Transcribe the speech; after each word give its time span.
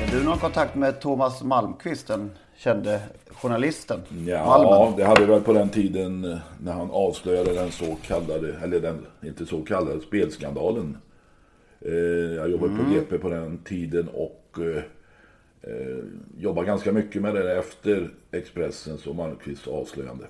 Hade 0.00 0.18
du 0.18 0.24
någon 0.24 0.38
kontakt 0.38 0.74
med 0.74 1.00
Thomas 1.00 1.42
Malmqvist, 1.42 2.06
den 2.06 2.30
kände 2.56 3.00
journalisten? 3.32 4.00
Ja, 4.26 4.46
Malmen? 4.46 4.96
det 4.96 5.04
hade 5.04 5.26
väl 5.26 5.40
på 5.40 5.52
den 5.52 5.68
tiden 5.68 6.24
eh, 6.24 6.38
när 6.62 6.72
han 6.72 6.90
avslöjade 6.90 7.54
den 7.54 7.70
så 7.72 7.96
kallade, 8.02 8.54
eller 8.62 8.80
den 8.80 9.06
inte 9.22 9.46
så 9.46 9.62
kallade, 9.62 10.00
spelskandalen. 10.00 10.96
Eh, 11.80 11.92
Jag 12.36 12.50
jobbade 12.50 12.76
på 12.76 12.90
GP 12.90 13.18
på 13.18 13.28
den 13.28 13.58
tiden 13.58 14.08
och 14.08 14.58
eh, 14.58 14.82
jobbade 16.38 16.66
ganska 16.66 16.92
mycket 16.92 17.22
med 17.22 17.34
det 17.34 17.58
efter 17.58 18.10
Expressens 18.32 19.06
och 19.06 19.14
Malmqvists 19.16 19.68
avslöjande. 19.68 20.24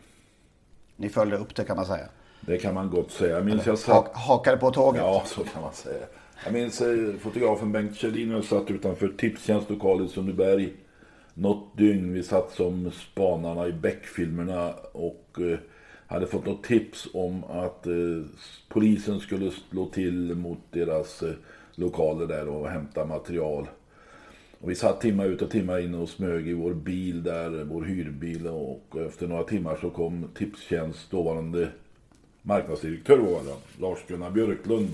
Ni 0.96 1.08
följde 1.08 1.36
upp 1.36 1.54
det 1.54 1.64
kan 1.64 1.76
man 1.76 1.86
säga. 1.86 2.06
Det 2.40 2.58
kan 2.58 2.74
man 2.74 2.90
gott 2.90 3.10
säga. 3.10 3.34
Jag 3.36 3.44
minns 3.44 3.66
jag 3.66 3.78
satt... 3.78 4.14
hakade 4.16 4.56
på 4.56 4.70
tåget? 4.70 5.02
Ja, 5.02 5.22
så 5.26 5.44
kan 5.44 5.62
man 5.62 5.72
säga. 5.72 6.04
Jag 6.42 6.52
minns 6.52 6.80
eh, 6.80 7.14
fotografen 7.18 7.72
Bengt 7.72 7.96
Kjellin 7.96 8.30
och 8.30 8.36
jag 8.36 8.44
satt 8.44 8.70
utanför 8.70 9.08
Tipstjänst 9.08 9.70
lokal 9.70 10.04
i 10.04 10.08
Sundbyberg. 10.08 10.72
Något 11.34 11.76
dygn. 11.76 12.12
Vi 12.12 12.22
satt 12.22 12.50
som 12.52 12.90
spanarna 12.90 13.66
i 13.66 13.72
Beck-filmerna 13.72 14.74
och 14.92 15.38
eh, 15.40 15.58
hade 16.06 16.26
fått 16.26 16.46
något 16.46 16.64
tips 16.64 17.08
om 17.12 17.44
att 17.44 17.86
eh, 17.86 17.92
polisen 18.68 19.20
skulle 19.20 19.50
slå 19.50 19.86
till 19.86 20.34
mot 20.34 20.58
deras 20.70 21.22
lokaler 21.74 22.26
där 22.26 22.48
och 22.48 22.68
hämta 22.68 23.04
material. 23.04 23.66
Och 24.60 24.70
vi 24.70 24.74
satt 24.74 25.00
timme 25.00 25.24
ut 25.24 25.42
och 25.42 25.50
timme 25.50 25.80
in 25.80 25.94
och 25.94 26.08
smög 26.08 26.48
i 26.48 26.52
vår 26.52 26.74
bil 26.74 27.22
där, 27.22 27.64
vår 27.64 27.82
hyrbil 27.82 28.46
och 28.46 28.96
efter 29.06 29.26
några 29.26 29.44
timmar 29.44 29.78
så 29.80 29.90
kom 29.90 30.28
Tipstjänst 30.34 31.10
dåvarande 31.10 31.68
marknadsdirektör 32.42 33.40
Lars-Gunnar 33.78 34.30
Björklund 34.30 34.88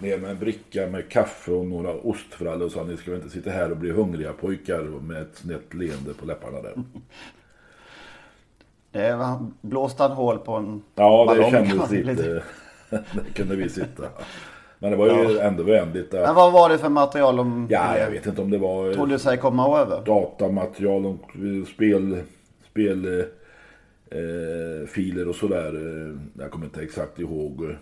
ner 0.00 0.18
med 0.18 0.30
en 0.30 0.38
bricka 0.38 0.86
med 0.86 1.08
kaffe 1.08 1.50
och 1.52 1.66
några 1.66 1.92
ostfrallor 1.92 2.66
och 2.66 2.72
sa 2.72 2.84
ni 2.84 2.96
ska 2.96 3.10
väl 3.10 3.20
inte 3.20 3.32
sitta 3.32 3.50
här 3.50 3.70
och 3.70 3.76
bli 3.76 3.90
hungriga 3.90 4.32
pojkar 4.32 4.82
med 4.82 5.22
ett 5.22 5.36
snett 5.36 5.74
leende 5.74 6.14
på 6.14 6.26
läpparna 6.26 6.62
där. 6.62 6.74
Det 8.90 9.16
var, 9.16 9.46
blåste 9.60 10.02
han 10.02 10.12
hål 10.12 10.38
på 10.38 10.52
en 10.52 10.82
Ja, 10.94 11.20
det 11.34 11.40
ballong? 11.42 11.50
kändes 11.68 11.90
lite... 12.06 12.42
Där 12.90 13.04
kunde 13.34 13.56
vi 13.56 13.68
sitta. 13.68 14.04
Men 14.78 14.90
det 14.90 14.96
var 14.96 15.06
ju 15.06 15.38
ändå 15.38 15.62
vänligt 15.62 16.12
Men 16.12 16.24
att... 16.24 16.36
vad 16.36 16.52
var 16.52 16.68
det 16.68 16.78
för 16.78 16.88
material 16.88 17.36
de 17.36 17.66
Ja, 17.70 17.98
jag 17.98 18.10
vet 18.10 18.26
inte 18.26 18.42
om 18.42 18.50
det 18.50 18.58
var... 18.58 18.92
trodde 18.94 19.18
sig 19.18 19.36
komma 19.38 19.78
över? 19.80 20.04
datamaterial 20.04 21.06
och 21.06 21.18
spel, 21.74 22.18
spel 22.70 23.24
eh, 24.10 24.86
filer 24.88 25.28
och 25.28 25.34
sådär. 25.34 25.74
Eh, 25.74 26.16
Jag 26.42 26.50
kommer 26.50 26.66
inte 26.66 26.82
exakt 26.82 27.18
ihåg 27.18 27.64
eh, 27.64 27.76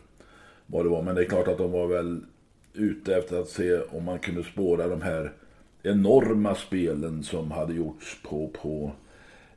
vad 0.70 0.84
det 0.84 0.88
var. 0.88 1.02
Men 1.02 1.14
det 1.14 1.20
är 1.20 1.28
klart 1.28 1.48
att 1.48 1.58
de 1.58 1.72
var 1.72 1.86
väl 1.86 2.20
ute 2.74 3.16
efter 3.16 3.40
att 3.40 3.48
se 3.48 3.80
om 3.80 4.04
man 4.04 4.18
kunde 4.18 4.44
spåra 4.44 4.88
de 4.88 5.02
här 5.02 5.32
enorma 5.82 6.54
spelen 6.54 7.22
som 7.22 7.50
hade 7.50 7.74
gjorts 7.74 8.20
på, 8.22 8.48
på 8.48 8.92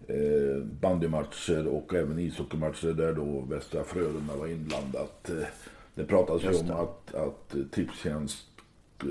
eh, 0.07 0.63
bandymatcher 0.81 1.67
och 1.67 1.93
även 1.93 2.19
ishockeymatcher 2.19 2.93
där 2.93 3.13
då 3.13 3.41
Västra 3.49 3.83
Frölunda 3.83 4.35
var 4.35 4.47
inblandat. 4.47 5.29
Eh, 5.29 5.47
Det 5.95 6.03
pratas 6.05 6.43
ju 6.43 6.47
om 6.59 6.71
att, 6.71 7.15
att 7.15 7.55
Tipstjänst 7.71 8.47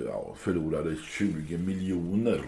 ja, 0.06 0.34
förlorade 0.36 0.96
20 0.96 1.58
miljoner 1.58 2.42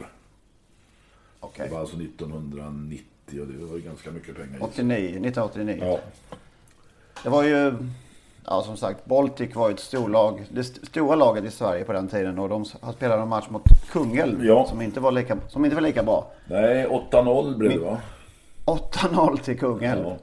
Okej. 1.40 1.66
det 1.68 1.72
var 1.74 1.80
alltså 1.80 1.96
1990 1.96 3.04
och 3.40 3.46
det 3.46 3.64
var 3.66 3.76
ju 3.76 3.82
ganska 3.82 4.10
mycket 4.10 4.36
pengar. 4.36 4.62
89, 4.62 4.96
1989. 5.08 5.78
Ja, 5.80 6.00
Det 7.22 7.28
var 7.28 7.44
ju, 7.44 7.72
ja 8.46 8.62
som 8.62 8.76
sagt, 8.76 9.04
Baltic 9.04 9.54
var 9.54 9.70
ett 9.70 9.80
storlag, 9.80 10.44
det 10.50 10.60
st- 10.60 10.86
stora 10.86 11.16
laget 11.16 11.44
i 11.44 11.50
Sverige 11.50 11.84
på 11.84 11.92
den 11.92 12.08
tiden 12.08 12.38
och 12.38 12.48
de 12.48 12.64
spelade 12.64 13.22
en 13.22 13.28
match 13.28 13.46
mot 13.50 13.62
Kungälv 13.92 14.44
Ja. 14.44 14.66
som, 14.68 14.82
inte 14.82 15.00
var 15.00 15.12
lika, 15.12 15.36
som 15.48 15.64
inte 15.64 15.74
var 15.74 15.82
lika 15.82 16.02
bra. 16.02 16.26
nej 16.46 16.86
8-0 17.10 17.56
blev 17.56 17.72
det 17.72 17.78
va? 17.78 17.98
8-0 18.64 19.36
till 19.38 19.58
Kungälv. 19.58 20.04
Ja. 20.06 20.16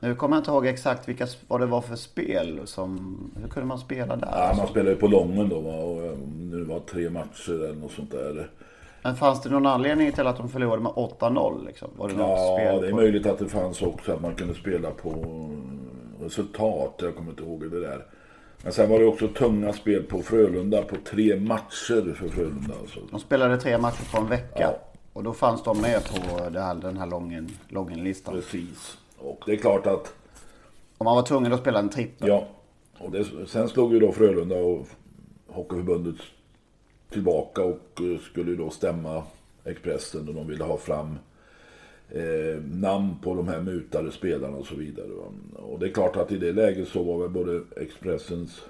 Nu 0.00 0.14
kommer 0.14 0.36
jag 0.36 0.40
inte 0.40 0.50
ihåg 0.50 0.66
exakt 0.66 1.08
vilka, 1.08 1.26
vad 1.48 1.60
det 1.60 1.66
var 1.66 1.80
för 1.80 1.96
spel 1.96 2.60
som, 2.64 3.16
hur 3.42 3.48
kunde 3.48 3.66
man 3.66 3.78
spela 3.78 4.16
där? 4.16 4.28
Ja, 4.32 4.54
man 4.56 4.66
spelade 4.66 4.90
ju 4.90 4.96
på 4.96 5.06
Lången 5.06 5.48
då 5.48 5.56
och 5.56 6.04
eh, 6.04 6.12
nu 6.38 6.64
var 6.64 6.80
tre 6.80 7.10
matcher 7.10 7.50
eller 7.64 7.74
något 7.74 7.92
sånt 7.92 8.10
där. 8.10 8.50
Men 9.02 9.16
fanns 9.16 9.42
det 9.42 9.50
någon 9.50 9.66
anledning 9.66 10.12
till 10.12 10.26
att 10.26 10.36
de 10.36 10.48
förlorade 10.48 10.82
med 10.82 10.92
8-0 10.92 11.66
liksom? 11.66 11.88
Var 11.96 12.08
det 12.08 12.14
något 12.14 12.38
Ja, 12.38 12.56
spel 12.58 12.80
det 12.80 12.86
är 12.86 12.90
på? 12.90 12.96
möjligt 12.96 13.26
att 13.26 13.38
det 13.38 13.48
fanns 13.48 13.82
också 13.82 14.12
att 14.12 14.20
man 14.22 14.34
kunde 14.34 14.54
spela 14.54 14.90
på 14.90 15.10
resultat. 16.20 16.94
Jag 16.98 17.16
kommer 17.16 17.30
inte 17.30 17.42
ihåg 17.42 17.70
det 17.70 17.80
där. 17.80 18.06
Men 18.62 18.72
sen 18.72 18.90
var 18.90 18.98
det 18.98 19.06
också 19.06 19.28
tunga 19.28 19.72
spel 19.72 20.02
på 20.02 20.22
Frölunda 20.22 20.82
på 20.82 20.96
tre 21.04 21.40
matcher 21.40 22.14
för 22.14 22.28
Frölunda. 22.28 22.74
Alltså. 22.80 23.00
De 23.10 23.20
spelade 23.20 23.60
tre 23.60 23.78
matcher 23.78 24.12
på 24.12 24.18
en 24.18 24.28
vecka. 24.28 24.60
Ja. 24.60 24.78
Och 25.12 25.22
då 25.22 25.32
fanns 25.32 25.62
de 25.62 25.80
med 25.80 26.00
på 26.04 26.50
den 26.82 26.96
här 26.96 27.06
lången, 27.06 27.50
lången 27.68 28.04
listan. 28.04 28.34
Precis. 28.34 28.98
Och 29.18 29.42
det 29.46 29.52
är 29.52 29.56
klart 29.56 29.86
att 29.86 30.14
Och 30.98 31.04
man 31.04 31.16
var 31.16 31.22
tvungen 31.22 31.52
att 31.52 31.60
spela 31.60 31.78
en 31.78 31.88
trippel. 31.88 32.28
Ja, 32.28 32.48
och 32.98 33.10
det, 33.10 33.24
sen 33.46 33.68
slog 33.68 33.92
ju 33.92 34.00
då 34.00 34.12
Frölunda 34.12 34.56
och 34.56 34.86
Hockeyförbundet 35.46 36.16
tillbaka 37.10 37.62
och 37.62 38.00
eh, 38.00 38.18
skulle 38.30 38.50
ju 38.50 38.56
då 38.56 38.70
stämma 38.70 39.22
Expressen 39.64 40.28
och 40.28 40.34
de 40.34 40.46
ville 40.46 40.64
ha 40.64 40.76
fram 40.76 41.18
eh, 42.10 42.62
namn 42.62 43.14
på 43.22 43.34
de 43.34 43.48
här 43.48 43.60
mutade 43.60 44.12
spelarna 44.12 44.56
och 44.56 44.66
så 44.66 44.74
vidare. 44.74 45.08
Va? 45.08 45.32
Och 45.52 45.78
det 45.78 45.86
är 45.86 45.92
klart 45.92 46.16
att 46.16 46.32
i 46.32 46.38
det 46.38 46.52
läget 46.52 46.88
så 46.88 47.02
var 47.02 47.18
väl 47.18 47.30
både 47.30 47.62
Expressens 47.76 48.62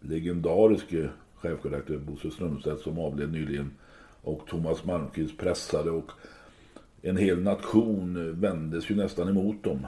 legendariske 0.00 1.08
chefredaktör 1.34 1.96
Bosse 1.96 2.30
Strömstedt 2.30 2.80
som 2.80 2.98
avled 2.98 3.32
nyligen 3.32 3.70
och 4.22 4.46
Thomas 4.46 4.84
Malmqvist 4.84 5.38
pressade 5.38 5.90
och 5.90 6.10
en 7.02 7.16
hel 7.16 7.42
nation 7.42 8.40
vändes 8.40 8.90
ju 8.90 8.96
nästan 8.96 9.28
emot 9.28 9.64
dem. 9.64 9.86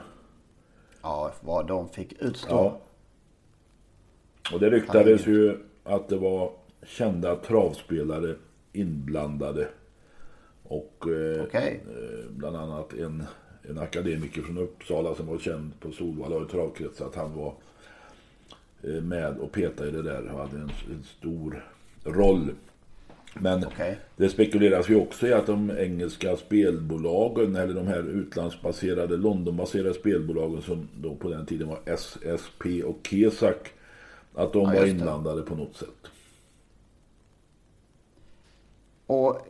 Ja, 1.01 1.31
vad 1.41 1.67
de 1.67 1.89
fick 1.89 2.21
utstå. 2.21 2.49
Ja. 2.49 2.81
Och 4.53 4.59
det 4.59 4.69
ryktades 4.69 5.27
ju 5.27 5.57
att 5.83 6.07
det 6.09 6.17
var 6.17 6.51
kända 6.85 7.35
travspelare 7.35 8.35
inblandade. 8.73 9.67
Och 10.67 11.05
eh, 11.07 11.63
eh, 11.63 11.79
bland 12.29 12.57
annat 12.57 12.93
en, 12.93 13.23
en 13.69 13.77
akademiker 13.77 14.41
från 14.41 14.57
Uppsala 14.57 15.15
som 15.15 15.27
var 15.27 15.37
känd 15.37 15.79
på 15.79 15.91
Solvalla 15.91 16.35
och 16.35 16.49
i 16.49 16.51
travkrets 16.51 17.01
att 17.01 17.15
han 17.15 17.37
var 17.37 17.53
eh, 18.83 19.01
med 19.01 19.37
och 19.37 19.51
petade 19.51 19.89
i 19.89 19.91
det 19.91 20.01
där 20.01 20.31
och 20.31 20.39
hade 20.39 20.57
en, 20.57 20.71
en 20.89 21.03
stor 21.03 21.65
roll. 22.03 22.51
Men 23.39 23.65
Okej. 23.65 23.97
det 24.15 24.29
spekuleras 24.29 24.89
ju 24.89 24.95
också 24.95 25.27
i 25.27 25.33
att 25.33 25.45
de 25.45 25.71
engelska 25.71 26.37
spelbolagen 26.37 27.55
eller 27.55 27.73
de 27.73 27.87
här 27.87 28.09
utlandsbaserade, 28.09 29.17
Londonbaserade 29.17 29.93
spelbolagen 29.93 30.61
som 30.61 30.87
då 31.01 31.15
på 31.15 31.29
den 31.29 31.45
tiden 31.45 31.67
var 31.67 31.79
SSP 31.85 32.83
och 32.83 33.07
Kesak 33.09 33.73
att 34.33 34.53
de 34.53 34.73
Ja, 34.73 34.79
var 34.79 34.85
inblandade 34.85 35.41
på 35.41 35.55
något 35.55 35.75
sätt. 35.75 36.11
Och 39.05 39.47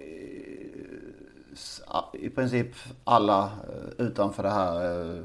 i 2.13 2.29
princip 2.29 2.67
alla 3.03 3.43
eh, 3.43 4.05
utanför 4.05 4.43
det 4.43 4.49
här, 4.49 4.75
eh, 5.01 5.17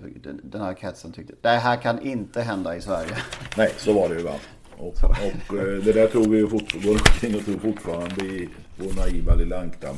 den- 0.42 0.60
här 0.60 0.74
kretsen 0.74 1.12
tyckte 1.12 1.34
det 1.40 1.48
här 1.48 1.76
kan 1.76 2.02
inte 2.02 2.40
hända 2.42 2.76
i 2.76 2.80
Sverige. 2.80 3.16
Nej, 3.56 3.72
så 3.76 3.92
var 3.92 4.08
det 4.08 4.14
ju 4.14 4.22
va. 4.22 4.34
Och, 4.78 4.94
och 5.50 5.58
eh, 5.58 5.64
det 5.84 5.92
där 5.92 6.06
tror 6.06 6.24
vi 6.28 6.38
ju 6.38 6.48
fort, 6.48 6.82
går 6.84 6.90
omkring 6.90 7.36
och 7.36 7.44
tror 7.44 7.58
fortfarande 7.58 8.24
i 8.24 8.48
vår 8.76 8.92
naiva 8.96 9.34
lilla 9.34 9.60
ankdamm. 9.60 9.96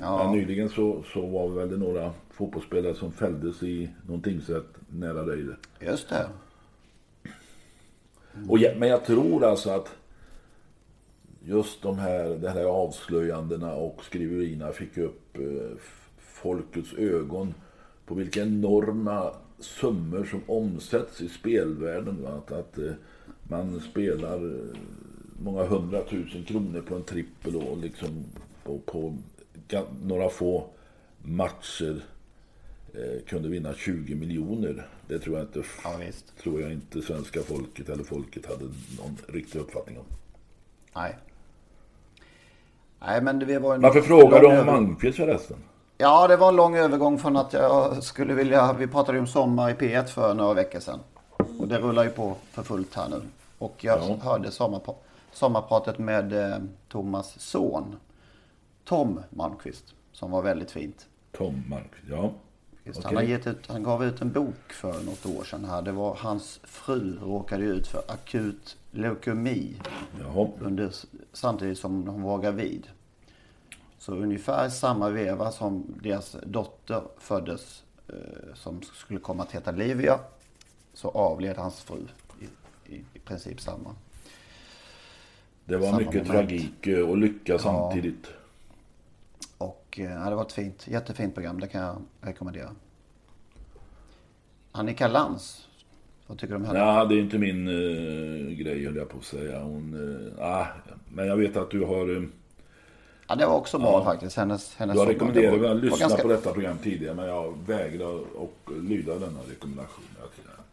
Ja. 0.00 0.24
Men 0.24 0.32
nyligen 0.38 0.68
så, 0.68 1.02
så 1.12 1.26
var 1.26 1.48
väl 1.48 1.70
det 1.70 1.76
några 1.76 2.12
fotbollsspelare 2.30 2.94
som 2.94 3.12
fälldes 3.12 3.62
i 3.62 3.90
någon 4.08 4.22
tingsrätt 4.22 4.66
nära 4.88 5.22
dig. 5.22 5.46
Just 5.80 6.08
det. 6.08 6.26
Och, 8.48 8.58
men 8.76 8.88
jag 8.88 9.04
tror 9.04 9.44
alltså 9.44 9.70
att 9.70 9.88
just 11.44 11.82
de 11.82 11.98
här, 11.98 12.38
de 12.40 12.48
här 12.48 12.64
avslöjandena 12.64 13.74
och 13.74 14.04
skriverierna 14.04 14.72
fick 14.72 14.98
upp 14.98 15.38
eh, 15.38 15.76
folkets 16.18 16.94
ögon 16.94 17.54
på 18.06 18.14
vilka 18.14 18.42
enorma 18.42 19.34
summor 19.58 20.24
som 20.24 20.42
omsätts 20.46 21.20
i 21.20 21.28
spelvärlden. 21.28 22.22
Va? 22.22 22.28
Att, 22.30 22.52
att 22.52 22.78
eh, 22.78 22.92
man 23.42 23.80
spelar 23.80 24.36
eh, 24.36 24.76
många 25.42 25.64
hundratusen 25.64 26.44
kronor 26.44 26.80
på 26.80 26.94
en 26.94 27.02
trippel 27.02 27.56
och 27.56 27.78
liksom 27.78 28.24
på, 28.64 29.16
några 30.04 30.28
få 30.28 30.66
matcher 31.22 32.02
eh, 32.94 33.22
kunde 33.26 33.48
vinna 33.48 33.74
20 33.74 34.14
miljoner. 34.14 34.88
Det 35.08 35.18
tror 35.18 35.36
jag 35.38 35.46
inte 35.46 35.62
Ja, 35.84 35.98
tror 36.42 36.60
jag 36.60 36.72
inte 36.72 37.02
svenska 37.02 37.42
folket 37.42 37.88
eller 37.88 38.04
folket 38.04 38.46
hade 38.46 38.64
någon 38.98 39.16
riktig 39.28 39.58
uppfattning 39.58 39.98
om. 39.98 40.04
Nej. 40.94 41.16
Nej, 43.00 43.22
men 43.22 43.38
det 43.38 43.58
var 43.58 43.74
en 43.74 43.80
Varför 43.80 44.00
frågar 44.00 44.40
du 44.40 44.60
om 44.60 44.66
Malmqvist 44.66 45.16
förresten? 45.16 45.56
Ja, 45.98 46.28
det 46.28 46.36
var 46.36 46.48
en 46.48 46.56
lång 46.56 46.76
övergång 46.76 47.18
från 47.18 47.36
att 47.36 47.52
jag 47.52 48.02
skulle 48.02 48.34
vilja... 48.34 48.72
Vi 48.72 48.86
pratade 48.86 49.16
ju 49.18 49.20
om 49.20 49.26
sommar 49.26 49.70
i 49.70 49.74
P1 49.74 50.04
för 50.06 50.34
några 50.34 50.54
veckor 50.54 50.80
sedan. 50.80 50.98
Och 51.58 51.68
det 51.68 51.78
rullar 51.78 52.04
ju 52.04 52.10
på 52.10 52.34
för 52.50 52.62
fullt 52.62 52.94
här 52.94 53.08
nu. 53.08 53.20
Och 53.58 53.74
jag 53.84 53.98
Ja. 54.08 54.16
hörde 54.30 54.48
sommarpra- 54.50 54.94
sommarpratet 55.32 55.98
med 55.98 56.32
eh, 56.52 56.56
Thomas 56.88 57.40
son. 57.40 57.96
Tom 58.84 59.20
Malmqvist. 59.30 59.84
Som 60.12 60.30
var 60.30 60.42
väldigt 60.42 60.70
fint. 60.70 61.06
Tom 61.36 61.62
Malmqvist, 61.68 62.04
ja. 62.10 62.30
Just, 62.90 62.98
Okej. 62.98 63.08
han, 63.08 63.16
har 63.16 63.22
gett 63.22 63.46
ut, 63.46 63.66
han 63.66 63.82
gav 63.82 64.04
ut 64.04 64.20
en 64.20 64.32
bok 64.32 64.72
för 64.72 64.92
något 65.02 65.26
år 65.26 65.44
sedan 65.44 65.64
här. 65.64 65.82
Det 65.82 65.92
var 65.92 66.14
hans 66.14 66.60
fru 66.64 67.18
råkade 67.22 67.64
ut 67.64 67.86
för 67.86 68.02
akut 68.08 68.76
leukemi 68.90 69.76
Jaha. 70.20 70.48
under, 70.60 70.92
samtidigt 71.32 71.78
som 71.78 72.08
hon 72.08 72.22
var 72.22 72.38
gravid. 72.38 72.86
Så 73.98 74.14
ungefär 74.14 74.68
samma 74.68 75.08
veva 75.10 75.50
som 75.50 75.84
deras 76.02 76.36
dotter 76.46 77.02
föddes 77.18 77.82
eh, 78.08 78.54
som 78.54 78.82
skulle 78.82 79.20
komma 79.20 79.42
att 79.42 79.52
heta 79.52 79.70
Livia 79.70 80.18
så 80.94 81.08
avled 81.08 81.56
hans 81.56 81.80
fru 81.80 82.00
i, 82.40 82.44
i, 82.94 83.04
i 83.14 83.18
princip 83.18 83.60
samma. 83.60 83.94
Det 85.64 85.76
var 85.76 85.86
Samma 85.86 85.98
mycket 85.98 86.26
moment. 86.26 86.48
tragik 86.48 86.86
eh, 86.86 87.08
och 87.08 87.18
lycka 87.18 87.58
samtidigt. 87.58 88.26
Och 89.90 89.98
eh, 89.98 90.10
ja, 90.12 90.30
det 90.30 90.36
var 90.36 90.42
ett 90.42 90.52
fint, 90.52 90.86
jättefint 90.88 91.34
program. 91.34 91.60
Det 91.60 91.66
kan 91.66 91.80
jag 91.80 92.02
rekommendera. 92.20 92.70
Annika 94.72 95.08
Lantz. 95.08 95.66
Vad 96.26 96.38
tycker 96.38 96.54
du 96.54 96.56
om 96.56 96.64
henne? 96.64 96.78
Ja, 96.78 97.04
det 97.04 97.14
är 97.14 97.18
inte 97.18 97.38
min 97.38 97.68
uh, 97.68 98.50
grej 98.50 98.84
höll 98.84 98.96
jag 98.96 99.08
på 99.08 99.18
att 99.18 99.24
säga. 99.24 99.60
Hon, 99.60 100.34
eh, 100.38 100.44
ah, 100.46 100.66
men 101.08 101.26
jag 101.26 101.36
vet 101.36 101.56
att 101.56 101.70
du 101.70 101.84
har, 101.84 102.16
eh, 102.16 102.22
Ja, 103.28 103.34
det 103.34 103.46
var 103.46 103.54
också 103.54 103.78
bra 103.78 104.04
faktiskt. 104.04 104.36
Hennes, 104.36 104.76
hennes 104.76 104.98
rekommenderat 104.98 105.60
mig 105.60 105.70
att 105.70 105.76
lyssna 105.76 105.98
ganska- 105.98 106.22
på 106.22 106.28
detta 106.28 106.52
program 106.52 106.78
tidigare. 106.82 107.14
Men 107.14 107.26
jag 107.26 107.54
vägrar 107.66 108.16
att 108.18 108.82
lyda 108.82 109.12
denna 109.18 109.40
rekommendation. 109.50 110.04
Jag, 110.20 110.28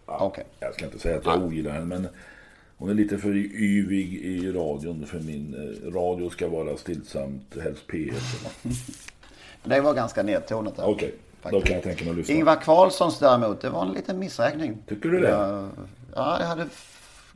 ja, 0.06 0.18
Okej. 0.19 0.46
jag 0.60 0.74
ska 0.74 0.86
inte 0.86 1.00
säga 1.00 1.18
att 1.18 1.25
jag 1.25 1.44
ogillar 1.44 1.72
henne. 1.72 1.86
Men 1.86 2.08
hon 2.77 2.89
är 2.89 2.94
lite 2.94 3.18
för 3.18 3.35
yvig 3.35 4.13
i 4.13 4.51
radion 4.51 5.06
för 5.06 5.19
min 5.19 5.53
eh, 5.53 5.91
radio 5.91 6.29
ska 6.29 6.47
vara 6.47 6.77
stillsamt, 6.77 7.57
helst 7.63 7.83
P1. 7.88 8.13
Det 9.63 9.81
var 9.81 9.94
ganska 9.94 10.24
nedtonat. 10.24 10.79
Okej, 10.79 11.13
då 11.18 11.41
faktiskt. 11.41 11.65
kan 11.65 11.75
jag 11.75 11.83
tänka 11.83 12.03
mig 12.03 12.12
att 12.12 12.18
lyssna. 12.18 12.35
Ingvar 12.35 12.56
Carlssons 12.56 13.19
däremot, 13.19 13.62
det 13.62 13.69
var 13.69 13.85
en 13.85 13.91
liten 13.94 14.19
missräkning. 14.19 14.77
Tycker 14.88 15.09
du 15.09 15.19
det? 15.19 15.29
Jag, 15.29 15.69
ja, 16.15 16.38
jag 16.39 16.47
hade 16.47 16.68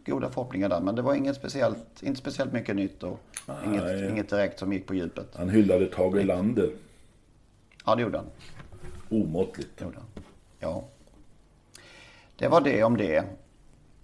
goda 0.05 0.29
förhoppningar 0.29 0.69
där. 0.69 0.79
Men 0.81 0.95
det 0.95 1.01
var 1.01 1.15
inget 1.15 1.35
speciellt, 1.35 2.03
inte 2.03 2.19
speciellt 2.19 2.53
mycket 2.53 2.75
nytt 2.75 3.03
och 3.03 3.19
inget, 3.65 4.11
inget 4.11 4.29
direkt 4.29 4.59
som 4.59 4.73
gick 4.73 4.87
på 4.87 4.94
djupet. 4.95 5.27
Han 5.33 5.49
hyllade 5.49 5.85
Tage 5.85 6.15
Erlander 6.17 6.69
Ja, 7.85 7.95
det 7.95 8.01
gjorde 8.01 8.17
han. 8.17 8.27
omåttligt. 9.09 9.69
Det 9.77 9.83
gjorde 9.83 9.97
han. 9.97 10.23
Ja. 10.59 10.83
Det 12.35 12.47
var 12.47 12.61
det 12.61 12.83
om 12.83 12.97
det. 12.97 13.23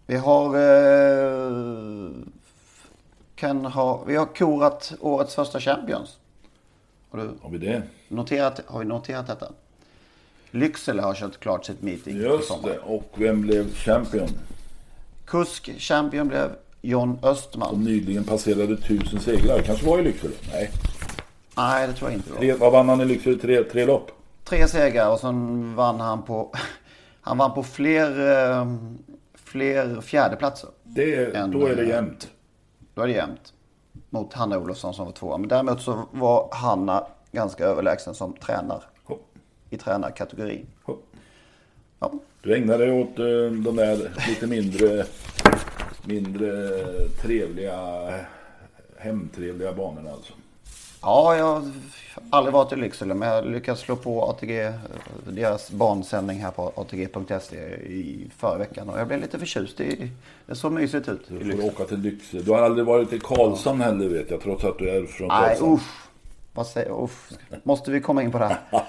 Vi 0.07 0.15
har... 0.15 0.56
Eh, 0.56 2.09
kan 3.36 3.65
ha, 3.65 4.04
vi 4.07 4.15
har 4.15 4.25
korat 4.25 4.94
årets 5.00 5.36
första 5.36 5.59
Champions. 5.59 6.18
Har 7.09 7.19
du 7.19 7.30
Har 7.42 7.50
vi 7.50 7.57
det? 7.57 7.81
noterat, 8.07 8.62
har 8.68 8.80
vi 8.80 8.86
noterat 8.86 9.27
detta? 9.27 9.48
Lycksele 10.51 11.01
har 11.01 11.13
kört 11.13 11.39
klart 11.39 11.65
sitt 11.65 11.81
meeting 11.81 12.18
Just 12.18 12.63
det. 12.63 12.80
Och 12.80 13.12
vem 13.15 13.42
blev 13.42 13.74
champion? 13.74 14.30
Kusk-champion 15.25 16.27
blev 16.27 16.51
John 16.81 17.18
Som 17.21 17.30
Östman. 17.30 17.83
nyligen 17.83 18.24
passerade 18.24 18.77
tusen 18.77 19.19
segrar. 19.19 19.59
Kanske 19.62 19.86
var 19.86 20.00
i 20.00 20.04
Lycksele? 20.04 20.33
Nej. 20.51 20.71
Nej, 21.57 21.88
det 21.88 21.94
tror 21.94 22.12
jag 22.12 22.18
inte. 22.19 22.30
Tre, 22.30 22.54
vad 22.54 22.71
vann 22.71 22.89
han 22.89 23.01
i 23.01 23.06
Lycksele? 23.06 23.38
Tre, 23.38 23.63
tre 23.63 23.86
lopp? 23.86 24.12
Tre 24.44 24.68
segrar 24.68 25.09
och 25.12 25.19
sen 25.19 25.75
vann 25.75 26.00
han 26.00 26.24
på... 26.24 26.54
Han 27.21 27.38
vann 27.38 27.54
på 27.54 27.63
fler, 27.63 28.30
eh, 28.31 28.65
fler 29.48 30.02
fjärdeplatser. 30.02 30.70
Det, 30.84 31.36
En, 31.36 31.52
då 31.52 31.66
är 31.66 31.76
det 31.76 31.82
eh, 31.82 31.90
jämnt. 31.90 32.32
Då 32.94 33.02
är 33.02 33.08
det 33.08 33.14
jämnt. 33.14 33.54
Mot 34.10 34.34
Hanna 34.34 34.58
Olofsson 34.58 34.94
som 34.94 35.06
var 35.06 35.12
tvåa. 35.12 35.38
Men 35.38 35.50
däremot 35.50 35.82
så 35.82 36.04
var 36.12 36.50
Hanna 36.52 37.08
ganska 37.32 37.66
överlägsen 37.66 38.16
som 38.16 38.34
tränare. 38.34 38.82
I 39.70 39.78
tränarkategorin. 39.78 40.66
hopp. 40.84 41.04
Ja. 42.00 42.12
Du 42.42 42.56
ägnar 42.56 42.78
dig 42.78 42.92
åt 43.02 43.20
eh, 43.20 43.26
de 43.64 43.76
där 43.76 44.12
lite 44.28 44.48
mindre, 44.48 45.06
mindre 46.06 46.70
trevliga, 47.22 48.10
hemtrevliga 48.98 49.74
banorna 49.74 50.12
alltså. 50.12 50.34
Ja, 51.02 51.36
jag 51.38 51.46
har 51.46 51.64
aldrig 52.30 52.54
varit 52.54 52.74
i 52.74 52.76
Lycksele. 52.76 53.14
Men 53.14 53.30
jag 53.30 53.46
lyckades 53.46 53.80
slå 53.80 53.96
på 53.96 54.24
ATG, 54.24 54.62
eh, 54.62 54.74
deras 55.28 55.72
bansändning 55.72 56.40
här 56.40 56.52
på 56.52 56.72
ATG.se 56.76 57.58
i 57.76 58.32
förra 58.38 58.58
veckan. 58.58 58.90
Och 58.90 59.00
jag 59.00 59.08
blev 59.08 59.22
lite 59.22 59.40
förtjust 59.40 59.80
i... 59.80 60.10
Det 60.46 60.56
såg 60.56 60.72
mysigt 60.72 61.10
ut 61.10 61.22
Du 61.28 61.58
får 61.58 61.66
åka 61.66 61.84
till 61.84 62.00
Lycksele. 62.00 62.44
Du 62.44 62.52
har 62.52 62.62
aldrig 62.62 62.86
varit 62.86 63.14
i 63.14 63.20
Karlshamn 63.20 63.82
heller 63.82 64.10
vet 64.10 64.32
jag, 64.32 64.42
trots 64.42 64.64
att 64.64 64.78
du 64.78 64.90
är 64.90 65.06
från 65.06 65.28
Nej, 65.28 65.48
Karlshamn. 65.48 65.74
usch. 65.74 66.08
Vad 66.54 66.68
säger 66.68 67.04
usch. 67.04 67.30
Måste 67.64 67.92
vi 67.92 68.02
komma 68.02 68.24
in 68.24 68.32
på 68.32 68.40
det 68.40 68.46
här? 68.46 68.60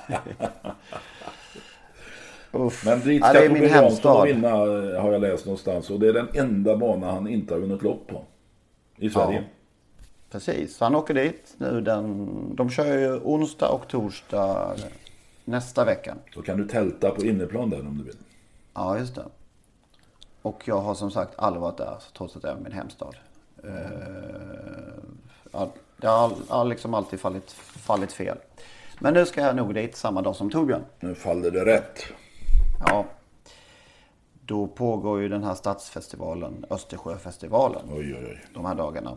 usch. 2.55 2.87
Men 2.87 3.01
dit 3.01 3.21
ja, 3.21 3.29
ska 3.29 3.39
det 3.41 3.47
är 3.47 3.51
min 3.51 3.71
hemstad. 3.71 4.27
vinna 4.27 4.49
eh, 4.49 5.03
har 5.03 5.13
jag 5.13 5.21
läst 5.21 5.45
någonstans. 5.45 5.91
Och 5.91 6.01
det 6.01 6.09
är 6.09 6.13
den 6.13 6.29
enda 6.35 6.77
bana 6.77 7.13
han 7.13 7.29
inte 7.29 7.55
har 7.55 7.61
vunnit 7.61 7.83
lopp 7.83 8.07
på. 8.07 8.25
I 8.97 9.11
Sverige. 9.11 9.45
Precis, 10.31 10.81
han 10.81 10.95
åker 10.95 11.15
dit 11.15 11.55
nu 11.59 11.81
den... 11.81 12.57
De 12.57 12.71
kör 12.71 12.99
ju 12.99 13.21
onsdag 13.21 13.69
och 13.69 13.89
torsdag 13.89 14.77
nästa 15.45 15.85
vecka. 15.85 16.15
Så 16.35 16.43
kan 16.43 16.59
du 16.59 16.69
tälta 16.69 17.11
på 17.11 17.25
inneplan 17.25 17.71
där 17.71 17.81
om 17.81 17.99
du 17.99 18.05
vill. 18.05 18.17
Ja, 18.75 18.99
just 18.99 19.15
det. 19.15 19.25
Och 20.43 20.63
jag 20.69 20.81
har 20.81 20.95
som 20.95 21.11
sagt 21.11 21.39
aldrig 21.39 21.61
varit 21.61 21.77
där, 21.77 21.97
trots 22.17 22.37
att 22.37 22.43
det 22.43 22.49
är 22.51 22.57
min 22.57 22.73
hemstad. 22.73 23.17
Eh, 23.65 25.61
det 25.97 26.07
har 26.07 26.65
liksom 26.65 26.95
alltid 26.95 27.21
fallit, 27.21 27.51
fallit 27.53 28.13
fel. 28.13 28.39
Men 29.01 29.15
nu 29.15 29.27
ska 29.27 29.41
jag 29.41 29.57
nog 29.57 29.75
dit 29.75 29.97
samma 29.97 30.23
dag 30.23 30.37
som 30.37 30.51
Torbjörn. 30.51 30.85
Nu 31.01 31.15
faller 31.15 31.51
det 31.51 31.65
rätt. 31.65 32.05
Ja. 32.87 33.05
Då 34.45 34.67
pågår 34.67 35.21
ju 35.21 35.29
den 35.29 35.45
här 35.45 35.55
stadsfestivalen, 35.55 36.65
Östersjöfestivalen, 36.71 37.83
Oj, 37.91 38.15
oj, 38.15 38.27
oj. 38.29 38.45
de 38.55 38.65
här 38.65 38.75
dagarna. 38.75 39.17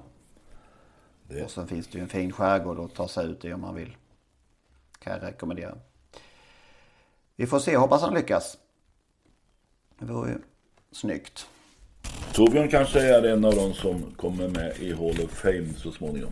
Det- 1.33 1.43
Och 1.43 1.51
sen 1.51 1.67
finns 1.67 1.87
det 1.87 1.97
ju 1.97 2.01
en 2.01 2.09
fin 2.09 2.31
skärgård 2.31 2.79
att 2.79 2.95
ta 2.95 3.07
sig 3.07 3.25
ut 3.27 3.45
i 3.45 3.53
om 3.53 3.61
man 3.61 3.75
vill. 3.75 3.97
Kan 4.99 5.13
jag 5.13 5.23
rekommendera. 5.23 5.75
Vi 7.35 7.47
får 7.47 7.59
se, 7.59 7.77
hoppas 7.77 8.01
han 8.01 8.13
lyckas. 8.13 8.57
Det 9.99 10.05
vore 10.05 10.29
ju 10.31 10.37
snyggt. 10.91 11.47
Torbjörn 12.33 12.69
kanske 12.69 12.99
är 13.01 13.23
en 13.23 13.45
av 13.45 13.55
de 13.55 13.73
som 13.73 14.03
kommer 14.17 14.47
med 14.47 14.77
i 14.79 14.93
Hall 14.93 15.21
of 15.25 15.31
Fame 15.31 15.73
så 15.77 15.91
småningom. 15.91 16.31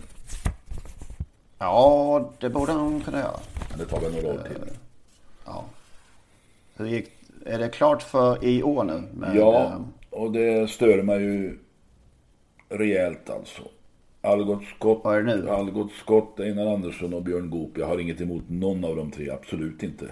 Ja, 1.60 2.32
det 2.40 2.50
borde 2.50 2.72
han 2.72 3.02
kunna 3.02 3.20
göra. 3.20 3.40
Men 3.70 3.80
det 3.80 3.86
tar 3.86 4.00
väl 4.02 4.12
några 4.12 4.28
år 4.28 4.44
till. 4.48 4.58
Ja. 5.46 5.66
Hur 6.76 6.86
gick, 6.86 7.12
är 7.46 7.60
det 7.60 7.70
klart 7.70 8.04
för 8.04 8.44
i 8.46 8.64
år 8.64 8.84
nu? 8.84 9.04
Med, 9.14 9.36
Ja, 9.36 9.64
eh, 9.64 9.82
och 10.10 10.32
det 10.32 10.70
stör 10.70 11.04
mig 11.04 11.20
ju 11.22 11.60
rejält 12.70 13.30
alltså. 13.30 13.62
Algot 14.22 14.64
Scott, 14.76 15.04
det 15.04 15.24
nu? 15.24 15.50
Algot 15.50 15.92
Scott, 15.92 16.40
Einar 16.40 16.74
Andersson 16.74 17.14
och 17.14 17.24
Björn 17.24 17.50
Goop. 17.50 17.78
Jag 17.78 17.88
har 17.88 18.00
inget 18.00 18.22
emot 18.22 18.44
någon 18.48 18.86
av 18.86 18.96
de 18.96 19.12
tre, 19.12 19.30
absolut 19.30 19.84
inte. 19.84 20.06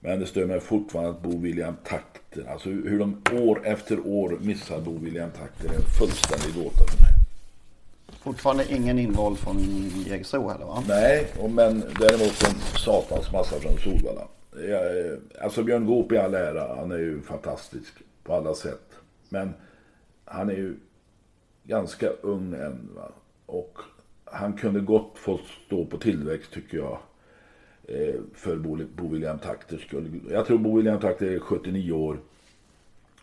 Men 0.00 0.20
det 0.20 0.26
stör 0.26 0.46
mig 0.46 0.60
fortfarande 0.60 1.10
att 1.10 1.22
Bo 1.22 1.38
William 1.38 1.76
Takter, 1.84 2.50
alltså 2.50 2.68
hur 2.68 2.98
de 2.98 3.22
år 3.32 3.66
efter 3.66 4.06
år 4.06 4.38
missar 4.40 4.80
Bo 4.80 4.98
William 4.98 5.30
Takter 5.30 5.68
är 5.68 5.74
en 5.74 5.82
fullständig 5.98 6.64
gåta 6.64 6.84
för 6.86 7.02
mig. 7.02 7.12
Fortfarande 8.22 8.64
ingen 8.74 8.98
invåld 8.98 9.38
från 9.38 9.58
Jägersro 10.06 10.48
heller 10.48 10.66
va? 10.66 10.84
Nej, 10.88 11.26
men 11.50 11.80
däremot 12.00 12.48
en 12.48 12.78
satans 12.84 13.32
massa 13.32 13.56
från 13.60 13.78
Solvalla. 13.78 14.28
Jag, 14.68 15.06
eh, 15.06 15.18
alltså 15.40 15.62
Björn 15.62 15.86
Goop 15.86 16.12
i 16.12 16.18
all 16.18 16.34
ära, 16.34 16.76
han 16.76 16.92
är 16.92 16.98
ju 16.98 17.22
fantastisk 17.22 17.94
på 18.22 18.34
alla 18.34 18.54
sätt. 18.54 18.92
Men 19.28 19.54
han 20.24 20.50
är 20.50 20.54
ju 20.54 20.76
ganska 21.64 22.08
ung 22.08 22.54
än. 22.54 22.90
Va? 22.96 23.10
Och 23.54 23.78
han 24.24 24.52
kunde 24.52 24.80
gott 24.80 25.18
få 25.18 25.40
stå 25.66 25.84
på 25.84 25.98
tillväxt 25.98 26.52
tycker 26.52 26.78
jag. 26.78 26.98
Eh, 27.88 28.20
för 28.34 28.56
Bo, 28.56 28.78
Bo 28.96 29.08
William 29.08 29.38
Takters 29.38 29.86
skull. 29.86 30.20
Jag 30.30 30.46
tror 30.46 30.58
Bo 30.58 30.76
William 30.76 31.00
Takter 31.00 31.26
är 31.26 31.38
79 31.38 31.92
år. 31.92 32.18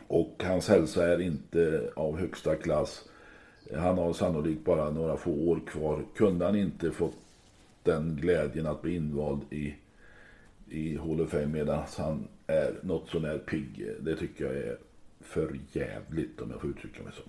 Och 0.07 0.43
hans 0.43 0.67
hälsa 0.67 1.07
är 1.07 1.21
inte 1.21 1.91
av 1.95 2.19
högsta 2.19 2.55
klass. 2.55 3.09
Han 3.75 3.97
har 3.97 4.13
sannolikt 4.13 4.65
bara 4.65 4.89
några 4.89 5.17
få 5.17 5.31
år 5.31 5.59
kvar. 5.67 6.03
Kunde 6.15 6.45
han 6.45 6.55
inte 6.55 6.91
fått 6.91 7.17
den 7.83 8.15
glädjen 8.21 8.67
att 8.67 8.81
bli 8.81 8.95
invald 8.95 9.41
i, 9.49 9.75
i 10.69 10.97
Hall 10.97 11.21
of 11.21 11.29
Fame 11.29 11.45
medan 11.45 11.83
han 11.97 12.27
är 12.47 12.75
något 12.81 13.09
sånär 13.09 13.37
pigg. 13.37 13.87
Det 13.99 14.15
tycker 14.15 14.45
jag 14.45 14.53
är 14.53 14.77
för 15.21 15.59
jävligt 15.71 16.41
om 16.41 16.51
jag 16.51 16.61
får 16.61 16.69
uttrycka 16.69 17.03
mig 17.03 17.13
så. 17.15 17.23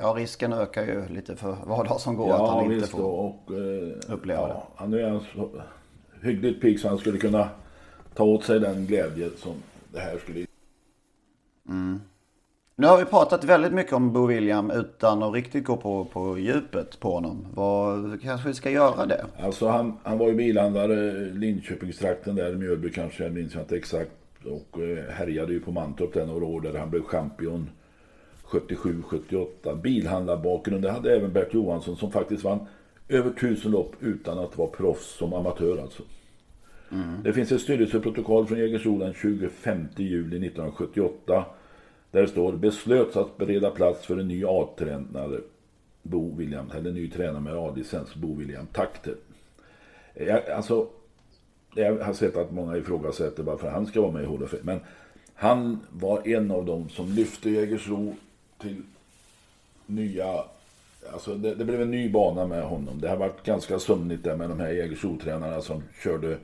Ja, 0.00 0.14
risken 0.16 0.52
ökar 0.52 0.82
ju 0.82 1.08
lite 1.08 1.36
för 1.36 1.56
var 1.66 1.84
dag 1.84 2.00
som 2.00 2.16
går 2.16 2.28
ja, 2.28 2.44
att 2.44 2.50
han 2.50 2.72
inte 2.72 2.86
får 2.86 3.02
och, 3.02 3.54
eh, 3.54 4.14
uppleva 4.14 4.40
ja, 4.40 4.46
det. 4.48 4.62
Han 4.76 4.94
är 4.94 4.98
en 4.98 5.20
så 5.34 5.50
hyggligt 6.22 6.60
pigg 6.60 6.80
så 6.80 6.88
han 6.88 6.98
skulle 6.98 7.18
kunna 7.18 7.48
ta 8.14 8.24
åt 8.24 8.44
sig 8.44 8.60
den 8.60 8.86
glädje 8.86 9.30
som 9.36 9.54
det 9.92 10.00
här 10.00 10.18
skulle 10.18 10.46
mm. 11.68 12.00
Nu 12.76 12.86
har 12.86 12.98
vi 12.98 13.04
pratat 13.04 13.44
väldigt 13.44 13.72
mycket 13.72 13.92
om 13.92 14.12
Bo 14.12 14.26
William 14.26 14.70
utan 14.70 15.22
att 15.22 15.34
riktigt 15.34 15.64
gå 15.64 15.76
på, 15.76 16.04
på 16.04 16.38
djupet 16.38 17.00
på 17.00 17.14
honom. 17.14 17.46
Vad, 17.54 18.22
kanske 18.22 18.48
vi 18.48 18.54
ska 18.54 18.70
göra 18.70 19.06
det? 19.06 19.26
Alltså 19.40 19.68
han, 19.68 19.98
han 20.02 20.18
var 20.18 20.28
ju 20.28 20.34
bilhandlare 20.34 21.12
Linköpingstrakten 21.34 22.36
där, 22.36 22.54
Mjölby 22.54 22.92
kanske, 22.92 23.22
jag 23.22 23.32
minns 23.32 23.56
inte 23.56 23.76
exakt. 23.76 24.10
Och 24.44 24.80
eh, 24.82 25.12
härjade 25.12 25.52
ju 25.52 25.60
på 25.60 25.72
Mantorp 25.72 26.14
där 26.14 26.26
några 26.26 26.44
år 26.44 26.60
där 26.60 26.78
han 26.78 26.90
blev 26.90 27.02
champion 27.02 27.70
77-78. 28.50 29.80
Bilhandlarbakgrund, 29.82 30.82
det 30.82 30.90
hade 30.90 31.16
även 31.16 31.32
Bert 31.32 31.54
Johansson 31.54 31.96
som 31.96 32.12
faktiskt 32.12 32.44
vann 32.44 32.66
över 33.08 33.30
tusen 33.30 33.70
lopp 33.70 33.92
utan 34.00 34.38
att 34.38 34.58
vara 34.58 34.68
proffs 34.68 35.16
som 35.16 35.32
amatör 35.32 35.82
alltså. 35.82 36.02
Mm. 36.92 37.22
Det 37.22 37.32
finns 37.32 37.52
ett 37.52 37.60
styrelseprotokoll 37.60 38.46
från 38.46 38.58
Jägersro 38.58 38.98
den 38.98 39.14
25 39.14 39.88
juli 39.96 40.46
1978 40.46 41.44
där 42.10 42.22
det 42.22 42.28
står 42.28 42.52
beslöts 42.52 43.16
att 43.16 43.36
bereda 43.36 43.70
plats 43.70 44.06
för 44.06 44.18
en 44.18 44.28
ny 44.28 44.44
A-tränare, 44.46 45.40
Bo 46.02 46.36
William, 46.36 46.70
eller 46.76 46.92
ny 46.92 47.10
tränare 47.10 47.40
med 47.40 47.54
A-licens, 47.54 48.14
Bo 48.14 48.34
William 48.34 48.66
Takter. 48.66 49.14
Jag, 50.14 50.50
alltså, 50.50 50.86
jag 51.74 51.98
har 51.98 52.12
sett 52.12 52.36
att 52.36 52.52
många 52.52 52.76
ifrågasätter 52.76 53.42
varför 53.42 53.70
han 53.70 53.86
ska 53.86 54.00
vara 54.00 54.12
med 54.12 54.22
i 54.22 54.26
HLF. 54.26 54.54
Men 54.62 54.80
han 55.34 55.80
var 55.90 56.28
en 56.28 56.50
av 56.50 56.64
dem 56.64 56.88
som 56.88 57.12
lyfte 57.12 57.50
Jägersro 57.50 58.14
till 58.58 58.82
nya... 59.86 60.44
Alltså 61.12 61.34
det, 61.34 61.54
det, 61.54 61.64
blev 61.64 61.82
en 61.82 61.90
ny 61.90 62.10
bana 62.10 62.46
med 62.46 62.62
honom. 62.62 63.00
Det 63.00 63.08
har 63.08 63.16
varit 63.16 63.42
ganska 63.42 63.78
sömnigt 63.78 64.24
där 64.24 64.36
med 64.36 64.48
de 64.48 64.60
här 64.60 64.70
Jägersro-tränarna 64.70 65.60
som 65.60 65.82
körde 66.02 66.38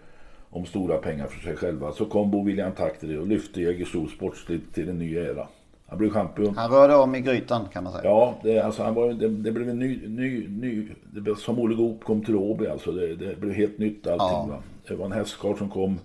om 0.51 0.67
stora 0.67 0.99
pengar 0.99 1.27
för 1.27 1.41
sig 1.41 1.57
själva. 1.57 1.93
Så 1.93 2.05
kom 2.05 2.31
Bo 2.31 2.45
William 2.45 2.73
Takter 2.73 3.19
och 3.19 3.27
lyfte 3.27 3.61
Jägersro 3.61 4.09
sportsligt 4.09 4.75
till 4.75 4.89
en 4.89 4.99
ny 4.99 5.15
era. 5.15 5.47
Han 5.87 5.99
blev 5.99 6.11
champion. 6.11 6.57
Han 6.57 6.71
rörde 6.71 6.95
om 6.95 7.15
i 7.15 7.21
grytan 7.21 7.69
kan 7.73 7.85
man 7.85 7.93
säga. 7.93 8.05
Ja, 8.05 8.35
det, 8.43 8.61
alltså, 8.61 8.83
han 8.83 8.95
var, 8.95 9.13
det, 9.13 9.29
det 9.29 9.53
blev 9.53 9.69
en 9.69 9.79
ny, 9.79 10.09
ny, 10.09 10.49
ny 10.49 10.89
det 11.13 11.21
blev, 11.21 11.35
som 11.35 11.59
Olle 11.59 11.75
Goop 11.75 12.05
kom 12.05 12.25
till 12.25 12.37
Åby 12.37 12.67
alltså. 12.67 12.93
Det, 12.93 13.17
det, 13.17 13.41
blev 13.41 13.55
helt 13.55 13.79
nytt 13.79 14.07
allting. 14.07 14.53
Ja. 14.53 14.63
Det 14.89 14.95
var 14.95 15.07
en 15.07 15.13
hästkar 15.13 15.55
som 15.55 15.71
kom. 15.71 15.99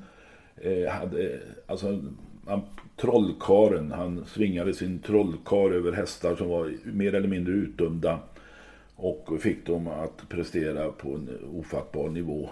Eh, 0.55 0.91
hade, 0.91 1.39
alltså, 1.67 2.01
han, 2.49 2.61
trollkaren, 2.95 3.91
han 3.91 4.25
svingade 4.25 4.73
sin 4.73 4.99
trollkar 4.99 5.71
över 5.71 5.91
hästar 5.91 6.35
som 6.35 6.49
var 6.49 6.73
mer 6.83 7.15
eller 7.15 7.27
mindre 7.27 7.53
utdömda. 7.53 8.19
Och 8.95 9.41
fick 9.41 9.65
dem 9.65 9.87
att 9.87 10.29
prestera 10.29 10.91
på 10.91 11.15
en 11.15 11.29
ofattbar 11.59 12.09
nivå. 12.09 12.49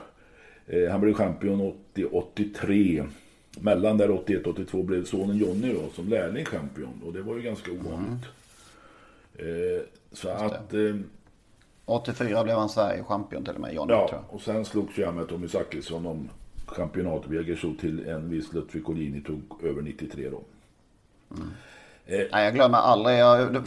Eh, 0.68 0.92
han 0.92 1.02
blev 1.02 1.14
champion 1.14 1.74
80-83. 1.96 3.08
Mellan 3.60 3.98
där 3.98 4.10
81-82 4.10 4.84
blev 4.84 5.06
sonen 5.06 5.38
Jonny 5.38 5.74
då 5.74 5.90
som 5.96 6.10
lärling 6.10 6.46
champion. 6.46 7.02
Och 7.06 7.14
det 7.14 7.22
var 7.22 7.36
ju 7.36 7.42
ganska 7.42 7.72
ovanligt. 7.72 8.26
Mm. 9.38 9.76
Eh, 9.76 9.82
så 10.12 10.30
att... 10.30 10.74
Eh, 10.74 10.96
84 11.86 12.44
blev 12.44 12.56
han 12.56 12.70
Sverige 12.70 13.04
champion 13.04 13.44
till 13.44 13.54
och 13.54 13.62
med, 13.62 13.74
Jonny. 13.74 13.94
Ja, 13.94 14.24
och 14.30 14.42
sen 14.42 14.66
slogs 14.66 14.98
jag 14.98 15.14
med 15.16 15.28
Tommy 15.28 15.48
Zachrisson 15.48 16.06
om 16.06 16.30
championatet 16.68 17.32
vid 17.32 17.40
Jägersro 17.40 17.76
till 17.76 18.08
en 18.08 18.30
viss 18.30 18.54
Ludvig 18.54 18.86
Collini 18.86 19.22
tog 19.22 19.42
över 19.64 19.82
93 19.82 20.30
då. 20.30 20.42
Mm. 21.36 21.48
Eh, 22.06 22.28
Nej, 22.32 22.46
jag 22.46 22.54
glömmer 22.54 22.78
aldrig. 22.78 23.20
Jag, 23.20 23.64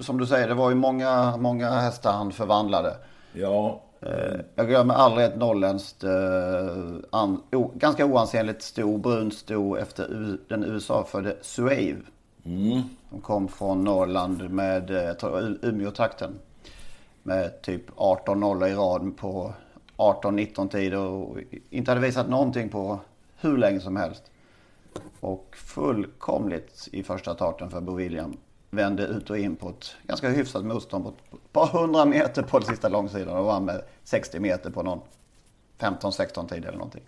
som 0.00 0.18
du 0.18 0.26
säger, 0.26 0.48
det 0.48 0.54
var 0.54 0.70
ju 0.70 0.76
många, 0.76 1.36
många 1.36 1.70
hästar 1.70 2.12
han 2.12 2.32
förvandlade. 2.32 2.96
Ja, 3.32 3.82
Eh, 4.02 4.40
jag 4.54 4.68
glömmer 4.68 4.94
aldrig 4.94 5.26
ett 5.26 5.36
norrländskt, 5.36 6.04
eh, 6.04 7.34
ganska 7.74 8.06
oansenligt 8.06 8.62
sto, 8.62 8.98
brunt 8.98 9.34
sto 9.34 9.76
efter 9.76 10.36
den 10.48 10.64
USA-födde 10.64 11.36
Suave. 11.40 12.00
Mm. 12.44 12.82
Som 13.10 13.20
kom 13.20 13.48
från 13.48 13.84
Norrland 13.84 14.50
med 14.50 14.90
uh, 14.90 15.50
Umeå-trakten. 15.62 16.38
Med 17.22 17.62
typ 17.62 17.82
18 17.96 18.40
nollor 18.40 18.68
i 18.68 18.74
rad 18.74 19.16
på 19.16 19.52
18-19 20.00 20.68
tider 20.68 20.98
och 20.98 21.38
inte 21.70 21.90
hade 21.90 22.00
visat 22.00 22.28
någonting 22.28 22.68
på 22.68 22.98
hur 23.36 23.58
länge 23.58 23.80
som 23.80 23.96
helst. 23.96 24.22
Och 25.20 25.56
fullkomligt 25.56 26.88
i 26.92 27.02
första 27.02 27.34
starten 27.34 27.70
för 27.70 27.80
Bo 27.80 27.94
William 27.94 28.36
vände 28.70 29.02
ut 29.02 29.30
och 29.30 29.38
in 29.38 29.56
på 29.56 29.68
ett 29.68 29.96
ganska 30.06 30.28
hyfsat 30.28 30.64
motstånd 30.64 31.04
på 31.04 31.10
ett 31.10 31.52
par 31.52 31.66
hundra 31.66 32.04
meter 32.04 32.42
på 32.42 32.58
den 32.58 32.68
sista 32.68 32.88
långsidan 32.88 33.36
och 33.36 33.44
vann 33.44 33.64
med 33.64 33.82
60 34.04 34.40
meter 34.40 34.70
på 34.70 34.82
någon 34.82 35.00
15-16 35.78 36.48
tid 36.48 36.64
eller 36.64 36.78
någonting. 36.78 37.02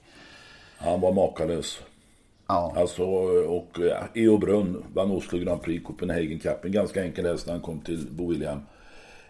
Han 0.77 1.01
var 1.01 1.13
makalös. 1.13 1.81
Ja. 2.47 2.75
Alltså, 2.77 3.05
och 3.05 3.71
ja, 3.79 4.05
Eo 4.15 4.39
Brunn 4.39 4.85
vann 4.95 5.11
Oslo 5.11 5.39
Grand 5.39 5.63
Prix 5.63 5.87
Copenhagen 5.87 6.39
Cup. 6.39 6.65
En 6.65 6.73
ganska 6.73 7.05
enkel 7.05 7.27
häst 7.27 7.47
när 7.47 7.53
han 7.55 7.63
kom 7.63 7.81
till 7.81 8.07
Bo 8.11 8.31
William. 8.31 8.61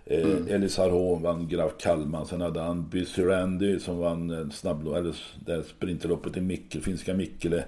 Eh, 0.06 0.22
mm. 0.22 0.48
Elis 0.48 0.78
Harho 0.78 1.14
vann 1.14 1.48
Graf 1.48 1.72
Kalman. 1.78 2.26
Sen 2.26 2.40
hade 2.40 2.60
han 2.60 2.88
Busy 2.88 3.22
Randy 3.22 3.78
som 3.78 3.98
vann 3.98 4.50
snabblopp, 4.52 4.96
eller 4.96 5.16
det 5.46 5.62
sprinterloppet 5.62 6.36
i 6.36 6.40
Mikkel, 6.40 6.82
finska 6.82 7.14
Mikkele. 7.14 7.64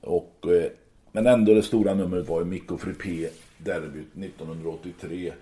Och, 0.00 0.46
eh, 0.46 0.70
men 1.12 1.26
ändå 1.26 1.54
det 1.54 1.62
stora 1.62 1.94
numret 1.94 2.28
var 2.28 2.38
ju 2.38 2.44
Mikko 2.44 2.78
Frippé 2.78 3.28
derbyt 3.58 4.16
1983. 4.16 5.32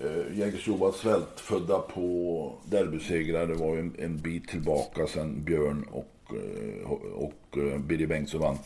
Eh, 0.00 0.38
Jägersro 0.38 0.92
svältfödda 0.92 1.78
på 1.78 2.52
derbysegrar. 2.70 3.46
Det 3.46 3.54
var 3.54 3.76
en, 3.76 3.94
en 3.98 4.18
bit 4.18 4.48
tillbaka 4.48 5.06
sen 5.06 5.44
Björn 5.44 5.86
och, 5.92 6.36
eh, 6.36 6.90
och, 6.90 7.00
och 7.24 7.58
eh, 7.58 7.78
Birger 7.78 8.06
Bengtsson 8.06 8.40
vann. 8.40 8.58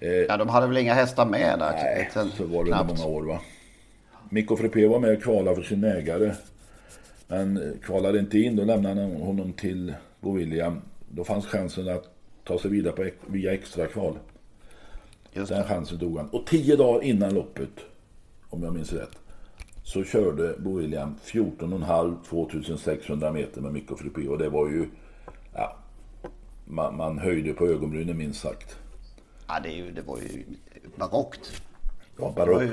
Eh, 0.00 0.10
ja, 0.10 0.36
de 0.36 0.48
hade 0.48 0.66
väl 0.66 0.76
inga 0.76 0.94
hästar 0.94 1.26
med 1.26 1.58
där? 1.58 1.72
Nej, 1.72 2.10
så 2.36 2.44
var 2.44 2.64
det 2.64 2.70
under 2.70 2.84
många 2.84 3.06
år 3.06 3.22
va. 3.22 3.40
Mikko 4.30 4.56
Frippé 4.56 4.86
var 4.86 5.00
med 5.00 5.16
och 5.16 5.22
kvalade 5.22 5.56
för 5.56 5.62
sin 5.62 5.84
ägare. 5.84 6.34
Men 7.28 7.78
kvalade 7.82 8.18
inte 8.18 8.38
in, 8.38 8.56
då 8.56 8.64
lämnade 8.64 9.00
han 9.00 9.12
honom 9.20 9.52
till 9.52 9.94
Bo 10.20 10.32
William. 10.32 10.80
Då 11.08 11.24
fanns 11.24 11.46
chansen 11.46 11.88
att 11.88 12.04
ta 12.44 12.58
sig 12.58 12.70
vidare 12.70 12.92
på, 12.92 13.10
via 13.26 13.52
extra 13.52 13.86
kval. 13.86 14.18
Just 15.32 15.48
Den 15.48 15.64
chansen 15.64 15.98
tog 15.98 16.16
han. 16.16 16.28
Och 16.28 16.46
tio 16.46 16.76
dagar 16.76 17.02
innan 17.02 17.34
loppet 17.34 17.70
om 18.50 18.62
jag 18.62 18.74
minns 18.74 18.92
rätt, 18.92 19.18
så 19.82 20.04
körde 20.04 20.54
Bo 20.58 20.78
William 20.78 21.14
14,5 21.24 22.16
2600 22.28 23.32
meter 23.32 23.60
med 23.60 23.72
Mikko 23.72 23.96
Frippé 23.96 24.28
och 24.28 24.38
det 24.38 24.48
var 24.48 24.68
ju, 24.68 24.88
ja, 25.54 25.76
man, 26.64 26.96
man 26.96 27.18
höjde 27.18 27.52
på 27.52 27.66
ögonbrynen 27.66 28.16
minst 28.16 28.40
sagt. 28.40 28.76
Ja, 29.48 29.60
det, 29.62 29.68
är 29.68 29.76
ju, 29.76 29.90
det 29.90 30.02
var 30.02 30.18
ju 30.18 30.44
barockt. 30.96 31.62
Ja, 32.18 32.32
barockt. 32.36 32.72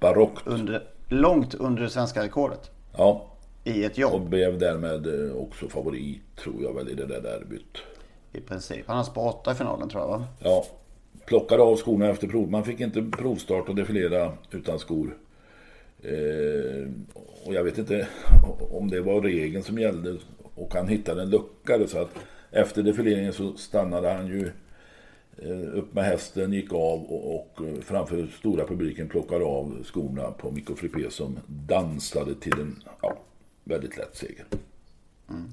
Barockt. 0.00 0.46
Under, 0.46 0.82
långt 1.08 1.54
under 1.54 1.82
det 1.82 1.90
svenska 1.90 2.22
rekordet. 2.22 2.70
Ja. 2.96 3.30
I 3.64 3.84
ett 3.84 3.98
jobb. 3.98 4.12
Och 4.12 4.20
blev 4.20 4.58
därmed 4.58 5.06
eh, 5.06 5.36
också 5.36 5.68
favorit 5.68 6.20
tror 6.36 6.62
jag 6.62 6.74
väl 6.74 6.88
i 6.88 6.94
det 6.94 7.06
där 7.06 7.20
derbyt. 7.20 7.78
I 8.32 8.40
princip. 8.40 8.84
Han 8.86 8.96
har 8.96 9.04
spårat 9.04 9.48
i 9.54 9.54
finalen 9.54 9.88
tror 9.88 10.02
jag 10.02 10.08
va? 10.08 10.26
Ja, 10.38 10.64
plockade 11.26 11.62
av 11.62 11.76
skorna 11.76 12.08
efter 12.08 12.28
prov. 12.28 12.50
Man 12.50 12.64
fick 12.64 12.80
inte 12.80 13.02
provstart 13.02 13.68
och 13.68 13.74
defilera 13.74 14.32
utan 14.50 14.78
skor. 14.78 15.16
Eh, 16.02 16.88
och 17.44 17.54
jag 17.54 17.64
vet 17.64 17.78
inte 17.78 18.08
om 18.70 18.90
det 18.90 19.00
var 19.00 19.20
regeln 19.20 19.64
som 19.64 19.78
gällde 19.78 20.16
och 20.54 20.74
han 20.74 20.88
hittade 20.88 21.22
en 21.22 21.30
lucka. 21.30 21.86
Så 21.86 21.98
att 21.98 22.10
efter 22.50 22.82
defileringen 22.82 23.32
så 23.32 23.56
stannade 23.56 24.12
han 24.12 24.26
ju 24.26 24.50
upp 25.72 25.94
med 25.94 26.04
hästen, 26.04 26.52
gick 26.52 26.72
av 26.72 27.04
och, 27.04 27.34
och 27.34 27.60
framför 27.84 28.26
stora 28.38 28.66
publiken 28.66 29.08
plockade 29.08 29.44
av 29.44 29.84
skorna 29.84 30.30
på 30.30 30.50
Mikko 30.50 30.76
Frippé 30.76 31.10
som 31.10 31.38
dansade 31.46 32.34
till 32.34 32.52
en 32.52 32.82
ja, 33.02 33.16
väldigt 33.64 33.96
lätt 33.96 34.16
seger. 34.16 34.44
Mm. 35.30 35.52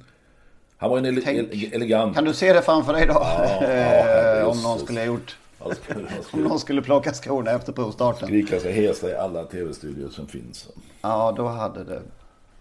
Han 0.77 0.89
var 0.89 0.97
en 0.97 1.05
ele 1.05 1.21
Tänk, 1.21 1.73
elegant... 1.73 2.15
Kan 2.15 2.23
du 2.23 2.33
se 2.33 2.53
det 2.53 2.61
framför 2.61 2.93
dig 2.93 3.07
då? 3.07 3.13
Ja, 3.13 3.63
ja, 3.73 4.45
om 4.45 4.61
någon 4.63 4.79
skulle 4.79 4.99
ha 4.99 5.05
gjort 5.05 5.37
skulle, 5.75 6.07
han 6.09 6.17
Om 6.17 6.23
skulle 6.23 6.43
någon 6.43 6.59
skulle 6.59 6.81
plocka 6.81 7.13
skorna 7.13 7.51
efter 7.51 7.73
provstarten. 7.73 8.27
skrika 8.27 8.59
sig 8.59 8.73
hesa 8.73 9.09
i 9.09 9.15
alla 9.15 9.43
tv-studior 9.43 10.09
som 10.09 10.27
finns. 10.27 10.69
Ja, 11.01 11.33
då 11.37 11.47
hade 11.47 11.83
det... 11.83 12.01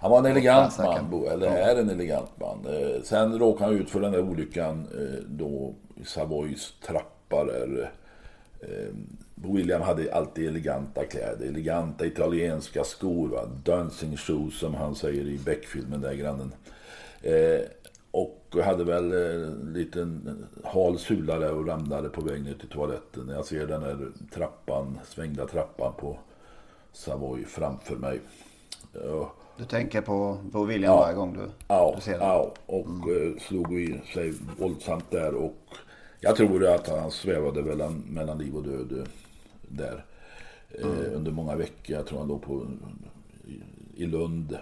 Han 0.00 0.10
var 0.10 0.18
en 0.18 0.26
elegant 0.26 0.78
man, 0.78 1.10
Bo, 1.10 1.26
eller 1.26 1.46
är 1.46 1.76
en 1.76 1.90
elegant 1.90 2.30
man. 2.40 2.66
Eh, 2.66 3.02
Sen 3.02 3.38
råkade 3.38 3.64
han 3.70 3.80
ut 3.80 3.90
för 3.90 4.00
den 4.00 4.12
där 4.12 4.20
olyckan 4.20 4.86
eh, 4.98 5.22
då 5.28 5.74
i 5.96 6.04
Savoys 6.04 6.74
trappa 6.86 7.44
där. 7.44 7.90
eh, 8.60 8.94
Bo 9.34 9.56
William 9.56 9.82
hade 9.82 10.14
alltid 10.14 10.48
eleganta 10.48 11.04
kläder, 11.04 11.46
eleganta 11.46 12.06
italienska 12.06 12.84
skor, 12.84 13.28
va? 13.28 13.42
dancing 13.64 14.16
shoes 14.16 14.58
som 14.58 14.74
han 14.74 14.94
säger 14.94 15.24
i 15.24 15.38
Beck-filmen 15.38 16.00
där 16.00 16.14
grannen. 16.14 16.52
Och 18.10 18.56
hade 18.64 18.84
väl 18.84 19.12
en 19.12 19.72
liten 19.72 20.44
hal 20.64 20.98
sula 20.98 21.38
där 21.38 21.52
och 21.54 21.66
ramlade 21.66 22.08
på 22.08 22.20
väg 22.20 22.44
ner 22.44 22.54
till 22.54 22.68
toaletten. 22.68 23.26
När 23.26 23.34
jag 23.34 23.44
ser 23.44 23.66
den 23.66 23.80
där 23.80 24.08
trappan, 24.34 24.98
svängda 25.08 25.46
trappan 25.46 25.92
på 25.98 26.18
Savoy 26.92 27.44
framför 27.44 27.96
mig. 27.96 28.20
Du 29.58 29.64
tänker 29.64 30.00
på 30.00 30.38
Bo 30.42 30.64
William 30.64 30.96
varje 30.96 31.14
gång 31.16 31.32
du, 31.34 31.40
Ja, 31.68 31.92
du 31.96 32.02
ser 32.02 32.12
det? 32.18 32.24
ja 32.24 32.54
och 32.66 32.86
eh, 32.88 33.36
slog 33.40 33.74
i 33.80 34.00
sig 34.14 34.32
våldsamt 34.58 35.10
där. 35.10 35.34
Och 35.34 35.56
jag 36.20 36.36
tror 36.36 36.66
att 36.66 36.88
han 36.88 37.10
svävade 37.10 37.62
mellan, 37.62 38.04
mellan 38.08 38.38
liv 38.38 38.56
och 38.56 38.62
död 38.62 38.92
eh, 38.98 39.04
där. 39.68 40.04
Eh, 40.70 41.14
Under 41.16 41.30
många 41.32 41.56
veckor. 41.56 41.96
Jag 41.96 42.06
tror 42.06 42.18
han 42.18 42.28
låg 42.28 42.42
på, 42.42 42.66
i, 43.46 43.60
i 44.02 44.06
Lund. 44.06 44.58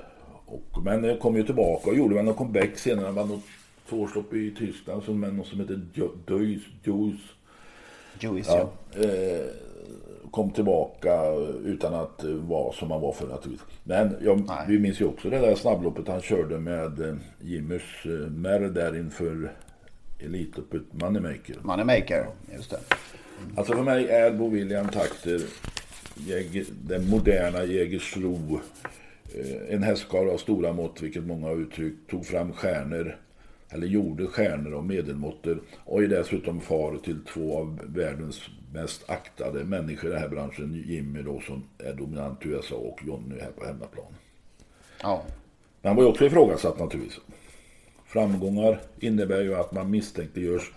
Och, 0.46 0.82
men 0.82 1.18
kom 1.18 1.36
ju 1.36 1.42
tillbaka 1.42 1.90
och 1.90 1.96
gjorde 1.96 2.14
väl 2.14 2.24
någon 2.24 2.34
comeback 2.34 2.78
senare. 2.78 3.06
Han 3.06 3.14
vann 3.14 3.28
något 3.28 3.42
tvåårslopp 3.88 4.34
i 4.34 4.54
Tyskland 4.54 5.02
som, 5.02 5.20
med 5.20 5.34
någon 5.34 5.46
som 5.46 5.60
heter 5.60 5.80
Jo- 5.94 6.14
Duis. 6.26 6.62
Duis. 6.84 7.20
Juice, 8.20 8.46
Ja, 8.48 8.70
ja. 8.94 9.00
eh, 9.02 9.46
kom 10.30 10.50
tillbaka 10.50 11.32
utan 11.64 11.94
att 11.94 12.24
vara 12.24 12.72
som 12.72 12.90
han 12.90 13.00
var 13.00 13.12
förr 13.12 13.26
naturligtvis. 13.26 13.68
Men 13.84 14.16
jag, 14.20 14.40
Nej. 14.46 14.56
vi 14.68 14.78
minns 14.78 15.00
ju 15.00 15.04
också 15.04 15.30
det 15.30 15.38
där 15.38 15.54
snabbloppet 15.54 16.08
han 16.08 16.20
körde 16.20 16.58
med 16.58 17.00
eh, 17.00 17.14
Jimmys 17.40 17.82
eh, 18.04 18.10
Merr 18.30 18.60
där 18.60 18.96
inför 18.96 19.52
Elitloppet 20.18 20.82
Moneymaker. 20.90 21.56
Moneymaker, 21.62 22.26
just 22.54 22.70
det. 22.70 22.78
Alltså 23.56 23.72
för 23.74 23.82
mig 23.82 24.08
är 24.08 24.30
Bo 24.30 24.48
William 24.48 24.88
Takter 24.88 25.40
Jäger, 26.26 26.64
den 26.82 27.08
moderna 27.10 27.64
Jägersro. 27.64 28.60
Eh, 29.34 29.74
En 29.74 29.82
hästkar 29.82 30.26
av 30.26 30.36
stora 30.38 30.72
mått, 30.72 31.02
vilket 31.02 31.24
många 31.24 31.46
har 31.46 31.56
uttryckt. 31.56 32.10
Tog 32.10 32.26
fram 32.26 32.52
stjärnor, 32.52 33.16
eller 33.70 33.86
gjorde 33.86 34.26
stjärnor 34.26 34.72
och 34.72 34.84
medelmåttor. 34.84 35.62
Och 35.84 36.02
är 36.02 36.08
dessutom 36.08 36.60
far 36.60 36.96
till 36.96 37.24
två 37.24 37.58
av 37.58 37.80
världens 37.86 38.42
mest 38.72 39.10
aktade 39.10 39.64
människor 39.64 40.10
i 40.10 40.12
den 40.12 40.22
här 40.22 40.28
branschen. 40.28 40.84
Jimmy 40.86 41.22
då 41.22 41.40
som 41.40 41.64
är 41.78 41.94
dominant 41.94 42.46
i 42.46 42.48
USA 42.48 42.76
och 42.76 43.00
Jonny 43.06 43.40
här 43.40 43.50
på 43.50 43.64
hemmaplan. 43.64 44.14
Ja. 45.02 45.22
Men 45.82 45.88
han 45.88 45.96
var 45.96 46.02
ju 46.02 46.08
också 46.10 46.26
ifrågasatt 46.26 46.78
naturligtvis. 46.78 47.20
Framgångar 48.06 48.80
innebär 49.00 49.40
ju 49.40 49.54
att 49.54 49.72
man 49.72 49.90
misstänkliggörs. 49.90 50.72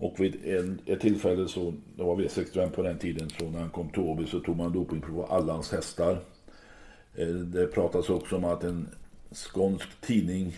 Och 0.00 0.20
vid 0.20 0.46
en, 0.46 0.80
ett 0.86 1.00
tillfälle 1.00 1.48
så, 1.48 1.74
det 1.96 2.02
var 2.02 2.16
V65 2.16 2.70
på 2.70 2.82
den 2.82 2.98
tiden, 2.98 3.30
så 3.30 3.50
när 3.50 3.60
han 3.60 3.70
kom 3.70 3.88
till 3.88 4.02
Åby 4.02 4.26
så 4.26 4.40
tog 4.40 4.56
man 4.56 4.72
dopingprov 4.72 5.14
på 5.14 5.26
alla 5.26 5.52
hans 5.52 5.72
hästar. 5.72 6.18
Eh, 7.14 7.26
Det 7.26 7.66
pratas 7.66 8.10
också 8.10 8.36
om 8.36 8.44
att 8.44 8.64
en 8.64 8.88
skånsk 9.32 10.00
tidning 10.00 10.56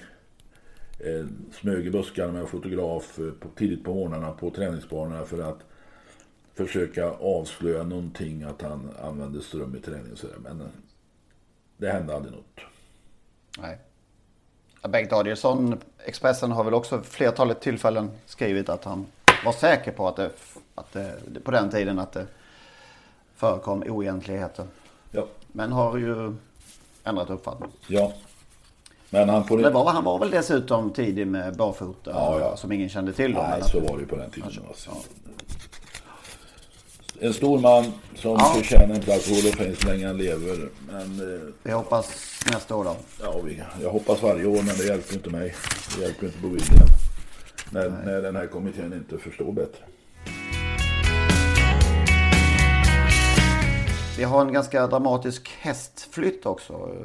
eh, 1.04 1.26
smög 1.52 1.86
i 1.86 1.90
buskarna 1.90 2.32
med 2.32 2.40
en 2.40 2.48
fotograf 2.48 3.18
eh, 3.18 3.30
på, 3.30 3.48
tidigt 3.48 3.84
på 3.84 3.94
morgnarna 3.94 4.32
på 4.32 4.50
träningsbanorna 4.50 5.24
för 5.24 5.42
att 5.42 5.58
försöka 6.54 7.10
avslöja 7.10 7.82
någonting 7.82 8.42
att 8.42 8.62
han 8.62 8.90
använde 9.02 9.42
ström 9.42 9.76
i 9.76 9.80
träning 9.80 10.12
och 10.12 10.18
sådär. 10.18 10.36
Men 10.42 10.60
eh, 10.60 10.66
det 11.76 11.90
hände 11.90 12.14
aldrig 12.14 12.34
något. 12.34 12.60
Nej. 13.58 13.78
Bengt 14.88 15.12
Adielsson, 15.12 15.80
Expressen 16.04 16.52
har 16.52 16.64
väl 16.64 16.74
också 16.74 17.02
flertalet 17.02 17.60
tillfällen 17.60 18.10
skrivit 18.26 18.68
att 18.68 18.84
han 18.84 19.06
var 19.44 19.52
säker 19.52 19.92
på 19.92 20.08
att 20.08 20.16
det, 20.16 20.30
att 20.74 20.92
det 20.92 21.14
på 21.44 21.50
den 21.50 21.70
tiden 21.70 21.98
att 21.98 22.12
det 22.12 22.26
förekom 23.34 23.82
oegentligheter. 23.82 24.66
Ja, 25.10 25.26
Men 25.52 25.72
har 25.72 25.96
ju 25.96 26.34
ändrat 27.04 27.30
uppfattning. 27.30 27.70
Ja. 27.86 28.12
Men 29.10 29.28
han 29.28 29.44
på 29.44 29.56
Det 29.56 29.70
var, 29.70 29.90
han 29.92 30.04
var 30.04 30.18
väl 30.18 30.30
dessutom 30.30 30.92
tidig 30.92 31.26
med 31.26 31.56
barfota 31.56 32.10
Ja, 32.10 32.40
ja. 32.40 32.56
som 32.56 32.72
ingen 32.72 32.88
kände 32.88 33.12
till 33.12 33.32
då. 33.34 33.40
Nej, 33.42 33.50
men 33.60 33.68
så 33.68 33.80
var 33.80 33.96
det 33.96 34.00
ju 34.00 34.06
på 34.06 34.16
den 34.16 34.30
tiden. 34.30 34.50
Alltså. 34.68 34.90
En 37.20 37.34
stor 37.34 37.58
man 37.58 37.84
som 38.14 38.30
Ja. 38.30 38.52
förtjänar 38.56 38.94
en 38.94 39.00
plats 39.00 39.28
på 39.28 39.34
Hall 39.34 39.46
of 39.48 39.54
Fame 39.56 39.74
så 39.74 39.86
länge 39.88 40.06
han 40.06 40.16
lever. 40.16 40.68
Men 40.90 41.34
eh, 41.34 41.40
Vi 41.62 41.70
hoppas 41.72 42.06
nästa 42.52 42.76
år 42.76 42.84
då. 42.84 42.96
ja, 43.22 43.34
vi, 43.44 43.62
jag 43.82 43.90
hoppas 43.90 44.22
varje 44.22 44.46
år, 44.46 44.62
men 44.62 44.76
det 44.78 44.84
hjälper 44.86 45.14
inte 45.14 45.30
mig. 45.30 45.54
Det 45.96 46.02
hjälper 46.02 46.26
inte 46.26 46.38
Bo 46.38 46.48
William. 46.48 46.86
När, 47.70 47.88
när 47.90 48.22
den 48.22 48.36
här 48.36 48.46
kommittén 48.46 48.92
inte 48.92 49.18
förstår 49.18 49.52
bättre. 49.52 49.84
Vi 54.18 54.24
har 54.24 54.40
en 54.40 54.52
ganska 54.52 54.86
dramatisk 54.86 55.48
hästflytt 55.48 56.46
också. 56.46 56.96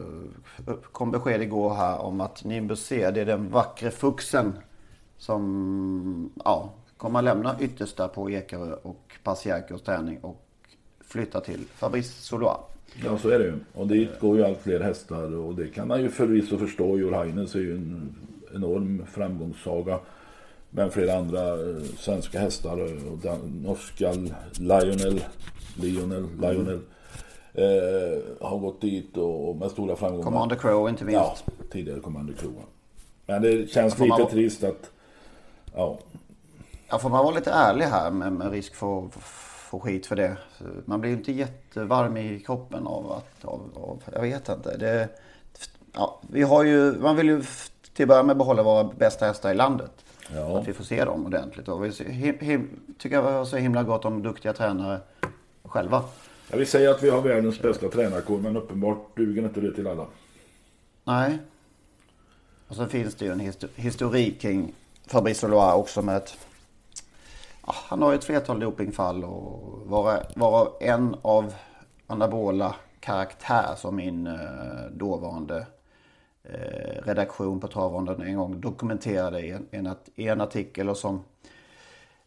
Kom 0.92 1.12
besked 1.12 1.42
igår 1.42 1.74
här 1.74 1.98
om 1.98 2.22
att 2.22 2.44
Nimbus 2.44 2.86
C, 2.86 3.12
det 3.12 3.22
är 3.22 3.26
den 3.26 3.50
vackre 3.50 3.92
fuxen 3.92 4.54
som 5.18 6.32
ja, 6.46 6.74
kommer 6.98 7.20
att 7.20 7.26
lämna 7.26 7.56
yttersta 7.60 8.08
på 8.08 8.32
Ekerö 8.32 8.74
och 8.74 9.16
Passiakos 9.24 9.82
träning 9.82 10.20
och 10.22 10.46
flytta 11.02 11.42
till 11.42 11.60
Fabrice 11.60 12.22
Solois. 12.22 12.58
Ja, 13.04 13.18
så 13.18 13.30
är 13.30 13.40
det 13.40 13.46
ju. 13.46 13.60
Och 13.74 13.88
dit 13.88 14.20
går 14.20 14.38
ju 14.38 14.46
allt 14.46 14.62
fler 14.62 14.80
hästar 14.80 15.36
och 15.36 15.56
det 15.56 15.68
kan 15.68 15.88
man 15.88 16.02
ju 16.02 16.10
förvisso 16.10 16.58
förstå. 16.58 16.98
Jorhaines 16.98 17.56
är 17.56 17.60
ju 17.60 17.76
en 17.76 18.16
enorm 18.56 19.06
framgångssaga. 19.12 20.00
Men 20.70 20.92
flera 20.92 21.18
andra 21.18 21.50
eh, 21.50 21.84
svenska 21.98 22.40
hästar 22.40 22.78
eh, 22.78 23.12
och 23.12 23.18
den 23.18 23.40
norska 23.64 24.12
Lionel, 24.60 25.24
Lionel, 25.76 26.28
Lionel 26.42 26.80
eh, 27.56 28.48
har 28.48 28.58
gått 28.58 28.82
dit 28.82 29.18
och, 29.18 29.50
och 29.50 29.56
med 29.56 29.72
stora 29.72 29.96
framgångar. 29.96 30.24
Commander 30.24 30.56
Crow 30.56 30.90
inte 30.90 31.04
minst. 31.04 31.44
Ja, 31.46 31.54
tidigare 31.72 32.00
Commander 32.00 32.34
Crow. 32.34 32.54
Men 33.26 33.42
det 33.42 33.70
känns 33.72 33.98
man 33.98 34.08
lite 34.08 34.22
vara- 34.22 34.32
trist 34.32 34.64
att 34.64 34.92
ja, 35.76 35.98
Ja, 36.90 37.00
får 37.00 37.10
man 37.10 37.26
vara 37.26 37.36
lite 37.36 37.52
ärlig 37.52 37.86
här 37.86 38.12
med, 38.12 38.34
med 38.34 38.52
risk 38.52 38.76
för 38.76 39.04
få 39.76 39.80
skit 39.80 40.06
för 40.06 40.16
det. 40.16 40.38
Man 40.86 41.02
blir 41.02 41.12
ju 41.12 41.18
inte 41.18 41.32
jättevarm 41.32 42.18
i 42.18 42.40
kroppen 42.40 42.88
av 42.88 43.12
att, 43.12 43.46
av, 43.46 43.62
av 43.76 44.04
jag 44.14 44.22
vet 44.22 44.50
inte. 44.50 44.78
Det, 44.78 45.10
ja, 45.94 46.20
vi 46.22 46.42
har 46.42 46.64
ju, 46.64 46.94
man 47.00 47.16
vill 47.16 47.28
ju 47.28 47.44
till 47.94 48.04
att 48.04 48.08
börja 48.08 48.24
med 48.24 48.38
behålla 48.38 48.64
våra 48.64 48.84
bästa 48.84 49.26
hästar 49.26 49.52
i 49.52 49.54
landet. 49.54 49.92
Ja. 50.34 50.48
Så 50.48 50.58
att 50.58 50.68
vi 50.68 50.74
får 50.74 50.84
se 50.84 51.06
dem 51.06 51.26
ordentligt. 51.26 51.68
Och 51.68 51.86
vi 51.86 51.90
him, 52.04 52.40
him, 52.40 52.80
tycker 52.98 53.16
jag 53.16 53.24
vi 53.24 53.32
har 53.32 53.46
så 53.46 53.58
himla 53.58 53.84
gott 53.84 54.06
om 54.06 54.24
duktiga 54.24 54.54
tränare 54.54 55.00
själva. 55.64 56.04
Ja, 56.52 56.58
vi 56.58 56.66
säger 56.66 56.90
att 56.90 57.04
vi 57.04 57.10
har 57.10 57.22
världens 57.22 57.62
bästa 57.62 57.90
tränarkår 57.90 58.38
men 58.38 58.58
uppenbart 58.58 59.18
duger 59.18 59.44
inte 59.44 59.62
det 59.62 59.74
till 59.74 59.88
alla. 59.88 60.08
Nej. 61.04 61.38
Och 62.68 62.76
så 62.76 62.86
finns 62.86 63.16
det 63.16 63.26
ju 63.26 63.32
en 63.32 63.40
histor 63.40 63.70
historik 63.76 64.42
kring 64.42 64.74
Fabrice 65.08 65.48
Loire 65.48 65.74
också 65.74 66.02
med 66.02 66.18
ett... 66.18 66.38
Ja, 67.68 67.76
han 67.76 68.02
har 68.02 68.12
ju 68.12 68.18
ett 68.18 68.24
flertal 68.24 68.60
dopingfall 68.60 69.24
och 69.24 69.88
varav 70.36 70.78
en 70.80 71.16
av 71.22 71.54
anabola 72.08 72.76
karaktär 73.00 73.76
som 73.78 73.96
min 73.96 74.28
eh, 74.28 74.86
dåvarande 74.92 75.68
eh, 76.44 77.06
redaktion 77.06 77.60
på 77.60 77.68
Travronden 77.68 78.22
en 78.22 78.38
gång 78.38 78.62
dokumenterade 78.62 79.42
i 79.42 79.52
en, 79.72 79.96
i 80.16 80.28
en 80.28 80.42
artikel 80.42 80.90
och 80.90 80.98
som 80.98 81.24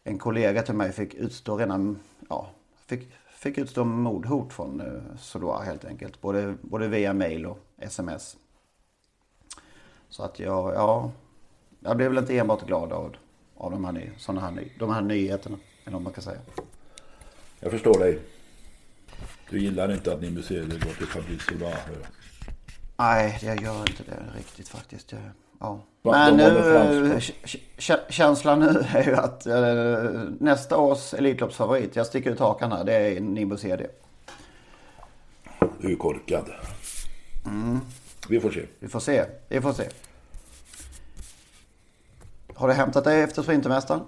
en 0.03 0.17
kollega 0.17 0.61
till 0.61 0.75
mig 0.75 0.91
fick 0.91 1.13
utstå 1.13 1.57
redan, 1.57 1.99
ja, 2.29 2.47
fick, 2.85 3.07
fick 3.39 3.57
utstå 3.57 3.83
mordhot 3.85 4.53
från 4.53 4.81
eh, 4.81 5.15
Solois 5.17 5.65
helt 5.65 5.85
enkelt. 5.85 6.21
Både, 6.21 6.55
både 6.61 6.87
via 6.87 7.13
mail 7.13 7.45
och 7.45 7.59
sms. 7.77 8.37
Så 10.09 10.23
att 10.23 10.39
jag, 10.39 10.73
ja, 10.73 11.11
jag 11.79 11.97
blev 11.97 12.09
väl 12.11 12.17
inte 12.17 12.37
enbart 12.37 12.67
glad 12.67 12.91
av, 12.91 13.15
av 13.57 13.71
de, 13.71 13.85
här, 13.85 13.91
ny- 13.91 14.11
såna 14.17 14.41
här, 14.41 14.51
ny- 14.51 14.71
de 14.79 14.89
här 14.89 15.01
nyheterna. 15.01 15.57
Eller 15.83 15.93
vad 15.93 16.01
man 16.01 16.13
kan 16.13 16.23
säga. 16.23 16.39
Jag 17.59 17.71
förstår 17.71 17.99
dig. 17.99 18.19
Du 19.49 19.59
gillar 19.59 19.93
inte 19.93 20.13
att 20.13 20.21
Nimbus 20.21 20.45
Seger 20.47 20.61
går 20.79 20.93
till 20.93 21.07
Fabrice 21.07 21.51
jag. 21.59 22.07
Nej, 22.97 23.39
jag 23.41 23.61
gör 23.61 23.79
inte 23.79 24.03
det 24.03 24.37
riktigt 24.37 24.69
faktiskt. 24.69 25.11
Jag, 25.11 25.21
ja. 25.59 25.79
Men 26.01 26.37
nu, 26.37 27.19
k- 27.87 27.95
känslan 28.09 28.59
nu 28.59 28.85
är 28.93 29.03
ju 29.03 29.15
att 29.15 29.45
eh, 29.45 30.21
nästa 30.39 30.77
års 30.77 31.13
Elitloppsfavorit, 31.13 31.95
jag 31.95 32.05
sticker 32.07 32.31
ut 32.31 32.39
hakan 32.39 32.71
här, 32.71 32.83
det 32.83 32.93
är 32.93 33.19
Nimbus 33.19 33.61
CD. 33.61 33.87
Du 35.81 35.91
är 35.91 35.95
korkad. 35.95 36.45
Mm. 37.45 37.79
Vi 38.29 38.39
får 38.39 38.51
se. 38.51 38.65
Vi 38.79 38.87
får 38.87 38.99
se, 38.99 39.25
vi 39.47 39.61
får 39.61 39.73
se. 39.73 39.89
Har 42.55 42.67
du 42.67 42.73
hämtat 42.73 43.03
dig 43.03 43.21
efter 43.21 43.43
Sprintermästaren? 43.43 44.01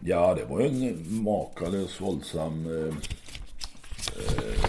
Ja, 0.00 0.34
det 0.34 0.44
var 0.44 0.60
ju 0.60 0.66
en 0.66 1.22
makalös 1.22 2.00
våldsam 2.00 2.66
eh, 2.66 2.94
eh, 4.16 4.64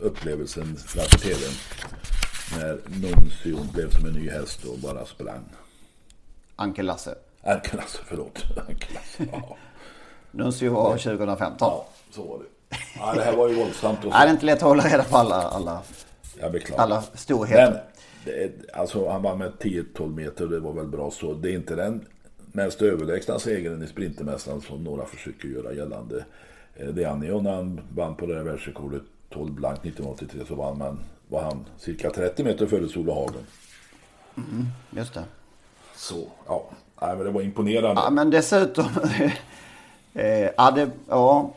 upplevelse 0.00 0.60
framför 0.86 1.18
tvn. 1.18 1.52
När 2.52 2.78
Nuncio 3.00 3.72
blev 3.74 3.90
som 3.90 4.06
en 4.06 4.12
ny 4.12 4.30
häst 4.30 4.64
och 4.64 4.78
bara 4.78 5.04
sprang. 5.06 5.44
Ankel 6.56 6.86
Lasse. 6.86 7.14
Ankel 7.42 7.76
Lasse, 7.76 7.98
förlåt. 8.06 8.44
Ankel 8.68 8.94
Lasse, 8.94 9.26
ja. 9.32 9.56
Nuncio 10.30 10.72
var 10.74 10.90
2015. 10.98 11.56
ja, 11.60 11.86
så 12.10 12.22
var 12.24 12.38
det. 12.38 12.44
Ja, 12.98 13.14
det 13.14 13.22
här 13.22 13.36
var 13.36 13.48
ju 13.48 13.54
våldsamt. 13.54 13.98
Och 13.98 14.04
så. 14.04 14.08
Nej, 14.08 14.20
det 14.26 14.30
är 14.30 14.32
inte 14.32 14.46
lätt 14.46 14.56
att 14.56 14.62
hålla 14.62 14.82
reda 14.88 15.04
på 15.04 15.16
alla, 15.16 15.34
alla, 15.42 15.82
Jag 16.40 16.52
beklagar. 16.52 16.82
alla 16.82 17.02
storheter. 17.02 17.70
Men, 17.72 17.80
det, 18.24 18.74
alltså 18.74 19.08
han 19.08 19.22
vann 19.22 19.38
med 19.38 19.52
10-12 19.60 20.14
meter 20.16 20.44
och 20.44 20.50
det 20.50 20.60
var 20.60 20.72
väl 20.72 20.86
bra 20.86 21.10
så. 21.10 21.34
Det 21.34 21.50
är 21.50 21.54
inte 21.54 21.74
den 21.74 22.04
mest 22.36 22.82
överlägsna 22.82 23.38
segern 23.38 23.82
i 23.82 23.86
Sprintermästaren 23.86 24.60
som 24.60 24.84
några 24.84 25.04
försöker 25.06 25.48
göra 25.48 25.72
gällande. 25.72 26.24
Eh, 26.76 26.88
Det 26.88 27.04
är 27.04 27.08
han 27.08 27.22
ju 27.22 27.40
när 27.42 27.52
han 27.54 27.80
vann 27.94 28.14
på 28.16 28.26
det 28.26 28.34
där 28.34 28.42
världsrekordet 28.42 29.02
12 29.30 29.52
blank 29.52 29.78
1983 29.78 30.40
så 30.48 30.54
vann 30.54 30.78
man, 30.78 30.98
var 31.28 31.42
han 31.42 31.64
cirka 31.78 32.10
30 32.10 32.44
meter 32.44 32.66
före 32.66 32.88
Sola 32.88 33.14
Hagen. 33.14 33.46
Just 34.90 35.14
det. 35.14 35.24
Så, 35.96 36.24
ja. 36.46 36.64
Nej, 37.00 37.16
men 37.16 37.26
det 37.26 37.30
var 37.30 37.42
imponerande. 37.42 38.02
Ja, 38.02 38.10
men 38.10 38.30
dessutom. 38.30 38.86
eh, 40.14 40.50
ja, 40.56 40.70
det, 40.70 40.90
ja, 41.08 41.54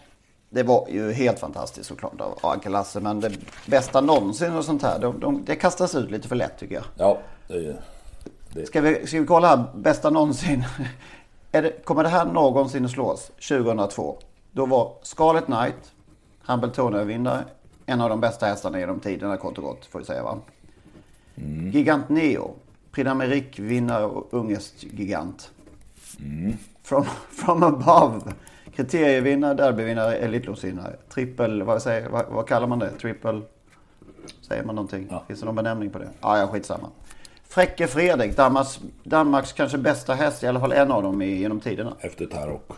det 0.50 0.64
var 0.64 0.88
ju 0.90 1.12
helt 1.12 1.40
fantastiskt 1.40 1.90
såklart 1.90 2.22
av 2.22 2.40
Ankel 2.42 2.72
Lasse. 2.72 3.00
Men 3.00 3.20
det 3.20 3.32
bästa 3.66 4.02
någonsin 4.02 4.56
och 4.56 4.66
sånt 4.66 4.82
här. 4.82 5.00
De, 5.00 5.20
de, 5.20 5.44
det 5.46 5.56
kastas 5.56 5.96
ut 5.96 6.12
lite 6.12 6.28
för 6.28 6.36
lätt 6.36 6.60
tycker 6.60 6.76
jag. 6.76 6.84
Ja, 6.98 7.20
det, 7.48 7.76
det, 8.54 8.66
Ska 8.66 8.82
vi, 8.82 9.08
ska 9.08 9.20
vi 9.20 9.26
kolla 9.26 9.48
här, 9.48 9.66
bästa 9.76 10.10
någonsin. 10.10 10.64
Det, 11.52 11.86
kommer 11.86 12.04
det 12.04 12.10
här 12.10 12.26
någonsin 12.26 12.86
att 12.86 12.92
slås? 12.92 13.32
2002. 13.50 14.18
Då 14.52 14.66
var 14.66 14.94
Scarlet 15.02 15.46
Knight, 15.46 15.92
Hambletone-vinnare, 16.46 17.44
en 17.90 18.02
av 18.02 18.10
de 18.10 18.20
bästa 18.22 18.46
hästarna 18.46 18.80
genom 18.80 19.00
tiderna 19.00 19.38
kort 19.38 19.58
och 19.58 19.64
gott, 19.64 19.86
får 19.86 20.00
vi 20.00 20.06
säga 20.06 20.24
va? 20.24 20.40
Gigant 21.72 22.10
Neo, 22.10 22.56
Prix 22.92 23.10
d'Amérique-vinnare 23.10 24.04
och 24.04 24.34
ungest-gigant. 24.34 25.52
From, 26.84 27.06
from 27.30 27.64
above, 27.64 28.34
kriterievinnare, 28.76 29.54
derbyvinnare, 29.54 30.16
elitloppsvinnare. 30.16 30.96
Trippel, 31.10 31.64
vad, 31.64 31.82
säger, 31.82 32.10
vad, 32.10 32.26
vad 32.26 32.48
kallar 32.48 32.68
man 32.68 32.80
det? 32.80 32.92
Trippel, 32.92 33.42
säger 34.42 34.64
man 34.64 34.76
någonting? 34.76 35.08
Ja. 35.10 35.24
Finns 35.28 35.40
det 35.40 35.46
någon 35.46 35.56
benämning 35.56 35.90
på 35.90 36.00
det? 36.00 36.10
Ja, 36.22 36.38
ja, 36.38 36.48
skitsamma. 36.48 36.90
Fräcke 37.48 37.88
Fredrik, 37.88 38.38
Danmarks, 38.38 38.80
Danmarks 39.04 39.54
kanske 39.54 39.78
bästa 39.78 40.14
häst, 40.14 40.44
i 40.44 40.48
alla 40.48 40.60
fall 40.60 40.72
en 40.72 40.92
av 40.92 41.04
dem 41.04 41.22
i, 41.22 41.40
genom 41.40 41.60
tiderna. 41.60 41.94
efter 42.00 42.26
Tarok. 42.26 42.72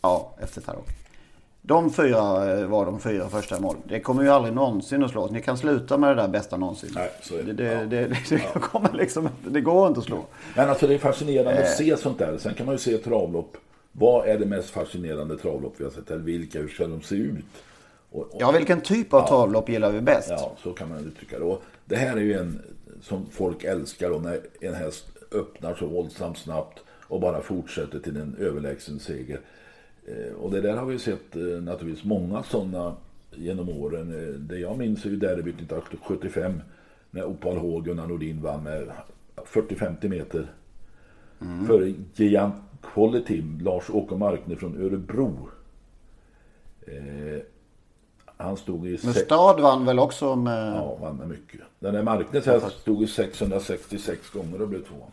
Ja, 0.00 0.30
efter 0.38 0.60
Tarok. 0.60 1.03
De 1.66 1.90
fyra 1.92 2.52
eh, 2.60 2.66
var 2.66 2.86
de 2.86 3.00
fyra 3.00 3.28
första 3.28 3.60
mål. 3.60 3.76
Det 3.88 4.00
kommer 4.00 4.22
ju 4.22 4.28
aldrig 4.28 4.54
någonsin 4.54 5.02
att 5.04 5.10
slås. 5.10 5.30
Ni 5.30 5.42
kan 5.42 5.58
sluta 5.58 5.98
med 5.98 6.16
det 6.16 6.22
där 6.22 6.28
bästa 6.28 6.56
någonsin. 6.56 6.90
Nej, 6.94 7.10
så 7.22 7.36
är 7.36 7.42
det. 7.42 7.52
Det, 7.52 7.64
Ja. 7.64 7.78
det, 7.80 8.06
det, 8.06 8.16
det, 8.28 8.60
kommer 8.60 8.92
liksom, 8.92 9.28
det 9.48 9.60
går 9.60 9.88
inte 9.88 10.00
att 10.00 10.06
slå. 10.06 10.24
Men 10.56 10.68
alltså 10.68 10.86
det 10.86 10.94
är 10.94 10.98
fascinerande 10.98 11.62
att 11.62 11.76
se 11.76 11.96
sånt 11.96 12.18
där. 12.18 12.38
Sen 12.38 12.54
kan 12.54 12.66
man 12.66 12.74
ju 12.74 12.78
se 12.78 12.98
travlopp. 12.98 13.56
Vad 13.92 14.28
är 14.28 14.38
det 14.38 14.46
mest 14.46 14.70
fascinerande 14.70 15.38
travlopp 15.38 15.74
vi 15.76 15.84
har 15.84 15.90
sett? 15.90 16.10
Eller 16.10 16.22
vilka? 16.22 16.58
Hur 16.58 16.68
ska 16.68 16.86
de 16.86 17.02
se 17.02 17.14
ut? 17.14 17.44
Och, 18.10 18.20
och, 18.22 18.36
Ja, 18.38 18.50
vilken 18.50 18.80
typ 18.80 19.14
av 19.14 19.28
travlopp 19.28 19.68
gillar 19.68 19.90
vi 19.90 20.00
bäst? 20.00 20.28
Ja, 20.30 20.52
så 20.62 20.72
kan 20.72 20.88
man 20.88 20.98
uttrycka 21.06 21.38
det. 21.38 21.44
Och 21.44 21.62
det 21.84 21.96
här 21.96 22.16
är 22.16 22.20
ju 22.20 22.32
en 22.38 22.62
som 23.02 23.26
folk 23.30 23.64
älskar 23.64 24.10
då 24.10 24.18
när 24.18 24.40
en 24.60 24.74
häst 24.74 25.06
öppnar 25.32 25.74
så 25.74 25.86
våldsamt 25.86 26.38
snabbt 26.38 26.80
och 26.88 27.20
bara 27.20 27.40
fortsätter 27.40 27.98
till 27.98 28.16
en 28.16 28.36
överlägsen 28.40 29.00
seger. 29.00 29.40
Eh, 30.06 30.34
Och 30.34 30.50
det 30.50 30.60
där 30.60 30.76
har 30.76 30.86
vi 30.86 30.98
sett 30.98 31.36
eh, 31.36 31.42
naturligtvis 31.42 32.04
många 32.04 32.42
sådana 32.42 32.94
genom 33.34 33.68
åren. 33.68 34.28
Eh, 34.28 34.34
Det 34.34 34.58
jag 34.58 34.78
minns 34.78 35.04
är 35.04 35.10
ju 35.10 35.16
derbyt 35.16 35.54
1975 35.54 36.60
när 37.10 37.24
Opal 37.24 37.56
H. 37.56 37.80
Gunnar 37.80 38.06
Nordin 38.06 38.42
vann 38.42 38.62
med 38.62 38.90
40-50 39.36 40.08
meter. 40.08 40.46
Före 41.66 41.94
Giant 42.14 42.54
Quality, 42.94 43.42
Lars-Åke 43.60 44.14
Markner 44.14 44.56
från 44.56 44.82
Örebro. 44.82 45.48
Eh, 46.86 47.40
han 48.36 48.56
stod 48.56 48.86
i... 48.86 48.96
se- 48.98 49.06
Mustad 49.06 49.60
vann 49.60 49.84
väl 49.84 49.98
också 49.98 50.36
med... 50.36 50.72
Ja, 50.76 50.96
vann 51.00 51.16
med 51.16 51.28
mycket. 51.28 51.60
Den 51.78 51.94
där 51.94 52.02
Markners 52.02 52.46
häst 52.46 52.80
stod 52.80 53.02
i 53.02 53.06
666 53.06 54.30
gånger 54.30 54.62
och 54.62 54.68
blev 54.68 54.82
två. 54.84 55.06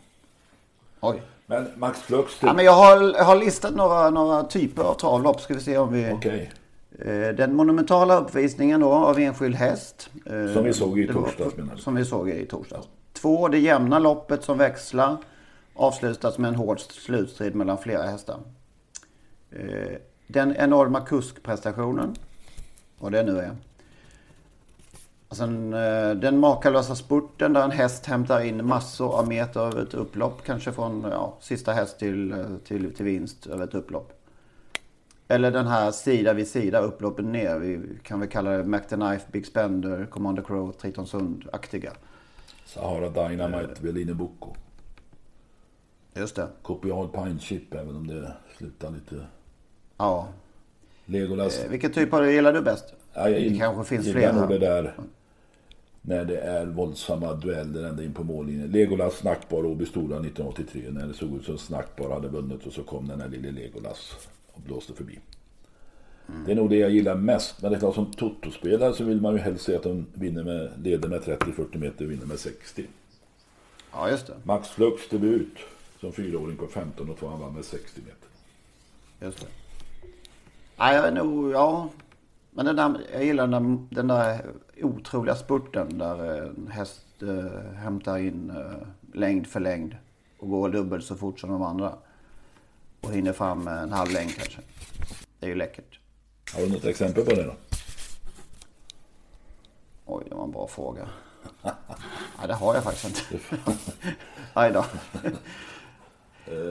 Oj. 1.02 1.22
Men 1.46 1.68
Max 1.78 2.00
Flux... 2.02 2.38
Ja, 2.42 2.54
men 2.54 2.66
jag 2.66 2.72
har, 2.72 3.02
jag 3.18 3.24
har 3.24 3.36
listat 3.36 3.76
några, 3.76 4.10
några 4.10 4.44
typer 4.44 4.84
av 4.84 4.94
travlopp. 4.94 5.42
Ska 5.42 5.54
vi 5.54 5.60
se 5.60 5.78
om 5.78 5.94
vi... 5.94 6.12
Okej. 6.14 6.52
Eh, 7.00 7.36
Den 7.36 7.56
monumentala 7.56 8.18
uppvisningen 8.20 8.80
då 8.80 8.92
av 8.94 9.20
enskild 9.20 9.56
häst. 9.56 10.10
eh, 10.26 10.54
Som 10.54 10.64
vi 10.64 10.74
såg 10.74 11.00
i 11.00 11.08
torsdags, 11.08 11.58
menar 11.58 11.76
du? 11.76 11.82
Som 11.82 11.96
vi 11.96 12.06
såg 12.06 12.30
i 12.30 12.46
torsdags. 12.46 12.88
Två, 13.14 13.48
det 13.48 13.60
jämna 13.60 14.00
loppet 14.00 14.44
som 14.44 14.58
växlar. 14.58 15.18
Avslutas 15.74 16.38
med 16.38 16.48
en 16.48 16.56
hård 16.56 16.80
slutstrid 16.80 17.56
mellan 17.56 17.78
flera 17.78 18.04
hästar. 18.04 18.38
Eh, 19.52 19.98
Den 20.28 20.56
enorma 20.56 21.02
kuskprestationen. 21.02 22.16
Vad 23.00 23.12
det 23.12 23.24
nu 23.24 23.38
är. 23.40 23.52
Och 25.32 25.38
sen 25.38 25.74
eh, 25.74 26.12
den 26.12 26.40
makalösa 26.40 26.96
spurten 26.96 27.54
där 27.54 27.64
en 27.64 27.72
häst 27.72 28.06
hämtar 28.06 28.42
in 28.42 28.66
massor 28.66 29.20
av 29.20 29.28
meter 29.28 29.60
över 29.60 29.82
ett 29.84 29.94
upplopp. 29.94 30.44
Kanske 30.46 30.72
från 30.72 31.06
ja, 31.12 31.38
sista 31.40 31.72
häst 31.74 32.00
till, 32.00 32.32
eh, 32.32 32.38
till, 32.68 32.96
till 32.96 33.06
vinst 33.06 33.48
över 33.48 33.64
ett 33.64 33.74
upplopp. 33.74 34.14
Eller 35.28 35.52
den 35.52 35.68
här 35.68 35.92
sida 35.92 36.34
vid 36.34 36.48
sida, 36.48 36.80
upploppen 36.80 37.32
ner. 37.32 37.60
Vi 37.60 37.80
kan 38.04 38.20
väl 38.20 38.30
kalla 38.30 38.50
det 38.52 38.64
Mac 38.64 38.80
the 38.80 38.96
Knife, 38.96 39.26
Big 39.32 39.46
Spender, 39.46 40.06
Commander 40.06 40.44
Crow, 40.44 40.72
Triton 40.72 41.08
Sund-aktiga. 41.08 41.92
Sahara 42.66 43.10
Dynamite, 43.10 43.74
Veline 43.82 44.18
Bocco. 44.18 44.54
Just 46.14 46.36
det. 46.36 46.48
Kopial 46.62 47.08
Pine 47.08 47.40
Chip, 47.40 47.74
även 47.74 47.96
om 47.96 48.08
det 48.08 48.32
slutar 48.58 48.92
lite... 48.92 49.26
Ja. 49.98 50.28
Legolas. 51.06 51.60
Eh, 51.60 51.70
Vilken 51.70 51.92
typ 51.92 52.14
av 52.14 52.22
det 52.22 52.32
gillar 52.32 52.54
du 52.54 52.62
bäst? 52.62 52.94
Ja, 53.14 53.30
jag 53.30 53.52
det 53.52 53.58
kanske 53.58 53.84
finns 53.84 54.06
gillar 54.08 54.20
flera. 54.20 54.36
nog 54.36 54.50
det 54.50 54.58
där 54.58 54.94
när 56.02 56.26
det 56.26 56.38
är 56.38 56.66
våldsamma 56.66 57.34
dueller 57.34 57.84
ända 57.84 58.04
in 58.04 58.14
på 58.14 58.24
mållinjen. 58.24 58.72
Legolas 58.72 59.18
snackbar 59.18 59.66
Åby 59.66 59.86
Stora 59.86 60.20
1983 60.20 60.82
när 60.90 61.08
det 61.08 61.14
såg 61.14 61.36
ut 61.36 61.46
som 61.46 61.58
snackbar 61.58 62.10
hade 62.10 62.28
vunnit 62.28 62.66
och 62.68 62.74
så 62.74 62.84
kom 62.84 63.08
den 63.08 63.22
här 63.22 63.30
lille 63.30 63.52
Legolas 63.52 64.28
och 64.52 64.62
blåste 64.62 64.94
förbi. 64.94 65.20
Mm. 66.30 66.46
Det 66.46 66.52
är 66.52 66.56
nog 66.56 66.70
det 66.70 66.76
jag 66.76 66.92
gillar 66.92 67.16
mest. 67.16 67.62
Men 67.62 67.72
det 67.72 67.78
är 67.78 67.80
klart 67.80 67.96
som 67.96 68.12
Toto-spelare 68.12 68.94
så 68.94 69.04
vill 69.04 69.22
man 69.22 69.34
ju 69.34 69.40
helst 69.40 69.66
se 69.66 69.76
att 69.76 69.84
de 69.84 70.06
vinner 70.14 70.44
med, 70.44 70.72
leder 70.84 71.10
med 71.10 71.22
30-40 71.22 71.78
meter 71.78 72.06
och 72.06 72.12
vinner 72.12 72.26
med 72.26 72.40
60. 72.40 72.86
Ja, 73.92 74.10
just 74.10 74.28
det. 74.28 74.34
Max 74.44 74.70
Flux 74.70 75.10
debut 75.10 75.58
som 76.00 76.12
fyraåring 76.12 76.58
på 76.58 76.68
15 76.68 77.10
och 77.10 77.20
2 77.20 77.28
han 77.28 77.40
vann 77.40 77.54
med 77.54 77.66
60 77.66 78.02
meter. 78.02 78.30
Just 79.26 79.40
det. 79.40 79.48
Nej, 80.78 80.96
jag 80.96 81.08
är 81.08 81.12
nog, 81.12 81.52
ja. 81.52 81.90
Men 82.52 82.66
den 82.66 82.76
där, 82.76 83.02
jag 83.14 83.26
gillar 83.26 83.48
den 83.48 83.78
där, 83.90 83.96
den 83.96 84.08
där 84.08 84.46
otroliga 84.84 85.36
spurten 85.36 85.98
där 85.98 86.38
eh, 86.38 86.50
en 86.50 86.68
häst 86.72 87.06
eh, 87.22 87.74
hämtar 87.76 88.18
in 88.18 88.50
eh, 88.50 88.88
längd 89.14 89.48
för 89.48 89.60
längd 89.60 89.96
och 90.40 90.50
går 90.50 90.70
dubbelt 90.70 91.06
så 91.06 91.16
fort 91.16 91.40
som 91.40 91.52
de 91.52 91.62
andra. 91.62 91.94
Och 93.02 93.12
hinner 93.12 93.34
fram 93.34 93.68
en 93.68 93.92
halv 93.92 94.12
längd 94.12 94.36
kanske. 94.36 94.62
Det 95.40 95.46
är 95.46 95.50
ju 95.50 95.56
läckert. 95.56 96.00
Har 96.54 96.62
du 96.62 96.70
något 96.70 96.86
exempel 96.86 97.26
på 97.26 97.32
det 97.32 97.44
då? 97.44 97.54
Oj, 100.06 100.24
det 100.30 100.36
var 100.36 100.44
en 100.44 100.52
bra 100.52 100.68
fråga. 100.68 101.10
Nej, 102.38 102.48
det 102.48 102.54
har 102.54 102.76
jag 102.76 102.84
faktiskt 102.84 103.32
inte. 103.32 103.58
Nej 104.56 104.72
då. 104.72 104.86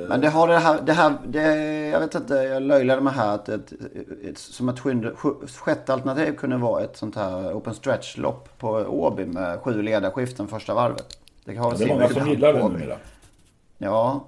Men 0.08 0.20
det 0.20 0.28
har 0.28 0.48
det 0.48 0.58
här, 0.58 0.80
det 0.82 0.92
här 0.92 1.14
det, 1.26 1.42
jag 1.88 2.00
vet 2.00 2.14
inte, 2.14 2.34
jag 2.34 2.62
löjlade 2.62 3.00
mig 3.00 3.12
här 3.12 3.34
att 3.34 3.48
ett, 3.48 3.72
ett, 4.24 4.38
som 4.38 4.68
ett 4.68 4.78
sjunde- 4.80 5.12
sj- 5.12 5.46
sjätte 5.58 5.92
alternativ 5.92 6.32
kunde 6.32 6.56
vara 6.56 6.84
ett 6.84 6.96
sånt 6.96 7.16
här 7.16 7.52
open 7.54 7.74
stretch-lopp 7.74 8.58
på 8.58 8.68
Åby 8.70 9.26
med 9.26 9.60
sju 9.60 9.82
ledarskiften 9.82 10.48
första 10.48 10.74
varvet. 10.74 11.18
Det 11.44 11.56
har 11.56 11.70
Ja, 11.72 11.76
det 11.78 11.84
är 11.84 11.88
många 11.88 12.08
som 12.08 12.28
gillar 12.28 12.52
det 12.52 12.68
numera. 12.68 12.96
Ja, 13.78 14.24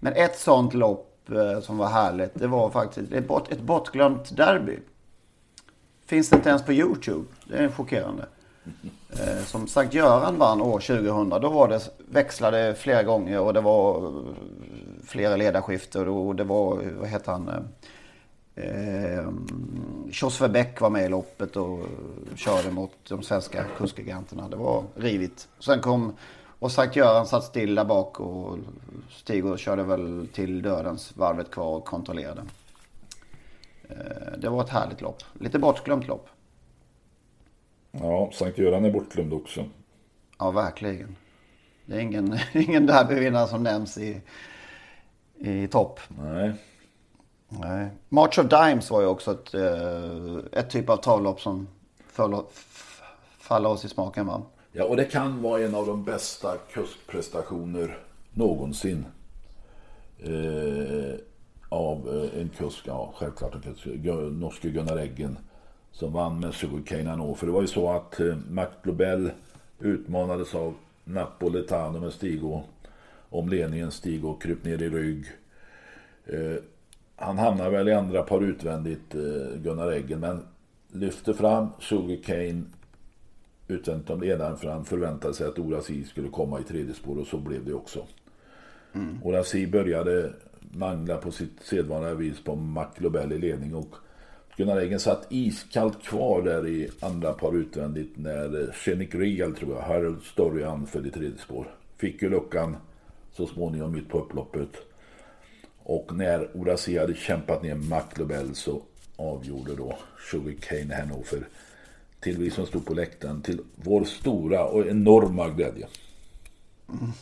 men 0.00 0.12
ett 0.12 0.38
sånt 0.38 0.74
lopp 0.74 1.30
eh, 1.30 1.60
som 1.60 1.78
var 1.78 1.86
härligt, 1.88 2.30
det 2.34 2.46
var 2.46 2.70
faktiskt 2.70 3.12
ett, 3.12 3.28
bort, 3.28 3.52
ett 3.52 3.60
bortglömt 3.60 4.36
derby. 4.36 4.78
Finns 6.06 6.32
inte 6.32 6.48
ens 6.48 6.62
på 6.62 6.72
YouTube. 6.72 7.24
Det 7.44 7.56
är 7.56 7.68
chockerande. 7.68 8.24
Eh, 9.10 9.44
som 9.44 9.66
Sankt 9.66 9.94
Göran 9.94 10.38
vann 10.38 10.60
år 10.60 10.80
2000. 10.80 11.28
Då 11.28 11.48
var 11.48 11.68
det, 11.68 11.80
växlade 12.10 12.74
flera 12.74 13.02
gånger 13.02 13.40
och 13.40 13.54
det 13.54 13.60
var 13.60 14.12
flera 15.06 15.36
ledarskiften 15.36 16.08
och 16.08 16.36
det 16.36 16.44
var, 16.44 16.82
vad 16.98 17.08
heter 17.08 17.32
han? 17.32 17.48
Eh, 17.48 19.18
eh, 19.18 19.28
Jos 20.10 20.38
Bäck 20.38 20.80
var 20.80 20.90
med 20.90 21.04
i 21.04 21.08
loppet 21.08 21.56
och 21.56 21.86
körde 22.36 22.70
mot 22.70 22.92
de 23.08 23.22
svenska 23.22 23.64
kuskgiganterna. 23.76 24.48
Det 24.48 24.56
var 24.56 24.84
rivigt. 24.94 25.48
Sen 25.58 25.80
kom 25.80 26.12
och 26.58 26.72
Sankt 26.72 26.96
Göran 26.96 27.26
satt 27.26 27.44
still 27.44 27.74
där 27.74 27.84
bak 27.84 28.20
och 28.20 28.58
Stig 29.10 29.46
och 29.46 29.58
körde 29.58 29.82
väl 29.82 30.28
till 30.32 30.62
dödens 30.62 31.16
varvet 31.16 31.50
kvar 31.50 31.76
och 31.76 31.84
kontrollerade. 31.84 32.42
Eh, 33.88 34.38
det 34.38 34.48
var 34.48 34.64
ett 34.64 34.70
härligt 34.70 35.00
lopp. 35.00 35.22
Lite 35.40 35.58
bortglömt 35.58 36.06
lopp. 36.08 36.28
Ja, 37.90 38.30
Sankt 38.32 38.58
Göran 38.58 38.84
är 38.84 38.90
bortglömd 38.90 39.32
också. 39.32 39.64
Ja, 40.38 40.50
verkligen. 40.50 41.16
Det 41.86 41.96
är 41.96 42.00
ingen, 42.00 42.38
ingen 42.52 42.86
derbyvinnare 42.86 43.48
som 43.48 43.62
nämns 43.62 43.98
i, 43.98 44.20
i 45.44 45.68
topp. 45.68 46.00
Nej. 46.08 46.52
Nej. 47.48 47.88
March 48.08 48.38
of 48.38 48.46
Dimes 48.46 48.90
var 48.90 49.00
ju 49.00 49.06
också 49.06 49.32
ett, 49.32 49.54
eh, 49.54 50.60
ett 50.60 50.70
typ 50.70 50.88
av 50.88 50.96
travlopp 50.96 51.40
som 51.40 51.68
föll, 52.06 52.36
faller 53.38 53.68
oss 53.68 53.84
i 53.84 53.88
smaken 53.88 54.26
va? 54.26 54.42
Ja, 54.72 54.84
och 54.84 54.96
det 54.96 55.04
kan 55.04 55.42
vara 55.42 55.60
en 55.60 55.74
av 55.74 55.86
de 55.86 56.04
bästa 56.04 56.56
kuskprestationer 56.72 57.98
någonsin. 58.32 59.06
Eh, 60.18 61.14
av 61.68 62.08
eh, 62.08 62.40
en 62.40 62.48
kusk, 62.48 62.84
ja 62.86 63.14
självklart 63.16 63.54
en 63.54 63.62
kusk, 63.62 63.86
norske 64.32 64.70
Gunnar 64.70 64.98
Eggen. 64.98 65.38
Som 65.92 66.12
vann 66.12 66.40
med 66.40 66.54
Sugarcane 66.54 67.34
För 67.34 67.46
det 67.46 67.52
var 67.52 67.60
ju 67.60 67.66
så 67.66 67.90
att 67.90 68.20
eh, 68.20 68.36
Mac 68.50 68.66
Blobel 68.82 69.30
utmanades 69.78 70.54
av 70.54 70.74
Napoletano 71.04 72.00
med 72.00 72.12
Stigo 72.12 72.62
om 73.34 73.48
ledningen. 73.48 73.90
Stigo 73.90 74.34
kryp 74.34 74.64
ner 74.64 74.82
i 74.82 74.88
rygg. 74.88 75.24
Eh, 76.26 76.62
han 77.16 77.38
hamnar 77.38 77.70
väl 77.70 77.88
i 77.88 77.92
andra 77.92 78.22
par 78.22 78.40
utvändigt, 78.40 79.14
eh, 79.14 79.60
Gunnar 79.62 79.92
Eggen, 79.92 80.20
men 80.20 80.40
lyfter 80.92 81.32
fram 81.32 81.68
Sugarcane 81.80 82.62
utvändigt 83.68 84.10
om 84.10 84.20
ledaren 84.20 84.56
för 84.56 84.68
han 84.68 84.84
förväntade 84.84 85.34
sig 85.34 85.46
att 85.46 85.58
Orasi 85.58 86.04
skulle 86.04 86.28
komma 86.28 86.60
i 86.60 86.62
tredje 86.62 86.94
spår 86.94 87.18
och 87.18 87.26
så 87.26 87.38
blev 87.38 87.64
det 87.64 87.74
också. 87.74 88.06
Mm. 88.92 89.18
Orasi 89.22 89.66
började 89.66 90.32
mangla 90.60 91.16
på 91.16 91.30
sitt 91.30 91.62
sedvanliga 91.62 92.14
vis 92.14 92.40
på 92.44 92.56
McLobel 92.56 93.32
i 93.32 93.38
ledning 93.38 93.74
och 93.74 93.94
Gunnar 94.56 94.80
Eggen 94.80 95.00
satt 95.00 95.26
iskallt 95.30 96.02
kvar 96.02 96.42
där 96.42 96.66
i 96.66 96.90
andra 97.00 97.32
par 97.32 97.56
utvändigt 97.56 98.18
när 98.18 98.72
Scenic 98.72 99.14
Real, 99.14 99.54
tror 99.54 99.74
jag, 99.74 99.82
Harold 99.82 100.22
Story 100.22 100.62
anföll 100.62 101.06
i 101.06 101.10
tredje 101.10 101.38
spår. 101.38 101.66
Fick 101.96 102.22
ju 102.22 102.30
luckan 102.30 102.76
så 103.36 103.46
småningom 103.46 103.92
mitt 103.92 104.08
på 104.08 104.18
upploppet. 104.18 104.68
Och 105.82 106.16
när 106.16 106.48
Orasi 106.54 106.98
hade 106.98 107.14
kämpat 107.14 107.62
ner 107.62 107.74
McLobel 107.74 108.54
så 108.54 108.82
avgjorde 109.16 109.76
då 109.76 109.98
Sugar 110.30 110.54
Cane 110.60 110.94
Hanover 110.94 111.48
till 112.20 112.38
vi 112.38 112.50
som 112.50 112.66
stod 112.66 112.86
på 112.86 112.94
läktaren 112.94 113.42
till 113.42 113.60
vår 113.74 114.04
stora 114.04 114.64
och 114.64 114.86
enorma 114.86 115.48
glädje. 115.48 115.86
Mm. 116.88 117.12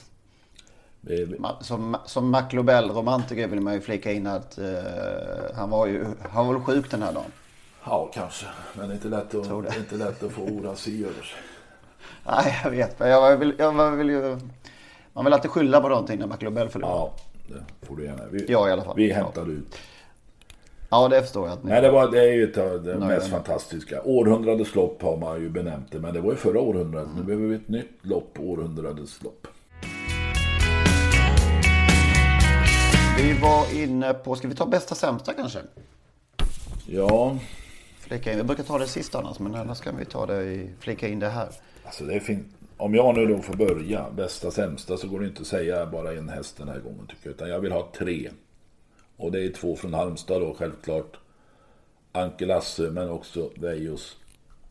Som, 1.61 1.97
som 2.07 2.31
McLobel-romantiker 2.31 3.49
vill 3.49 3.61
man 3.61 3.75
ju 3.75 3.81
flika 3.81 4.13
in 4.13 4.27
att 4.27 4.59
uh, 4.59 4.67
han 5.55 5.71
var 5.71 5.87
ju 5.87 6.07
han 6.31 6.47
var 6.47 6.61
sjuk 6.61 6.91
den 6.91 7.03
här 7.03 7.13
dagen. 7.13 7.33
Ja, 7.85 8.11
kanske. 8.15 8.47
Men 8.75 8.93
inte 8.93 9.09
lätt 9.09 9.35
att, 9.35 9.77
inte 9.77 9.97
lätt 9.97 10.23
att 10.23 10.33
få 10.33 10.43
Orasi 10.43 11.05
över 11.05 11.23
sig. 11.23 11.39
Nej, 12.27 12.61
jag 12.65 12.71
vet. 12.71 12.99
Men 12.99 13.11
jag 13.11 13.37
vill, 13.37 13.55
jag 13.59 13.97
vill 13.97 14.11
ju... 14.11 14.39
Man 15.13 15.25
vill 15.25 15.35
alltid 15.35 15.51
skylla 15.51 15.81
på 15.81 15.89
någonting 15.89 16.19
när 16.19 16.27
McLobel 16.27 16.69
förlorar. 16.69 16.93
Ja, 16.93 17.15
det 17.49 17.87
får 17.87 17.97
du 17.97 18.05
gärna. 18.05 18.23
Vi, 18.31 18.47
ja, 18.49 18.69
i 18.69 18.73
alla 18.73 18.85
fall. 18.85 18.97
Vi 18.97 19.13
hämtade 19.13 19.53
ja. 19.53 19.59
ut. 19.59 19.79
Ja, 20.91 21.09
det 21.09 21.23
förstår 21.23 21.49
jag. 21.49 21.59
Nej, 21.63 21.83
det, 21.83 21.91
var, 21.91 22.11
det 22.11 22.21
är 22.21 22.33
ju 22.33 22.45
ett 22.45 22.85
det 22.85 22.99
mest 22.99 23.29
fantastiska. 23.29 24.03
Århundradets 24.03 24.75
lopp 24.75 25.03
har 25.03 25.17
man 25.17 25.41
ju 25.41 25.49
benämnt 25.49 25.93
det. 25.93 25.99
Men 25.99 26.15
det 26.15 26.21
var 26.21 26.31
ju 26.31 26.37
förra 26.37 26.61
århundradet. 26.61 27.09
Mm. 27.09 27.21
Nu 27.21 27.27
behöver 27.27 27.47
vi 27.47 27.55
ett 27.55 27.69
nytt 27.69 27.99
lopp, 28.03 28.39
århundradets 28.41 29.23
lopp. 29.23 29.47
Vi 33.17 33.33
var 33.33 33.83
inne 33.83 34.15
på, 34.15 34.37
ska 34.37 34.49
vi 34.49 34.55
ta 34.55 34.67
bästa 34.67 34.95
sämsta 34.95 35.33
kanske? 35.33 35.59
Ja. 36.87 37.39
Flika 38.01 38.33
in. 38.33 38.39
Vi 38.39 38.45
brukar 38.45 38.63
ta 38.63 38.79
det 38.79 38.87
sist 38.87 39.15
annars, 39.15 39.39
men 39.39 39.55
annars 39.55 39.81
kan 39.81 39.97
vi 39.97 40.05
ta 40.05 40.27
det 40.27 40.43
i, 40.43 40.71
flika 40.81 41.09
in 41.09 41.19
det 41.19 41.29
här. 41.29 41.49
Alltså 41.85 42.05
det 42.05 42.21
fint. 42.21 42.47
Om 42.77 42.95
jag 42.95 43.15
nu 43.15 43.27
då 43.27 43.39
får 43.39 43.55
börja, 43.55 44.11
bästa 44.11 44.51
sämsta, 44.51 44.97
så 44.97 45.09
går 45.09 45.21
det 45.21 45.27
inte 45.27 45.41
att 45.41 45.47
säga 45.47 45.87
bara 45.87 46.13
en 46.13 46.29
häst 46.29 46.57
den 46.57 46.69
här 46.69 46.81
gången 46.81 47.07
tycker 47.07 47.27
jag. 47.27 47.35
Utan 47.35 47.49
jag 47.49 47.61
vill 47.61 47.73
ha 47.73 47.93
tre. 47.99 48.31
Och 49.17 49.33
det 49.33 49.45
är 49.45 49.51
två 49.51 49.77
från 49.77 49.95
Halmstad 49.95 50.41
då 50.41 50.55
självklart. 50.55 51.19
Anke 52.13 52.47
Lasse 52.47 52.91
men 52.91 53.11
också 53.11 53.51
Vejos 53.57 54.17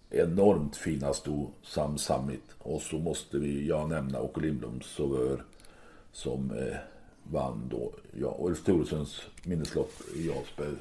enormt 0.09 0.75
fina 0.75 1.13
sto 1.13 1.51
Sam 1.63 1.97
Summit. 1.97 2.55
Och 2.57 2.81
så 2.81 2.99
måste 2.99 3.37
vi, 3.37 3.67
jag 3.67 3.89
nämna 3.89 4.21
Åke 4.21 4.41
Lindbloms 4.41 4.85
sovör 4.85 5.43
som 6.11 6.51
eh, 6.51 6.77
vann 7.23 7.67
då. 7.71 7.93
Ja, 8.19 8.37
Ulf 8.39 8.63
Thoresens 8.63 9.21
minneslopp 9.43 9.93
i 10.15 10.27
Jarlsberg. 10.27 10.75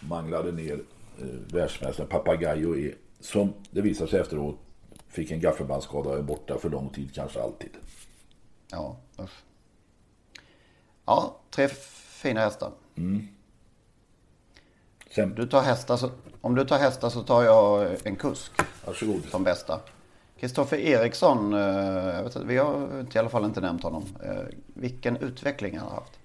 Manglade 0.00 0.52
ner 0.52 0.80
eh, 1.18 1.52
världsmästaren 1.52 2.08
Papagayo 2.08 2.76
är, 2.76 2.94
som 3.20 3.52
det 3.70 3.80
visar 3.80 4.06
sig 4.06 4.20
efteråt, 4.20 4.58
fick 5.08 5.30
en 5.30 5.40
gaffelbandsskada 5.40 6.10
och 6.10 6.18
är 6.18 6.22
borta 6.22 6.58
för 6.58 6.70
lång 6.70 6.88
tid, 6.88 7.14
kanske 7.14 7.42
alltid. 7.42 7.70
Ja, 8.70 8.96
usch. 9.20 9.42
Ja, 11.04 11.36
tre 11.50 11.68
fina 11.68 12.40
hästar. 12.40 12.72
Mm. 12.96 13.28
Sen... 15.14 15.34
Du 15.34 15.46
tar 15.46 15.62
hästar 15.62 15.96
så, 15.96 16.10
om 16.40 16.54
du 16.54 16.64
tar 16.64 16.78
hästar 16.78 17.10
så 17.10 17.22
tar 17.22 17.42
jag 17.42 17.96
en 18.04 18.16
kusk. 18.16 18.52
Varsågod. 18.86 19.24
Som 19.24 19.44
bästa. 19.44 19.80
Kristoffer 20.40 20.76
Eriksson, 20.76 21.54
eh, 21.54 21.60
jag 22.16 22.22
vet, 22.22 22.36
vi 22.36 22.56
har 22.56 23.06
i 23.14 23.18
alla 23.18 23.28
fall 23.28 23.44
inte 23.44 23.60
nämnt 23.60 23.82
honom. 23.82 24.04
Eh, 24.22 24.42
vilken 24.74 25.16
utveckling 25.16 25.78
han 25.78 25.88
har 25.88 25.94
haft. 25.94 26.18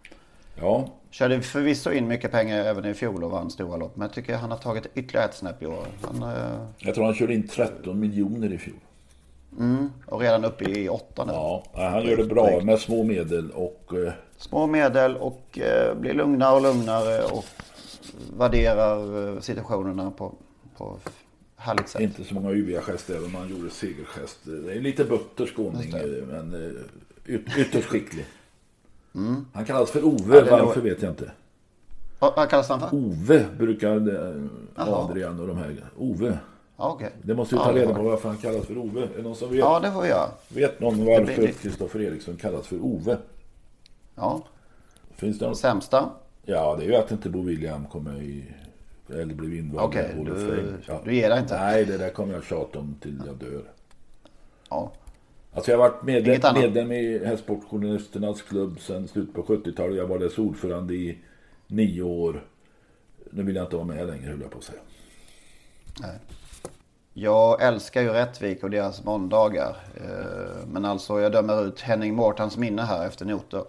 Ja. 0.55 0.89
Körde 1.13 1.41
förvisso 1.41 1.91
in 1.91 2.07
mycket 2.07 2.31
pengar 2.31 2.65
även 2.65 2.85
i 2.85 2.93
fjol 2.93 3.23
och 3.23 3.31
vann 3.31 3.49
stora 3.49 3.77
lopp. 3.77 3.95
Men 3.95 4.05
jag 4.05 4.13
tycker 4.13 4.35
han 4.35 4.51
har 4.51 4.57
tagit 4.57 4.85
ytterligare 4.95 5.25
ett 5.25 5.35
snäpp 5.35 5.63
i 5.63 5.65
år. 5.65 5.87
Han, 6.01 6.23
eh, 6.23 6.67
jag 6.77 6.95
tror 6.95 7.05
han 7.05 7.13
körde 7.13 7.33
in 7.33 7.47
13 7.47 7.99
miljoner 7.99 8.53
i 8.53 8.57
fjol. 8.57 8.75
Mm, 9.59 9.91
och 10.05 10.21
redan 10.21 10.45
uppe 10.45 10.63
i 10.63 10.89
åtta 10.89 11.25
nu. 11.25 11.31
Ja, 11.33 11.63
han 11.73 12.03
gör 12.03 12.17
det 12.17 12.23
bra 12.23 12.61
med 12.63 12.79
små 12.79 13.03
medel 13.03 13.51
och... 13.51 13.91
Små 14.37 14.67
medel 14.67 15.17
och 15.17 15.59
blir 15.95 16.13
lugnare 16.13 16.55
och 16.55 16.61
lugnare 16.61 17.23
och 17.23 17.45
värderar 18.37 19.41
situationerna 19.41 20.11
på, 20.11 20.33
på 20.77 20.97
härligt 21.55 21.89
sätt. 21.89 22.01
Inte 22.01 22.23
så 22.23 22.33
många 22.33 22.51
yviga 22.51 22.81
gester 22.81 23.13
även 23.13 23.25
om 23.25 23.35
han 23.35 23.49
gjorde 23.49 23.69
segergest. 23.69 24.39
Det 24.43 24.73
är 24.73 24.81
lite 24.81 25.05
butter 25.05 25.45
skåning 25.45 25.93
men 26.27 26.53
eh, 26.53 27.33
yt 27.35 27.57
ytterst 27.57 27.87
skicklig. 27.87 28.25
Mm. 29.15 29.45
Han 29.53 29.65
kallas 29.65 29.91
för 29.91 30.05
Ove, 30.05 30.37
ja, 30.37 30.65
varför 30.65 30.81
vet 30.81 31.01
jag 31.01 31.11
inte. 31.11 31.31
Vad 32.19 32.49
kallas 32.49 32.69
han 32.69 32.79
för? 32.79 32.95
Ove 32.95 33.45
brukar 33.57 33.95
eh, 33.95 34.43
Adrian 34.75 35.39
och 35.39 35.47
de 35.47 35.57
här. 35.57 35.83
Ove. 35.97 36.37
Ja, 36.77 36.93
okay. 36.93 37.09
Det 37.21 37.35
måste 37.35 37.55
vi 37.55 37.61
ta 37.61 37.73
reda 37.73 37.93
på 37.93 38.01
varför 38.03 38.29
han 38.29 38.37
kallas 38.37 38.65
för 38.65 38.77
Ove. 38.77 39.01
Är 39.01 39.09
det 39.15 39.23
någon 39.23 39.35
som 39.35 39.49
vet? 39.49 39.59
Ja, 39.59 39.79
det 39.79 39.91
får 39.91 40.01
vi 40.01 40.07
göra. 40.07 40.29
Vet 40.47 40.79
någon 40.79 41.05
varför 41.05 41.47
Kristoffer 41.47 42.01
Eriksson 42.01 42.35
kallas 42.35 42.67
för 42.67 42.83
Ove? 42.83 43.17
Ja. 44.15 44.41
Finns 45.15 45.39
det 45.39 45.45
någon? 45.45 45.55
Sämsta? 45.55 46.09
Ja, 46.45 46.75
det 46.79 46.85
är 46.85 46.87
ju 46.87 46.95
att 46.95 47.11
inte 47.11 47.29
Bo 47.29 47.41
William 47.41 47.85
kommer 47.85 48.21
i 48.21 48.45
eller 49.09 49.33
blev 49.33 49.53
invald 49.53 49.85
Okej, 49.85 50.15
okay, 50.19 50.33
du, 50.33 50.73
ja. 50.87 51.01
du 51.05 51.15
ger 51.15 51.29
dig 51.29 51.39
inte? 51.39 51.59
Nej, 51.59 51.85
det 51.85 51.97
där 51.97 52.09
kommer 52.09 52.33
jag 52.33 52.43
tjata 52.43 52.79
om 52.79 52.95
till 53.01 53.21
jag 53.25 53.35
dör. 53.35 53.63
Ja. 54.69 54.91
Alltså 55.55 55.71
jag 55.71 55.77
har 55.77 55.89
varit 55.89 56.03
medlem, 56.03 56.53
medlem 56.53 56.91
i 56.91 57.25
Hästsportjournalisternas 57.25 58.41
klubb 58.41 58.79
sedan 58.79 59.07
slutet 59.07 59.35
på 59.35 59.43
70-talet. 59.43 59.97
Jag 59.97 60.07
var 60.07 60.19
dess 60.19 60.37
ordförande 60.37 60.93
i 60.93 61.17
nio 61.67 62.01
år. 62.01 62.43
Nu 63.31 63.43
vill 63.43 63.55
jag 63.55 63.65
inte 63.65 63.75
vara 63.75 63.85
med 63.85 64.07
längre, 64.07 64.29
höll 64.29 64.41
jag 64.41 64.51
på 64.51 64.57
att 64.57 64.63
säga. 64.63 64.79
Nej. 66.01 66.19
Jag 67.13 67.61
älskar 67.61 68.01
ju 68.01 68.09
Rättvik 68.09 68.63
och 68.63 68.69
deras 68.69 69.03
måndagar. 69.03 69.77
Eh, 69.95 70.67
men 70.67 70.85
alltså 70.85 71.21
jag 71.21 71.31
dömer 71.31 71.67
ut 71.67 71.81
Henning 71.81 72.15
Mårtans 72.15 72.57
minne 72.57 72.81
här 72.81 73.07
efter 73.07 73.25
noter. 73.25 73.63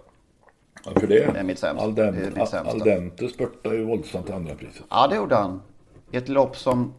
Varför 0.85 1.07
det? 1.07 1.33
Det 1.33 1.38
är 1.38 1.42
mitt 1.42 1.59
sämsta. 1.59 1.85
Al, 1.85 1.94
den, 1.94 2.38
Al 2.66 2.79
Dente 2.79 3.29
spurtade 3.29 3.77
ju 3.77 3.85
våldsamt 3.85 4.31
andra 4.31 4.55
priset. 4.55 4.83
Ja, 4.90 5.07
det 5.07 5.16
gjorde 5.16 5.35
han. 5.35 5.62
I 6.11 6.16
ett 6.16 6.29
lopp 6.29 6.57
som 6.57 6.94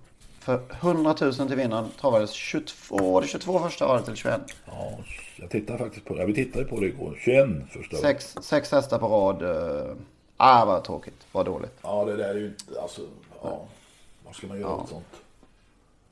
för 0.45 0.61
100 0.71 1.15
000 1.21 1.33
till 1.33 1.55
vinnaren 1.55 1.89
travades 2.01 2.31
22, 2.31 3.23
22 3.23 3.59
första 3.59 3.87
valet 3.87 4.05
till 4.05 4.15
21. 4.15 4.41
Ja, 4.65 4.97
jag 5.35 5.49
tittar 5.49 5.77
faktiskt 5.77 6.05
på 6.05 6.15
det. 6.15 6.25
Vi 6.25 6.33
tittade 6.33 6.65
på 6.65 6.79
det 6.79 6.85
igår. 6.85 7.17
21 7.19 7.47
första 7.69 7.97
sex, 7.97 8.35
sex 8.41 8.71
hästar 8.71 8.99
på 8.99 9.07
rad. 9.07 9.41
Uh, 9.41 9.95
ah, 10.37 10.65
vad 10.65 10.83
tråkigt. 10.83 11.27
Vad 11.31 11.45
dåligt. 11.45 11.77
Ja, 11.81 12.05
det 12.05 12.15
där 12.15 12.29
är 12.29 12.35
ju 12.35 12.47
inte, 12.47 12.81
alltså, 12.81 13.01
ja. 13.41 13.65
Vad 14.25 14.35
ska 14.35 14.47
man 14.47 14.59
göra 14.59 14.69
ja. 14.69 14.75
åt 14.75 14.89
sånt? 14.89 15.21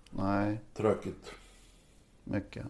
Nej. 0.09 0.57
Tråkigt. 0.73 1.31
Mycket. 2.23 2.65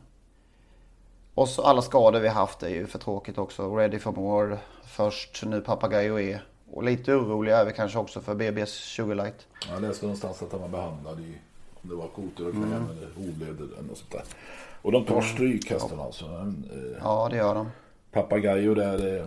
Och 1.34 1.50
så 1.50 1.62
alla 1.62 1.82
skador 1.82 2.20
vi 2.20 2.28
haft 2.28 2.64
är 2.64 2.70
ju 2.70 2.88
för 2.88 3.00
tråkigt 3.00 3.38
också. 3.38 3.76
Ready 3.76 4.00
for 4.00 4.12
more 4.12 4.58
först, 4.86 5.44
nu 5.46 5.62
Papagayo 5.62 6.20
E. 6.20 6.40
Och 6.72 6.84
lite 6.84 7.14
oroliga 7.14 7.58
är 7.58 7.66
vi 7.66 7.74
kanske 7.74 8.00
också 8.00 8.22
för 8.22 8.36
BBS 8.36 8.72
Sugarlight. 8.72 9.48
Jag 9.70 9.82
läste 9.82 10.06
någonstans 10.06 10.42
att 10.42 10.52
han 10.52 10.62
var 10.62 10.68
behandlad 10.68 11.20
i 11.20 11.38
det 11.84 11.96
var 11.96 12.08
koter 12.08 12.48
och 12.48 12.54
knän 12.54 12.88
hovleder 13.16 13.64
eller 13.64 13.88
något 13.88 13.98
sånt 13.98 14.12
där. 14.12 14.24
Och 14.82 14.92
de 14.92 15.06
tar 15.06 15.22
stryk 15.22 15.70
hästarna 15.72 16.04
alltså. 16.04 16.26
En, 16.26 16.70
eh, 16.72 16.98
Ja, 17.04 17.28
det 17.32 17.38
gör 17.38 17.56
de. 17.56 17.70
Papagayo 18.12 18.74
där 18.76 19.16
eh, 19.18 19.24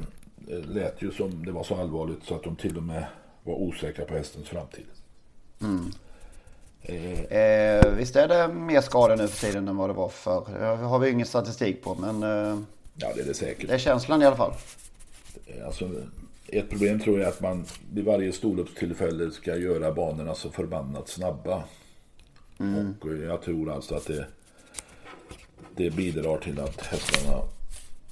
eh, 0.57 0.65
lät 0.65 1.03
ju 1.03 1.11
som 1.11 1.45
det 1.47 1.53
var 1.53 1.65
så 1.65 1.75
allvarligt 1.75 2.25
så 2.25 2.35
att 2.35 2.43
de 2.43 2.57
till 2.57 2.77
och 2.77 2.83
med 2.83 3.05
var 3.45 3.55
osäkra 3.55 4.05
på 4.05 4.15
hästens 4.15 4.49
framtid. 4.49 4.85
Eh, 5.63 7.21
Eh, 7.31 7.93
visst 7.97 8.17
är 8.17 8.29
det 8.29 8.49
mer 8.49 8.81
skador 8.81 9.17
nu 9.17 9.29
för 9.29 9.47
tiden 9.47 9.69
än 9.69 9.77
vad 9.77 9.91
det 9.91 9.95
var 9.95 10.09
förr? 10.09 10.45
Det 10.59 10.65
har 10.87 10.99
vi 10.99 11.11
ingen 11.11 11.27
statistik 11.27 11.83
på, 11.83 11.95
men 11.95 12.23
eh, 12.23 12.59
ja, 12.95 13.09
det 13.15 13.21
är 13.21 13.27
det 13.27 13.35
säkert. 13.35 13.69
det 13.69 13.75
är 13.75 13.79
känslan 13.79 14.23
i 14.23 14.25
alla 14.25 14.37
fall. 14.37 14.53
Alltså, 15.67 15.91
ett 16.49 16.71
problem 16.71 17.01
tror 17.01 17.19
jag 17.19 17.27
är 17.27 17.33
att 17.33 17.41
man 17.41 17.65
vid 17.93 18.05
varje 18.05 18.33
storloppstillfälle 18.33 19.31
ska 19.31 19.57
göra 19.57 19.93
banorna 19.93 20.35
så 20.35 20.51
förbannat 20.51 21.09
snabba. 21.09 21.63
Och 22.59 23.09
eh, 23.13 23.23
jag 23.25 23.43
tror 23.43 23.71
alltså 23.73 23.95
att 23.95 24.07
det, 24.07 24.27
det 25.77 25.91
bidrar 25.91 26.39
till 26.39 26.61
att 26.61 26.81
hästarna 26.81 27.43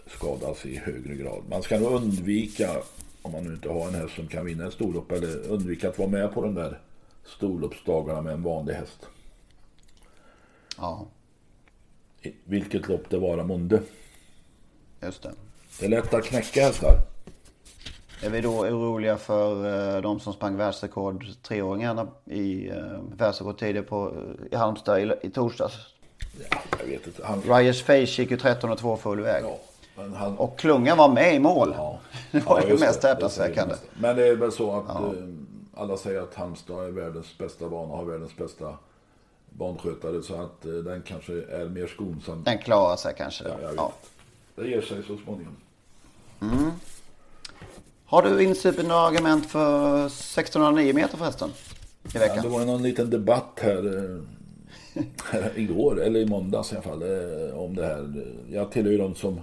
skadas 0.06 0.66
i 0.66 0.76
högre 0.76 1.14
grad. 1.14 1.42
Man 1.50 1.62
ska 1.62 1.78
nog 1.78 1.92
undvika, 1.92 2.82
om 3.22 3.32
man 3.32 3.44
nu 3.44 3.52
inte 3.54 3.68
har 3.68 3.88
en 3.88 3.94
häst 3.94 4.14
som 4.14 4.28
kan 4.28 4.44
vinna 4.46 4.66
ett 4.66 4.74
storlopp, 4.74 5.12
eller 5.12 5.46
undvika 5.48 5.88
att 5.88 5.98
vara 5.98 6.08
med 6.08 6.34
på 6.34 6.42
de 6.42 6.54
där 6.54 6.80
storloppsdagarna 7.24 8.22
med 8.22 8.32
en 8.32 8.42
vanlig 8.42 8.74
häst. 8.74 9.06
Ja, 10.76 11.06
I 12.22 12.32
vilket 12.44 12.88
lopp 12.88 13.10
det 13.10 13.18
vara 13.18 13.44
månde. 13.44 13.82
just 15.02 15.22
det. 15.22 15.32
Det 15.80 15.86
är 15.86 15.90
lätt 15.90 16.14
att 16.14 16.24
knäcka 16.24 16.62
hästar. 16.62 16.98
Är 18.24 18.30
vi 18.30 18.40
då 18.40 18.60
oroliga 18.60 19.16
för 19.16 19.66
eh, 19.96 20.02
de 20.02 20.20
som 20.20 20.32
sprang 20.32 20.56
världsrekord, 20.56 21.26
treåringarna 21.42 22.06
i 22.24 22.68
eh, 22.68 22.76
världsrekordtider 23.16 23.82
på, 23.82 24.06
eh, 24.08 24.52
i 24.52 24.56
Halmstad 24.56 25.00
i, 25.00 25.12
i 25.22 25.30
torsdags? 25.30 25.74
Ja, 26.50 26.58
jag 26.80 26.86
vet 26.86 27.06
inte. 27.06 27.26
Han, 27.26 27.42
Ryers 27.42 27.82
Face 27.82 27.94
gick 28.22 28.30
ju 28.30 28.36
13 28.36 28.70
och 28.70 28.78
2 28.78 28.96
full 28.96 29.20
väg. 29.20 29.44
ja, 29.44 30.02
han, 30.16 30.38
Och 30.38 30.58
Klunga 30.58 30.94
var 30.94 31.08
med 31.08 31.34
i 31.34 31.38
mål. 31.38 31.74
Ja. 31.76 31.98
Det 32.30 32.46
var 32.46 32.60
Ja, 32.62 32.68
ju 32.68 32.78
mest 32.78 33.02
häpnadsväckande. 33.02 33.74
Men 34.00 34.16
det 34.16 34.26
är 34.28 34.36
väl 34.36 34.52
så 34.52 34.76
att 34.76 34.88
eh, 35.00 35.12
alla 35.74 35.96
säger 35.96 36.20
att 36.22 36.34
Halmstad 36.34 36.84
är 36.86 36.90
världens 36.90 37.38
bästa 37.38 37.68
bana, 37.68 37.94
har 37.96 38.04
världens 38.04 38.36
bästa 38.36 38.76
banskötare. 39.50 40.22
Så 40.22 40.34
att 40.42 40.62
den 40.62 41.02
kanske 41.06 41.32
är 41.32 41.68
mer 41.68 41.86
skonsam. 41.86 42.42
Den 42.44 42.58
klarar 42.58 42.96
sig 42.96 43.14
kanske. 43.16 43.44
Ja, 43.44 43.54
jag 43.62 43.68
vet. 43.68 43.76
Ja. 43.76 43.92
Det 44.56 44.68
ger 44.68 44.80
sig 44.80 45.02
så 45.02 45.16
småningom. 45.24 45.56
Har 48.06 48.22
du 48.22 48.44
insupit 48.44 48.86
några 48.86 49.00
argument 49.00 49.46
för 49.46 50.06
1609 50.06 50.94
meter 50.94 51.18
förresten? 51.18 51.48
I 51.48 52.08
Ja, 52.14 52.42
det 52.42 52.48
var 52.48 52.64
någon 52.64 52.82
liten 52.82 53.10
debatt 53.10 53.60
här 53.62 53.96
eh, 54.96 55.46
igår, 55.62 56.02
eller 56.02 56.20
i 56.20 56.26
måndags 56.26 56.72
i 56.72 56.76
alla 56.76 56.82
fall, 56.82 57.02
eh, 57.02 57.58
om 57.58 57.74
det 57.74 57.86
här. 57.86 58.24
Jag 58.50 58.72
tillhör 58.72 58.92
ju 58.92 58.98
de 58.98 59.14
som, 59.14 59.40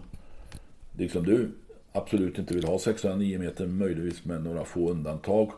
liksom 0.98 1.24
du, 1.24 1.52
absolut 1.92 2.38
inte 2.38 2.54
vill 2.54 2.64
ha 2.64 2.80
609 2.80 3.40
meter, 3.40 3.68
möjligtvis 3.68 4.26
med 4.26 4.44
några 4.44 4.64
få 4.64 4.90
undantag. 4.90 5.52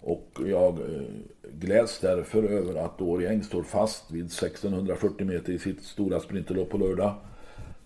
Och 0.00 0.40
jag 0.46 0.78
eh, 0.78 1.02
gläds 1.52 2.00
därför 2.00 2.42
över 2.42 2.84
att 2.84 3.00
Årjäng 3.00 3.42
står 3.42 3.62
fast 3.62 4.10
vid 4.10 4.24
1640 4.24 5.26
meter 5.26 5.52
i 5.52 5.58
sitt 5.58 5.84
stora 5.84 6.20
sprinterlopp 6.20 6.70
på 6.70 6.78
lördag. 6.78 7.14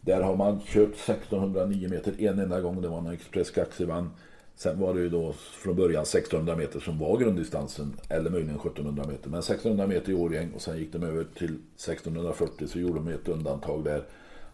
Där 0.01 0.21
har 0.21 0.37
man 0.37 0.61
kört 0.61 0.95
1609 0.95 1.89
meter 1.89 2.23
en 2.23 2.39
enda 2.39 2.61
gång, 2.61 2.83
det 2.83 2.89
var 2.89 3.01
när 3.01 3.13
Express 3.13 3.51
Gaxi 3.51 3.85
vann. 3.85 4.11
Sen 4.57 4.81
var 4.81 4.95
det 4.95 5.01
ju 5.01 5.09
då 5.09 5.33
från 5.33 5.77
början 5.77 6.03
1600 6.03 6.57
meter 6.57 6.81
som 6.81 6.99
var 6.99 7.19
grunddistansen, 7.19 7.97
eller 8.09 8.31
möjligen 8.31 8.57
1700 8.57 9.05
meter. 9.07 9.31
Men 9.31 9.38
1600 9.38 9.87
meter 9.87 10.12
i 10.12 10.14
Årjäng 10.14 10.53
och 10.55 10.62
sen 10.62 10.79
gick 10.79 10.92
de 10.92 11.03
över 11.03 11.25
till 11.25 11.55
1640 11.75 12.66
så 12.69 12.79
gjorde 12.79 12.95
de 12.95 13.09
ett 13.09 13.29
undantag 13.29 13.85
där. 13.85 14.03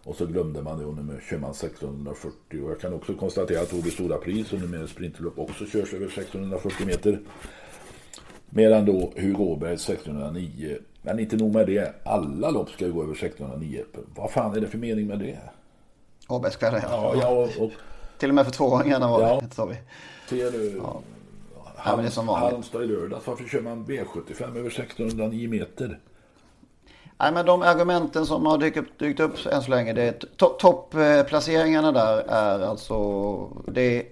Och 0.03 0.15
så 0.15 0.25
glömde 0.25 0.61
man 0.61 0.79
det 0.79 0.85
och 0.85 0.93
nu 0.93 1.19
kör 1.29 1.37
man 1.37 1.51
1640. 1.51 2.63
Och 2.63 2.71
jag 2.71 2.79
kan 2.79 2.93
också 2.93 3.13
konstatera 3.13 3.61
att 3.61 3.73
Åby 3.73 3.91
Stora 3.91 4.17
Pris 4.17 4.53
och 4.53 4.59
numera 4.59 4.87
sprinterlopp 4.87 5.39
också 5.39 5.65
körs 5.65 5.93
över 5.93 6.05
1640 6.05 6.85
meter. 6.87 7.19
Medan 8.49 8.85
då 8.85 9.13
Hugo 9.15 9.43
Åberg 9.43 9.73
1609. 9.73 10.77
Men 11.01 11.19
inte 11.19 11.35
nog 11.35 11.53
med 11.53 11.67
det, 11.67 11.93
alla 12.03 12.49
lopp 12.49 12.69
ska 12.69 12.85
ju 12.85 12.93
gå 12.93 13.03
över 13.03 13.13
1609. 13.13 13.83
Vad 14.15 14.31
fan 14.31 14.55
är 14.57 14.61
det 14.61 14.67
för 14.67 14.77
mening 14.77 15.07
med 15.07 15.19
det? 15.19 15.39
Ja. 16.27 16.39
Ja, 16.91 17.15
ja 17.21 17.29
och, 17.29 17.65
och 17.65 17.71
Till 18.23 18.29
och 18.29 18.35
med 18.35 18.45
för 18.45 18.51
tvååringarna 18.51 19.07
var 19.07 19.21
Ja. 19.21 19.41
det. 19.55 19.65
vi. 19.65 19.75
ser 20.37 20.51
du 20.51 20.81
Ja, 21.85 21.95
det 21.97 22.03
är 22.03 22.09
som 22.09 22.25
vanligt. 22.27 22.51
Halmstad 22.51 22.83
i 22.83 22.87
lördags, 22.87 23.27
varför 23.27 23.43
kör 23.43 23.61
man 23.61 23.85
B75 23.85 24.57
över 24.57 24.69
1609 24.69 25.49
meter? 25.49 25.99
Nej, 27.17 27.31
men 27.33 27.45
de 27.45 27.61
argumenten 27.61 28.25
som 28.25 28.45
har 28.45 28.57
dykt 28.57 28.77
upp, 28.77 28.99
dykt 28.99 29.19
upp 29.19 29.45
än 29.45 29.61
så 29.63 29.69
länge. 29.71 29.93
Det 29.93 30.01
är 30.03 30.13
to- 30.37 30.57
Topplaceringarna 30.59 31.91
där 31.91 32.17
är 32.17 32.59
alltså. 32.59 32.93
Det 33.67 34.05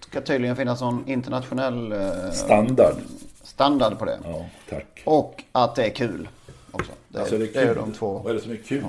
ska 0.00 0.20
tydligen 0.20 0.56
finnas 0.56 0.80
någon 0.80 1.08
internationell 1.08 1.92
eh, 1.92 2.30
Standard. 2.32 2.94
standard 3.42 3.98
på 3.98 4.04
det. 4.04 4.18
Ja, 4.24 4.44
tack. 4.70 5.02
Och 5.04 5.44
att 5.52 5.74
det 5.74 5.84
är 5.86 5.90
kul 5.90 6.28
också. 6.72 6.92
Det, 7.08 7.20
Alltså, 7.20 7.38
det, 7.38 7.56
är 7.56 7.74
de 7.74 7.92
två. 7.92 8.18
Vad 8.18 8.30
är 8.30 8.34
det 8.34 8.40
som 8.40 8.52
är 8.52 8.56
kul? 8.56 8.84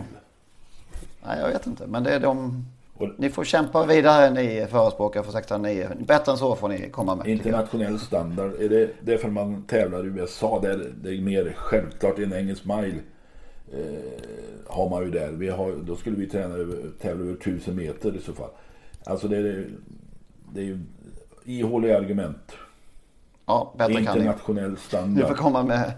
Nej, 1.27 1.39
jag 1.39 1.47
vet 1.47 1.67
inte. 1.67 1.87
Men 1.87 2.03
det 2.03 2.11
är 2.11 2.19
de. 2.19 2.65
Och- 2.97 3.09
Ni 3.17 3.29
får 3.29 3.43
kämpa 3.43 3.85
vidare 3.85 4.29
ni 4.29 4.67
förespråkare 4.69 5.23
för 5.23 5.31
609. 5.31 5.87
Bättre 6.07 6.31
än 6.31 6.37
så 6.37 6.55
får 6.55 6.69
ni 6.69 6.89
komma 6.89 7.15
med. 7.15 7.27
Internationell 7.27 7.99
standard, 7.99 8.51
är 8.61 8.69
det 8.69 8.89
därför 9.01 9.29
man 9.29 9.63
tävlar 9.63 10.03
i 10.05 10.07
USA? 10.07 10.59
Där 10.61 10.91
det 11.03 11.09
är 11.09 11.21
mer 11.21 11.53
självklart 11.57 12.19
en 12.19 12.33
engelsk 12.33 12.65
mile. 12.65 12.99
Eh, 13.73 14.23
har 14.67 14.89
man 14.89 15.03
ju 15.03 15.11
där. 15.11 15.31
Vi 15.31 15.49
har, 15.49 15.73
då 15.87 15.95
skulle 15.95 16.15
vi 16.15 16.27
träna 16.29 16.55
över, 16.55 16.75
tävla 17.01 17.23
över 17.25 17.33
1000 17.35 17.75
meter 17.75 18.15
i 18.15 18.21
så 18.21 18.33
fall. 18.33 18.49
Alltså 19.03 19.27
det 19.27 19.37
är, 19.37 19.65
det 20.53 20.61
är 20.61 20.65
ju 20.65 20.79
ihåliga 21.45 21.97
argument. 21.97 22.51
Ja, 23.47 23.73
bättre 23.77 23.93
kan 23.93 24.03
ni. 24.03 24.09
Internationell 24.09 24.69
Ni 24.69 24.75
får 24.75 24.83
standard. 24.83 25.37
komma 25.37 25.63
med. 25.63 25.91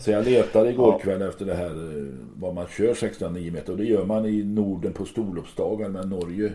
Så 0.00 0.10
jag 0.10 0.24
letade 0.24 0.70
igår 0.70 0.98
kväll 0.98 1.22
efter 1.22 1.44
det 1.44 1.54
här 1.54 1.98
eh, 1.98 2.06
vad 2.34 2.54
man 2.54 2.66
kör 2.66 2.94
609 2.94 3.52
meter 3.52 3.72
och 3.72 3.78
det 3.78 3.84
gör 3.84 4.04
man 4.04 4.26
i 4.26 4.44
Norden 4.44 4.92
på 4.92 5.04
storloppsdagar 5.04 5.88
med 5.88 6.08
Norge, 6.08 6.52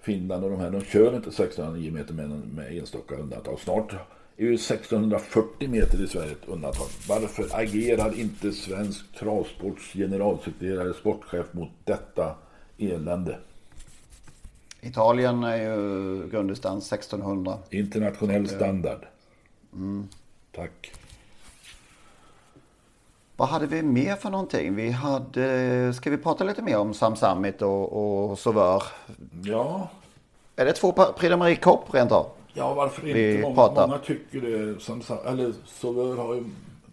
Finland 0.00 0.44
och 0.44 0.50
de 0.50 0.60
här. 0.60 0.70
De 0.70 0.80
kör 0.80 1.16
inte 1.16 1.32
609 1.32 1.92
meter 1.92 2.14
med, 2.14 2.30
med 2.30 2.78
enstaka 2.78 3.14
undantag. 3.14 3.58
Snart 3.58 3.92
är 4.36 4.44
ju 4.44 4.54
1640 4.54 5.68
meter 5.68 6.04
i 6.04 6.06
Sverige 6.06 6.32
ett 6.32 6.48
undantag. 6.48 6.86
Varför 7.08 7.46
agerar 7.50 8.20
inte 8.20 8.52
svensk 8.52 9.14
travsports 9.18 9.92
generalsekreterare, 9.92 10.94
sportchef 10.94 11.46
mot 11.52 11.70
detta 11.84 12.34
elände? 12.78 13.38
Italien 14.80 15.44
är 15.44 15.56
ju 15.56 16.28
grunddistans 16.28 16.92
1600. 16.92 17.58
Internationell 17.70 18.48
standard. 18.48 18.98
Tack. 20.52 20.92
Vad 23.36 23.48
hade 23.48 23.66
vi 23.66 23.82
mer 23.82 24.16
för 24.16 24.30
någonting? 24.30 24.74
Vi 24.74 24.90
hade, 24.90 25.92
ska 25.94 26.10
vi 26.10 26.16
prata 26.18 26.44
lite 26.44 26.62
mer 26.62 26.78
om 26.78 26.94
Sam 26.94 27.16
Summit 27.16 27.62
och, 27.62 27.92
och 28.30 28.38
Sauveur? 28.38 28.82
Ja, 29.44 29.90
Är 30.56 30.64
det 30.64 30.72
två 30.72 30.92
Prix 30.92 31.34
d'Amérique 31.34 31.56
Cup 31.60 31.94
rent 31.94 32.12
av? 32.12 32.26
Ja, 32.54 32.74
varför 32.74 33.06
inte? 33.06 33.18
Vi 33.20 33.42
många, 33.42 33.54
pratar. 33.54 33.86
många 33.86 33.98
tycker 33.98 34.40
det. 34.40 34.80
Som, 34.82 35.02
sa- 35.02 35.22
eller 35.24 35.52
så 35.66 36.14
har 36.16 36.34
ju 36.34 36.44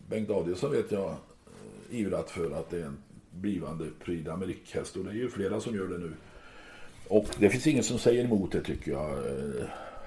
Bengt 0.09 0.29
Adielsson 0.29 0.71
vet 0.71 0.91
jag 0.91 1.05
eh, 1.09 1.15
ivrat 1.99 2.29
för 2.29 2.51
att 2.51 2.69
det 2.69 2.77
är 2.77 2.85
en 2.85 2.97
blivande 3.31 3.85
Prix 4.05 4.27
d'Amérique-häst. 4.29 4.97
Och 4.97 5.03
det 5.05 5.09
är 5.11 5.13
ju 5.13 5.29
flera 5.29 5.59
som 5.59 5.75
gör 5.75 5.87
det 5.87 5.97
nu. 5.97 6.13
Och 7.07 7.25
det 7.39 7.49
finns 7.49 7.67
ingen 7.67 7.83
som 7.83 7.97
säger 7.99 8.23
emot 8.25 8.51
det 8.51 8.61
tycker 8.61 8.91
jag. 8.91 9.09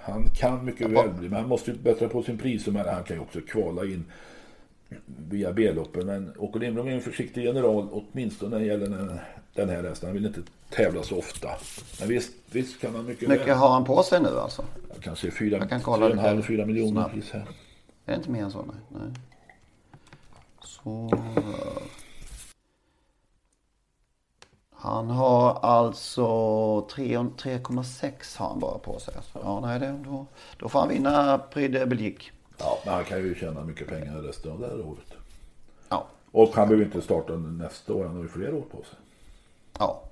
Han 0.03 0.29
kan 0.29 0.65
mycket 0.65 0.91
väl 0.91 1.11
bli, 1.11 1.29
men 1.29 1.41
han 1.41 1.49
måste 1.49 1.71
ju 1.71 1.77
bättra 1.77 2.09
på 2.09 2.23
sin 2.23 2.39
pris. 2.39 2.67
Men 2.67 2.89
han 2.89 3.05
kan 3.05 3.17
ju 3.17 3.23
också 3.23 3.41
kvala 3.41 3.85
in 3.85 4.05
via 5.07 5.53
B-loppen. 5.53 6.07
Men 6.07 6.33
Åke 6.39 6.59
Lindblom 6.59 6.89
är 6.89 6.93
en 6.93 7.01
försiktig 7.01 7.45
general, 7.45 7.89
åtminstone 7.93 8.51
när 8.51 8.59
det 8.59 8.67
gäller 8.67 8.89
den, 9.55 9.69
här 9.69 9.83
hästen. 9.83 10.07
Han 10.07 10.15
vill 10.15 10.27
inte 10.27 10.43
tävla 10.71 11.03
så 11.03 11.19
ofta. 11.19 11.49
Men 12.01 12.09
visst, 12.09 12.33
visst 12.51 12.81
kan 12.81 12.95
han 12.95 13.07
mycket 13.07 13.29
mycket 13.29 13.47
väl. 13.47 13.57
har 13.57 13.69
han 13.69 13.85
på 13.85 14.03
sig 14.03 14.23
nu 14.23 14.39
alltså? 14.39 14.65
Kanske 15.01 15.31
fyra, 15.31 15.59
Jag 15.59 15.69
kan 15.69 15.81
kolla 15.81 16.11
fyra 16.11 16.21
halv, 16.21 16.43
fyra 16.43 16.67
miljoner 16.67 17.09
pris 17.09 17.31
här. 17.31 17.41
Är 17.41 18.13
det 18.13 18.15
inte 18.15 18.31
mer 18.31 18.43
än 18.43 18.51
så? 18.51 18.63
Nej. 18.63 18.77
nej. 18.89 19.13
Så. 20.65 21.11
Han 24.83 25.11
har 25.11 25.59
alltså 25.63 26.27
3 26.81 27.17
3,6 27.17 28.39
har 28.39 28.49
han 28.49 28.59
bara 28.59 28.79
på 28.79 28.99
sig. 28.99 29.15
Ja, 29.43 29.61
nej, 29.61 29.79
det, 29.81 29.99
då, 30.05 30.27
då 30.59 30.69
får 30.69 30.79
han 30.79 30.89
vinna 30.89 31.39
Prix 31.39 31.73
de 31.73 31.87
Belgique. 31.87 32.31
Ja, 32.59 32.79
men 32.85 32.95
han 32.95 33.05
kan 33.05 33.19
ju 33.19 33.35
tjäna 33.35 33.61
mycket 33.61 33.89
pengar 33.89 34.15
resten 34.15 34.53
av 34.53 34.61
det 34.61 34.67
här 34.67 34.81
året. 34.81 35.13
Ja, 35.89 36.07
Och 36.33 36.49
han 36.55 36.69
behöver 36.69 36.85
inte 36.85 37.03
starta 37.03 37.33
nästa 37.33 37.95
år, 37.95 38.05
han 38.05 38.17
har 38.17 38.23
ju 38.23 38.29
fler 38.29 38.55
år 38.55 38.61
på 38.71 38.77
sig. 38.77 38.99
ja. 39.79 40.03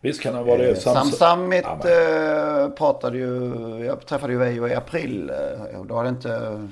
Visst 0.00 0.20
kan 0.20 0.34
han 0.34 0.46
vara 0.46 0.58
det. 0.58 0.70
Eh, 0.70 0.76
Sam 0.76 1.06
Summit 1.06 1.64
Ja, 1.64 1.90
eh, 1.90 2.68
pratade 2.68 3.18
ju, 3.18 3.54
jag 3.84 4.06
träffade 4.06 4.32
ju 4.32 4.38
Veijo 4.38 4.68
i 4.68 4.74
april. 4.74 5.30
Eh, 5.30 5.82
då 5.84 5.96
hade 5.96 6.08
inte 6.08 6.68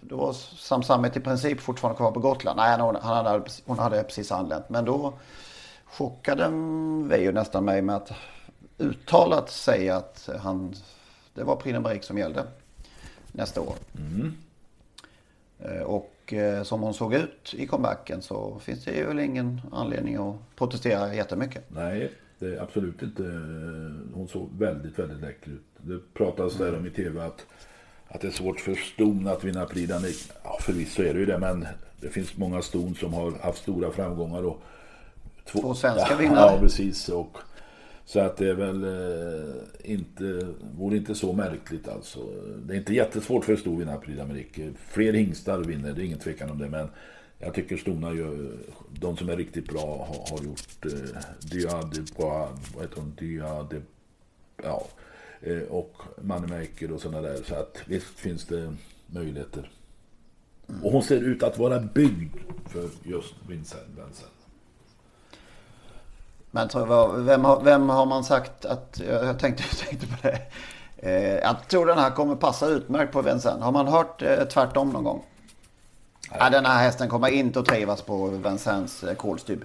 då 0.00 0.16
var 0.16 0.32
Sam 0.32 0.82
Sammet 0.82 1.16
i 1.16 1.20
princip 1.20 1.60
fortfarande 1.60 1.96
kvar 1.96 2.10
på 2.10 2.20
Gotland. 2.20 2.56
Nej, 2.56 2.80
hon 2.80 2.96
hade, 2.96 3.42
hon 3.66 3.78
hade 3.78 4.02
precis 4.02 4.32
anlänt. 4.32 4.68
Men 4.68 4.84
då 4.84 5.12
chockade 5.86 6.48
vi 7.08 7.22
ju 7.22 7.32
nästan 7.32 7.64
mig 7.64 7.82
med 7.82 7.96
att 7.96 8.12
uttalat 8.78 9.50
säga 9.50 9.96
att 9.96 10.28
han, 10.38 10.74
det 11.34 11.44
var 11.44 11.56
d'Amérique 11.56 12.02
som 12.02 12.18
gällde 12.18 12.44
nästa 13.32 13.60
år. 13.60 13.74
Mm. 13.98 14.34
Och 15.84 16.32
eh, 16.32 16.62
som 16.62 16.80
hon 16.80 16.94
såg 16.94 17.14
ut 17.14 17.54
i 17.56 17.66
comebacken 17.66 18.22
så 18.22 18.58
finns 18.58 18.84
det 18.84 19.04
väl 19.04 19.18
ingen 19.18 19.60
anledning 19.72 20.16
att 20.16 20.56
protestera 20.56 21.14
jättemycket. 21.14 21.64
Nej, 21.68 22.12
det 22.38 22.46
är 22.46 22.62
absolut 22.62 23.02
inte. 23.02 23.22
Hon 24.14 24.28
såg 24.28 24.48
väldigt, 24.58 24.98
väldigt 24.98 25.20
läcker 25.20 25.50
ut. 25.50 25.64
Det 25.76 26.14
pratas 26.14 26.54
där 26.54 26.78
om 26.78 26.86
i 26.86 26.90
tv 26.90 27.24
att, 27.24 27.46
att 28.08 28.20
det 28.20 28.26
är 28.26 28.32
svårt 28.32 28.60
för 28.60 28.74
ston 28.74 29.26
att 29.26 29.44
vinna 29.44 29.64
Prix. 29.64 29.92
Ja, 30.44 30.58
förvisso 30.60 31.02
är 31.02 31.14
det 31.14 31.20
ju 31.20 31.26
det, 31.26 31.38
men 31.38 31.66
det 32.00 32.08
finns 32.08 32.36
många 32.36 32.62
ston 32.62 32.94
som 32.94 33.14
har 33.14 33.32
haft 33.42 33.62
stora 33.62 33.90
framgångar. 33.90 34.42
Och 34.42 34.62
två, 35.44 35.60
två 35.60 35.74
svenska 35.74 36.16
vinnare. 36.16 36.52
Ja, 36.52 36.58
precis. 36.60 37.08
Och, 37.08 37.38
så 38.04 38.20
att 38.20 38.36
det 38.36 38.48
är 38.48 38.54
väl 38.54 38.84
eh, 38.84 39.92
inte, 39.92 40.46
vore 40.78 40.96
inte 40.96 41.14
så 41.14 41.32
märkligt 41.32 41.88
alltså. 41.88 42.18
Det 42.66 42.74
är 42.74 42.78
inte 42.78 42.94
jättesvårt 42.94 43.44
för 43.44 43.52
en 43.52 43.58
stor 43.58 43.78
vinna 43.78 43.96
Prix 43.96 44.20
d'Amérique. 44.20 44.72
Fler 44.88 45.12
hingstar 45.12 45.58
vinner, 45.58 45.92
det 45.92 46.02
är 46.02 46.04
ingen 46.04 46.18
tvekan 46.18 46.50
om 46.50 46.58
det. 46.58 46.68
Men 46.68 46.88
jag 47.38 47.54
tycker 47.54 47.76
stona 47.76 48.12
gör, 48.12 48.52
de 49.00 49.16
som 49.16 49.28
är 49.28 49.36
riktigt 49.36 49.68
bra 49.68 50.06
har, 50.08 50.36
har 50.36 50.44
gjort 50.44 50.84
eh, 50.84 51.20
Dia 51.50 51.82
de 51.82 52.00
Bois, 52.00 52.74
vad 52.74 52.82
heter 52.84 52.96
hon? 52.96 53.14
Dia 53.18 53.62
de, 53.70 53.80
ja. 54.62 54.86
Eh, 55.40 55.62
och 55.62 56.02
Moneymaker 56.22 56.92
och 56.92 57.00
sådana 57.00 57.28
där. 57.28 57.42
Så 57.44 57.54
att 57.54 57.82
visst 57.86 58.18
finns 58.18 58.44
det 58.44 58.74
möjligheter. 59.06 59.70
Och 60.82 60.92
hon 60.92 61.02
ser 61.02 61.20
ut 61.20 61.42
att 61.42 61.58
vara 61.58 61.80
byggd 61.80 62.36
för 62.68 62.88
just 63.02 63.34
Vincent 63.48 63.88
Vincent. 63.88 64.33
Men 66.54 66.68
vem 67.26 67.44
har, 67.44 67.60
vem 67.60 67.88
har 67.88 68.06
man 68.06 68.24
sagt 68.24 68.64
att, 68.64 69.00
jag 69.08 69.38
tänkte, 69.38 69.62
jag 69.70 69.78
tänkte 69.88 70.06
på 70.06 70.16
det. 70.22 70.40
Eh, 70.96 71.34
jag 71.34 71.68
tror 71.68 71.86
den 71.86 71.98
här 71.98 72.10
kommer 72.10 72.36
passa 72.36 72.66
utmärkt 72.66 73.12
på 73.12 73.22
Vincennes. 73.22 73.62
Har 73.62 73.72
man 73.72 73.88
hört 73.88 74.22
eh, 74.22 74.44
tvärtom 74.44 74.90
någon 74.90 75.04
gång? 75.04 75.24
Nej. 76.30 76.50
den 76.50 76.66
här 76.66 76.82
hästen 76.82 77.08
kommer 77.08 77.28
inte 77.28 77.60
att 77.60 77.66
trivas 77.66 78.02
på 78.02 78.26
Vincennes 78.26 79.04
eh, 79.04 79.14
kolstyb. 79.14 79.64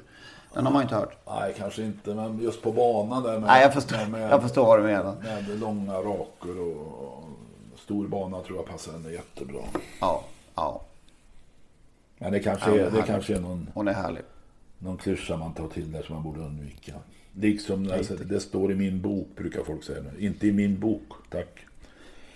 Den 0.53 0.65
har 0.65 0.73
man 0.73 0.81
inte 0.81 0.95
hört. 0.95 1.17
Nej, 1.27 1.55
kanske 1.57 1.81
inte. 1.83 2.13
Men 2.13 2.39
just 2.39 2.61
på 2.61 2.71
banan 2.71 3.23
där 3.23 3.31
med... 3.31 3.41
Nej, 3.41 3.61
jag 3.61 3.73
förstår, 3.73 4.05
med, 4.05 4.31
jag 4.31 4.41
förstår 4.41 4.65
vad 4.65 4.79
du 4.79 4.83
menar. 4.83 5.15
Med 5.23 5.59
långa 5.59 5.93
raker 5.93 6.59
och 6.59 7.23
stor 7.77 8.07
bana 8.07 8.41
tror 8.41 8.57
jag 8.57 8.65
passar 8.65 8.91
henne 8.91 9.11
jättebra. 9.11 9.61
Ja, 10.01 10.23
ja. 10.55 10.81
Men 12.17 12.31
det 12.31 12.39
kanske, 12.39 12.75
ja, 12.75 12.85
är, 12.85 12.91
det 12.91 13.01
kanske 13.01 13.35
är 13.35 13.39
någon... 13.39 13.69
Hon 13.73 13.87
är 13.87 13.93
härlig 13.93 14.23
någon 14.79 14.97
klyscha 14.97 15.37
man 15.37 15.53
tar 15.53 15.67
till 15.67 15.91
där 15.91 16.01
som 16.01 16.15
man 16.15 16.23
borde 16.23 16.39
undvika. 16.39 16.93
Liksom 17.33 17.91
alltså, 17.91 18.15
det 18.15 18.39
står 18.39 18.71
i 18.71 18.75
min 18.75 19.01
bok 19.01 19.27
brukar 19.35 19.63
folk 19.63 19.83
säga 19.83 20.01
nu. 20.01 20.25
Inte 20.25 20.47
i 20.47 20.51
min 20.51 20.79
bok, 20.79 21.13
tack. 21.29 21.59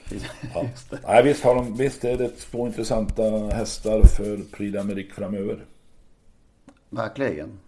Ja. 0.54 0.66
Nej, 1.04 1.24
visst, 1.24 1.44
har 1.44 1.56
de, 1.56 1.78
visst 1.78 2.06
är 2.06 2.18
det 2.18 2.30
två 2.30 2.68
intressanta 2.68 3.50
hästar 3.50 4.02
för 4.02 4.38
Prix 4.38 4.76
d'Amérique 4.76 5.14
framöver. 5.14 5.66
Verkligen. 6.90 7.60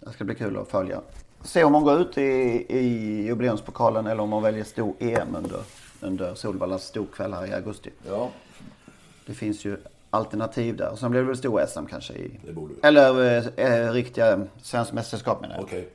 Det 0.00 0.12
ska 0.12 0.24
bli 0.24 0.34
kul 0.34 0.56
att 0.56 0.68
följa. 0.68 1.00
Se 1.42 1.64
om 1.64 1.74
hon 1.74 1.84
går 1.84 2.00
ut 2.00 2.18
i, 2.18 2.22
i 2.68 3.22
jubileumspokalen 3.26 4.06
eller 4.06 4.22
om 4.22 4.32
hon 4.32 4.42
väljer 4.42 4.64
stor 4.64 4.94
EM 4.98 5.34
under, 5.36 5.60
under 6.00 6.34
Solvallas 6.34 6.84
storkväll 6.84 7.32
här 7.32 7.46
i 7.46 7.52
augusti. 7.52 7.90
Ja. 8.08 8.30
Det 9.26 9.34
finns 9.34 9.64
ju 9.64 9.76
alternativ 10.14 10.76
där. 10.76 10.90
Och 10.90 10.98
sen 10.98 11.10
blir 11.10 11.20
det 11.20 11.26
väl 11.26 11.36
stor 11.36 11.66
SM 11.66 11.86
kanske 11.86 12.14
i... 12.14 12.40
Det 12.44 12.52
borde 12.52 12.74
Eller 12.82 13.38
eh, 13.56 13.56
eh, 13.56 13.92
riktiga 13.92 14.46
svenska 14.62 14.94
mästerskap 14.94 15.40
menar 15.40 15.54
jag. 15.54 15.64
Okej. 15.64 15.90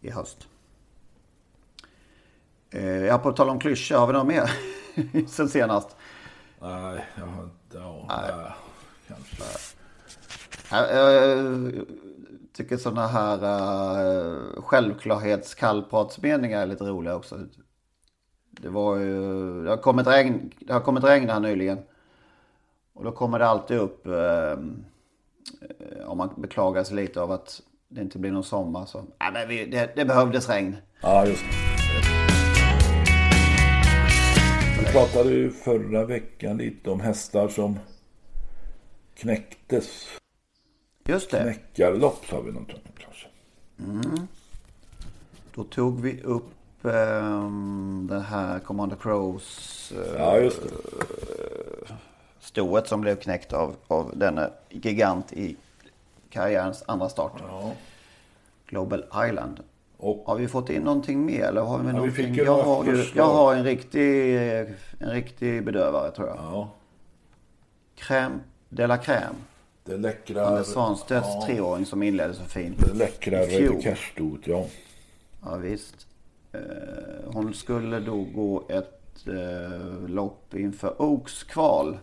I 0.00 0.10
höst. 0.10 0.48
Eh, 2.70 2.86
ja, 2.86 3.18
på 3.18 3.32
tal 3.32 3.48
om 3.48 3.58
klyschor, 3.58 3.96
har 3.96 4.06
vi 4.06 4.12
något 4.12 4.26
mer 4.26 4.50
sen 5.28 5.48
senast? 5.48 5.96
Nej, 6.60 7.04
jag 7.18 7.26
har 7.26 7.44
inte... 7.44 7.78
Ja, 7.78 8.06
nej. 8.08 8.30
nej 8.36 8.52
kanske. 9.08 9.44
Jag 10.70 11.72
tycker 12.52 12.76
sådana 12.76 13.06
här 13.06 13.38
uh, 14.24 14.62
självklarhetskallpratsmeningar 14.62 16.62
är 16.62 16.66
lite 16.66 16.84
roliga 16.84 17.14
också. 17.14 17.38
Det 18.50 18.68
var 18.68 18.96
ju, 18.96 19.64
det 19.64 19.70
har 19.70 19.76
kommit 19.76 20.06
regn, 20.06 20.52
det 20.58 20.72
har 20.72 20.80
kommit 20.80 21.04
regn 21.04 21.30
här 21.30 21.40
nyligen. 21.40 21.78
Och 22.94 23.04
då 23.04 23.12
kommer 23.12 23.38
det 23.38 23.46
alltid 23.46 23.76
upp, 23.76 24.06
eh, 24.06 24.52
eh, 24.52 24.58
om 26.06 26.18
man 26.18 26.30
beklagar 26.36 26.84
sig 26.84 26.96
lite 26.96 27.20
av 27.20 27.32
att 27.32 27.62
det 27.88 28.00
inte 28.00 28.18
blir 28.18 28.32
någon 28.32 28.44
sommar. 28.44 28.86
Så, 28.86 29.04
ja, 29.18 29.30
men 29.32 29.48
vi, 29.48 29.66
det, 29.66 29.92
det 29.96 30.04
behövdes 30.04 30.48
regn. 30.48 30.76
Ja, 31.00 31.26
just 31.26 31.42
det. 31.42 31.48
Vi 34.80 34.92
pratade 34.92 35.30
ju 35.30 35.50
förra 35.50 36.04
veckan 36.04 36.56
lite 36.56 36.90
om 36.90 37.00
hästar 37.00 37.48
som 37.48 37.78
knäcktes. 39.14 40.06
Just 41.04 41.30
det. 41.30 41.42
Knäckarlopp 41.42 42.26
sa 42.26 42.40
vi 42.40 42.52
någonting 42.52 42.80
kanske. 42.98 43.26
Mm. 43.78 44.26
Då 45.54 45.64
tog 45.64 46.00
vi 46.00 46.22
upp 46.22 46.84
eh, 46.84 47.50
den 48.08 48.22
här 48.28 48.58
Commander 48.58 48.96
Crows. 48.96 49.92
Eh, 49.96 50.18
ja, 50.18 50.38
just 50.38 50.62
det 50.62 50.68
stoet 52.44 52.88
som 52.88 53.00
blev 53.00 53.16
knäckt 53.16 53.52
av, 53.52 53.76
av 53.86 54.12
denna 54.16 54.50
gigant 54.70 55.32
i 55.32 55.56
karriärens 56.30 56.84
andra 56.86 57.08
start. 57.08 57.32
Ja. 57.48 57.72
Global 58.66 59.04
Island. 59.28 59.60
Och, 59.96 60.24
har 60.26 60.36
vi 60.36 60.48
fått 60.48 60.70
in 60.70 60.82
någonting 60.82 61.26
mer? 61.26 61.44
Eller 61.44 61.60
har 61.60 61.78
vi 61.78 61.86
ja, 61.86 61.92
någonting? 61.92 62.32
Vi 62.32 62.44
jag, 62.44 62.62
har 62.62 62.84
ju, 62.84 63.04
jag 63.14 63.24
har 63.24 63.54
en 63.54 63.64
riktig, 63.64 64.36
en 64.98 65.10
riktig 65.10 65.64
bedövare 65.64 66.10
tror 66.10 66.28
jag. 66.28 66.36
Ja. 66.36 66.70
Crème 67.96 68.40
de 68.68 68.86
la 68.86 68.96
Crème. 68.96 69.34
Det 69.84 69.96
läckra... 69.96 70.46
Anders 70.46 70.66
Svanstedts 70.66 71.28
ja. 71.34 71.46
treåring 71.46 71.86
som 71.86 72.02
inledde 72.02 72.34
så 72.34 72.44
fint. 72.44 72.78
Det 72.78 72.94
läckra 72.94 73.38
Rebecca-stot, 73.38 74.40
ja. 74.44 74.66
Ja 75.44 75.56
visst. 75.56 76.06
Eh, 76.52 76.60
hon 77.26 77.54
skulle 77.54 78.00
då 78.00 78.16
gå 78.34 78.62
ett 78.68 79.26
eh, 79.26 80.08
lopp 80.08 80.54
inför 80.54 81.02
Oaks 81.02 81.42
kval 81.42 81.98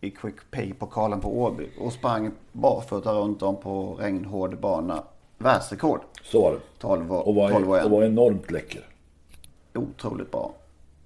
i 0.00 0.10
Quick 0.10 0.50
Pay-pokalen 0.50 1.20
på 1.20 1.42
Åby 1.42 1.68
och 1.80 1.92
sprang 1.92 2.30
barfota 2.52 3.12
runt 3.12 3.42
om 3.42 3.60
på 3.60 3.94
regnhård 3.94 4.58
bana. 4.58 5.04
Världsrekord. 5.38 6.00
Så 6.22 6.42
var 6.42 6.52
det. 6.52 6.58
12 6.78 7.12
och, 7.12 7.28
och, 7.28 7.34
var, 7.34 7.50
12 7.50 7.70
och, 7.70 7.84
och 7.84 7.90
var 7.90 8.04
enormt 8.04 8.50
läcker. 8.50 8.86
Otroligt 9.74 10.30
bra. 10.30 10.54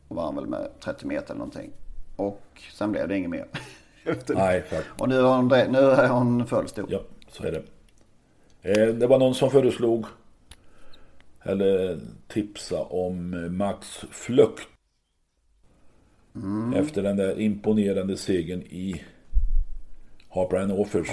Och 0.09 0.17
vann 0.17 0.37
väl 0.37 0.47
med 0.47 0.69
30 0.81 1.07
meter 1.07 1.27
eller 1.27 1.39
någonting. 1.39 1.71
Och 2.17 2.63
sen 2.73 2.93
blev 2.93 3.09
det 3.09 3.17
inget 3.17 3.31
mer. 3.31 3.47
Nej, 4.27 4.63
för... 4.63 4.85
Och 4.99 5.09
nu 5.09 5.19
är 5.19 5.23
hon, 5.23 5.49
nu 5.49 5.79
är 5.79 6.09
hon 6.09 6.47
fullstor. 6.47 6.87
Ja, 6.89 7.01
så 7.29 7.45
är 7.45 7.53
det. 7.53 7.63
Eh, 8.63 8.89
det 8.89 9.07
var 9.07 9.19
någon 9.19 9.35
som 9.35 9.51
föreslog 9.51 10.07
eller 11.43 12.01
tipsa 12.29 12.81
om 12.81 13.47
Max 13.57 14.05
Flukt 14.11 14.69
Mm. 16.35 16.73
Efter 16.75 17.03
den 17.03 17.17
där 17.17 17.41
imponerande 17.41 18.17
segern 18.17 18.63
i 18.63 19.05
Harper 20.29 20.57
and 20.57 20.73
Offers. 20.73 21.09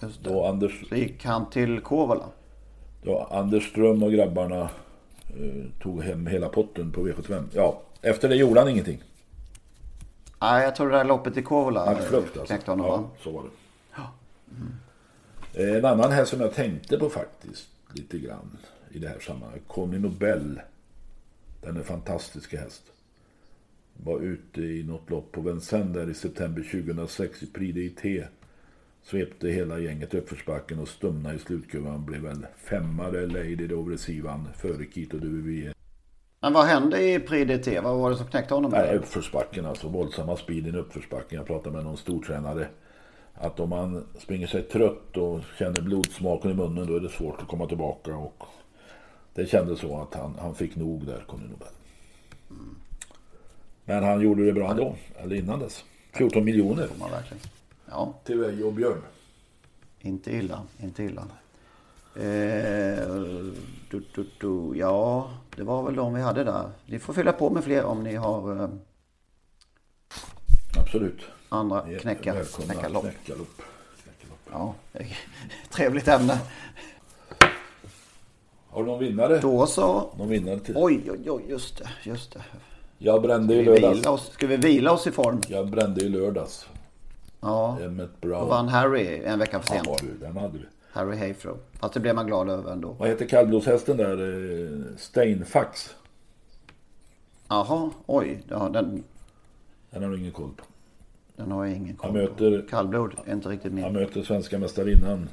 Det. 0.00 0.08
Då 0.22 0.46
Anders, 0.46 0.88
Så 0.88 0.94
gick 0.94 1.24
han 1.24 1.50
till 1.50 1.80
Kovala. 1.80 2.28
Då 3.02 3.18
Anders 3.30 3.70
Ström 3.70 4.02
och 4.02 4.12
grabbarna 4.12 4.60
eh, 5.28 5.64
tog 5.82 6.02
hem 6.02 6.26
hela 6.26 6.48
potten 6.48 6.92
på 6.92 7.08
V75. 7.08 7.44
Ja, 7.54 7.82
efter 8.02 8.28
det 8.28 8.36
gjorde 8.36 8.60
han 8.60 8.68
ingenting. 8.68 9.02
Nej, 10.40 10.64
jag 10.64 10.76
tror 10.76 10.90
det 10.90 10.96
där 10.96 11.04
loppet 11.04 11.36
i 11.36 11.42
Kovala 11.42 11.84
han 11.84 11.96
flögt, 11.96 12.26
alltså. 12.26 12.44
knäckte 12.44 12.70
honom. 12.70 12.86
Ja, 12.86 13.10
så 13.22 13.30
var 13.30 13.42
det. 13.42 13.48
Ja. 13.96 14.12
Mm. 14.50 15.78
En 15.78 15.84
annan 15.84 16.12
här 16.12 16.24
som 16.24 16.40
jag 16.40 16.54
tänkte 16.54 16.98
på 16.98 17.10
faktiskt 17.10 17.68
lite 17.94 18.18
grann 18.18 18.58
i 18.90 18.98
det 18.98 19.08
här 19.08 19.18
sammanhanget. 19.20 19.62
Conny 19.66 19.98
Nobel. 19.98 20.60
Den 21.60 21.76
är 21.76 21.82
fantastiska 21.82 22.60
häst 22.60 22.82
var 23.96 24.20
ute 24.20 24.60
i 24.60 24.82
något 24.82 25.10
lopp 25.10 25.32
på 25.32 25.40
Vincennes 25.40 25.94
där 25.94 26.10
i 26.10 26.14
september 26.14 26.62
2006 26.62 27.42
i 27.42 27.46
Prix 27.46 27.76
d'It. 27.76 28.24
Svepte 29.02 29.48
hela 29.48 29.78
gänget 29.78 30.14
uppförsbacken 30.14 30.78
och 30.78 30.88
stumna 30.88 31.34
i 31.34 31.38
slutkurvan. 31.38 32.04
Blev 32.04 32.20
väl 32.20 32.46
femma 32.56 33.10
där 33.10 33.26
Lady 33.26 33.66
Dovresivan 33.66 34.48
före 34.56 34.84
Kito 34.94 35.18
Duvivier. 35.18 35.74
Men 36.40 36.52
vad 36.52 36.64
hände 36.64 37.02
i 37.02 37.20
Prix 37.20 37.50
d'It? 37.50 37.82
Vad 37.82 37.98
var 37.98 38.10
det 38.10 38.16
som 38.16 38.26
knäckte 38.26 38.54
honom? 38.54 38.70
Nej, 38.70 38.96
uppförsbacken 38.96 39.66
alltså. 39.66 39.88
Våldsamma 39.88 40.36
speeden 40.36 40.74
i 40.74 40.78
uppförsbacken. 40.78 41.38
Jag 41.38 41.46
pratade 41.46 41.76
med 41.76 41.84
någon 41.84 41.96
stortränare. 41.96 42.68
Att 43.34 43.60
om 43.60 43.68
man 43.68 44.06
springer 44.18 44.46
sig 44.46 44.62
trött 44.62 45.16
och 45.16 45.40
känner 45.58 45.82
blodsmaken 45.82 46.50
i 46.50 46.54
munnen 46.54 46.86
då 46.86 46.96
är 46.96 47.00
det 47.00 47.08
svårt 47.08 47.42
att 47.42 47.48
komma 47.48 47.66
tillbaka. 47.66 48.16
Och 48.16 48.44
det 49.34 49.46
kändes 49.46 49.80
så 49.80 50.00
att 50.00 50.14
han, 50.14 50.34
han 50.38 50.54
fick 50.54 50.76
nog 50.76 51.06
där, 51.06 51.24
Conny 51.26 51.48
Nobel. 51.48 51.68
Men 53.84 54.04
han 54.04 54.20
gjorde 54.20 54.44
det 54.46 54.52
bra 54.52 54.70
ändå, 54.70 54.96
eller 55.16 55.36
innan 55.36 55.58
dess. 55.58 55.84
14 56.12 56.44
miljoner 56.44 56.86
Får 56.86 56.98
man 56.98 57.10
verkligen. 57.10 57.42
Ja, 57.90 58.14
till 58.24 58.38
Veje 58.38 58.64
och 58.64 58.72
Björn. 58.72 59.02
inte 60.00 60.32
illa. 60.36 60.62
Inte 60.78 61.02
illa. 61.04 61.22
Eh, 62.16 63.06
du, 63.90 64.04
du, 64.14 64.26
du, 64.40 64.72
ja, 64.78 65.30
det 65.56 65.62
var 65.62 65.82
väl 65.82 65.94
de 65.94 66.14
vi 66.14 66.20
hade 66.22 66.44
där. 66.44 66.70
Ni 66.86 66.98
får 66.98 67.12
fylla 67.12 67.32
på 67.32 67.50
med 67.50 67.64
fler 67.64 67.84
om 67.84 68.02
ni 68.04 68.14
har 68.14 68.62
eh, 68.62 68.68
Absolut. 70.78 71.20
andra 71.48 71.80
knäcka, 72.00 72.34
Välkomna. 72.34 72.72
knäcka 72.74 72.88
lopp. 72.88 73.02
Knäckarlopp. 73.02 73.62
Knäckarlopp. 74.02 74.40
Ja, 74.52 74.74
är 74.92 75.18
trevligt 75.70 76.08
ämne. 76.08 76.38
Har 78.68 78.80
du 78.82 78.86
någon 78.86 78.98
vinnare? 79.00 79.38
Då 79.38 79.66
så. 79.66 80.14
Någon 80.18 80.28
vinnare 80.28 80.60
till? 80.60 80.74
Oj, 80.76 81.10
oj, 81.10 81.30
oj, 81.30 81.44
just 81.48 81.78
det. 81.78 81.88
Just 82.04 82.32
det. 82.32 82.42
Jag 83.04 83.22
brände 83.22 83.54
vila 83.54 83.70
lördags. 83.80 84.06
oss, 84.06 84.30
ska 84.32 84.46
vi 84.46 84.56
vila 84.56 84.92
oss 84.92 85.06
i 85.06 85.10
form? 85.10 85.40
Jag 85.48 85.70
brände 85.70 86.00
i 86.04 86.08
lördags. 86.08 86.66
Ja. 87.40 87.78
Emmet 87.80 88.10
Då 88.20 88.28
Brown. 88.28 88.48
vann 88.48 88.68
Harry 88.68 89.22
en 89.24 89.38
vecka 89.38 89.60
för 89.60 89.68
sent. 89.68 89.86
Ja, 89.86 89.96
den 90.20 90.36
hade 90.36 90.58
vi. 90.58 90.64
Harry 90.92 91.18
Hayfrow. 91.18 91.58
Fast 91.80 91.94
det 91.94 92.00
blev 92.00 92.14
man 92.14 92.26
glad 92.26 92.50
över 92.50 92.72
ändå. 92.72 92.92
Vad 92.98 93.08
heter 93.08 93.26
kallblodshästen 93.28 93.96
där? 93.96 94.12
Eh, 94.12 94.96
Steinfax. 94.96 95.94
Jaha, 97.48 97.90
oj. 98.06 98.42
Ja, 98.48 98.68
den, 98.72 99.02
Den 99.90 100.02
har 100.02 100.10
du 100.10 100.18
ingen 100.18 100.32
koll 100.32 100.50
på. 100.56 100.64
den 101.36 101.52
har 101.52 101.64
jag 101.64 101.76
ingen 101.76 101.96
koll 101.96 102.10
Han 102.10 102.18
möter- 102.18 102.62
på. 102.62 102.68
Kallblod 102.68 103.14
är 103.26 103.32
inte 103.32 103.48
riktigt 103.48 103.72
Han 103.72 103.82
min. 103.82 103.92
möter 103.92 104.22
svenska 104.22 104.58
mästarinnan. 104.58 105.28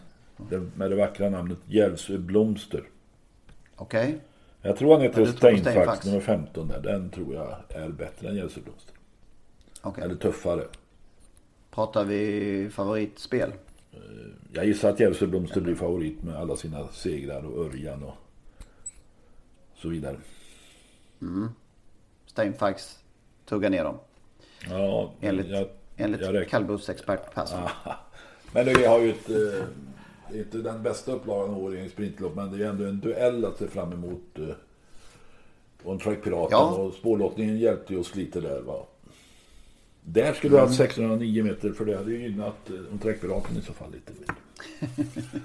Med 0.75 0.91
det 0.91 0.95
vackra 0.95 1.29
namnet 1.29 1.57
Järvsö 1.67 2.17
Blomster. 2.17 2.83
Okej. 3.75 4.17
Jag 4.61 4.77
tror 4.77 4.91
han 4.93 5.01
heter 5.01 5.25
Steinfax, 5.25 6.05
nummer 6.05 6.19
15 6.19 6.67
där. 6.67 6.79
Den 6.81 7.09
tror 7.09 7.33
jag 7.35 7.55
är 7.69 7.89
bättre 7.89 8.29
än 8.29 8.35
Järvsö 8.35 8.61
Blomster. 8.61 8.93
Okej. 9.81 10.03
Eller 10.03 10.15
tuffare. 10.15 10.63
Pratar 11.71 12.03
vi 12.05 12.69
favoritspel? 12.73 13.51
Jag 14.53 14.65
gissar 14.65 14.89
att 14.89 14.99
Järvsö 14.99 15.27
Blomster 15.27 15.61
blir 15.61 15.75
favorit 15.75 16.23
med 16.23 16.35
alla 16.35 16.55
sina 16.55 16.87
segrar 16.87 17.45
och 17.45 17.65
Örjan 17.65 18.03
och 18.03 18.13
så 19.75 19.89
vidare. 19.89 20.17
Steinfax 22.25 22.99
tuggar 23.45 23.69
ner 23.69 23.83
dem. 23.83 23.97
Ja, 24.69 25.13
Enligt, 25.21 25.47
jag, 25.47 25.67
enligt 25.97 26.21
jag 26.21 26.27
räknar. 26.33 26.49
kallblodsexpert 26.49 27.33
Persson. 27.33 27.59
Men 28.53 28.65
det 28.65 28.85
har 28.87 28.99
ju 28.99 29.09
ett, 29.09 29.29
eh, 29.29 29.65
inte 30.33 30.57
den 30.57 30.83
bästa 30.83 31.11
upplagan 31.11 31.53
av 31.55 31.63
årets 31.63 31.93
sprintlopp, 31.93 32.35
men 32.35 32.51
det 32.57 32.65
är 32.65 32.69
ändå 32.69 32.83
en 32.85 32.99
duell 32.99 33.45
att 33.45 33.57
se 33.57 33.67
fram 33.67 33.93
emot. 33.93 34.39
Eh, 34.39 34.47
On 35.83 35.99
Track 35.99 36.23
Piraten 36.23 36.57
Ja. 36.57 36.75
och 36.75 36.93
spårlottningen 36.93 37.57
hjälpte 37.59 37.93
ju 37.93 37.99
oss 37.99 38.15
lite 38.15 38.41
där 38.41 38.61
va. 38.61 38.85
Där 40.01 40.33
skulle 40.33 40.53
du 40.55 40.59
ha 40.59 40.65
haft 40.65 40.77
609 40.77 41.43
meter 41.43 41.71
för 41.71 41.85
det 41.85 41.97
hade 41.97 42.11
ju 42.11 42.21
gynnat 42.21 42.69
eh, 42.69 42.75
On 42.93 42.99
Track 42.99 43.21
Piraten 43.21 43.57
i 43.57 43.61
så 43.61 43.73
fall 43.73 43.91
lite 43.91 44.11
mer. 44.19 44.35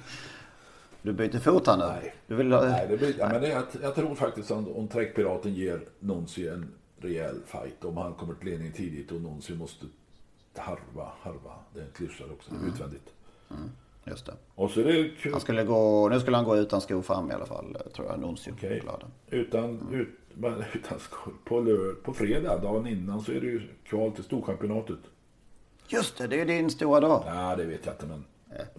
Du 1.02 1.12
byter 1.12 1.38
fot 1.38 1.66
här 1.66 1.76
nu? 1.76 1.84
Nej. 1.84 2.14
Du 2.26 2.34
vill, 2.34 2.52
ha- 2.52 2.64
Nej, 2.64 2.86
det 2.90 2.96
blir, 2.96 3.14
ja, 3.18 3.28
men 3.28 3.42
det, 3.42 3.48
jag, 3.48 3.64
jag 3.82 3.94
tror 3.94 4.14
faktiskt 4.14 4.50
att 4.50 4.68
On 4.68 4.88
Track 4.88 5.14
Piraten 5.14 5.54
ger 5.54 5.80
Nonsi 6.00 6.48
en 6.48 6.68
rejäl 7.00 7.34
fight 7.46 7.84
om 7.84 7.96
han 7.96 8.14
kommer 8.14 8.34
till 8.34 8.48
ledning 8.50 8.72
tidigt 8.72 9.12
och 9.12 9.20
Nonsi 9.20 9.54
måste 9.54 9.86
harva, 10.56 11.12
harva. 11.20 11.52
Det 11.74 11.80
är 11.80 11.84
en 11.84 11.90
klyscha 11.96 12.24
också, 12.32 12.50
Mm. 12.50 12.68
utvändigt. 12.74 13.12
Just 14.06 14.26
det. 14.26 14.32
Och 14.54 14.70
så 14.70 14.80
det 14.80 15.10
kul. 15.18 15.32
Han 15.32 15.40
skulle 15.40 15.64
gå, 15.64 16.08
nu 16.08 16.20
skulle 16.20 16.36
han 16.36 16.46
gå 16.46 16.56
utan 16.56 16.80
skor 16.80 17.02
fram 17.02 17.30
i 17.30 17.34
alla 17.34 17.46
fall, 17.46 17.76
tror 17.94 18.08
jag. 18.08 18.20
På 18.60 18.66
lördag. 18.66 19.08
Utan, 19.30 19.88
ut, 19.92 20.08
men 20.34 20.64
utan 20.74 20.98
skor. 20.98 21.32
På, 21.44 21.60
lör, 21.60 21.92
på 21.92 22.12
fredag, 22.14 22.58
dagen 22.58 22.86
innan, 22.86 23.20
så 23.20 23.32
är 23.32 23.40
det 23.40 23.46
ju 23.46 23.62
kval 23.84 24.12
till 24.12 24.24
Storchampionatet. 24.24 24.98
Just 25.88 26.18
det, 26.18 26.26
det 26.26 26.40
är 26.40 26.46
din 26.46 26.70
stora 26.70 27.00
dag. 27.00 27.22
Ja, 27.26 27.56
det 27.56 27.64
vet 27.64 27.86
jag 27.86 27.94
inte, 27.94 28.06
men 28.06 28.24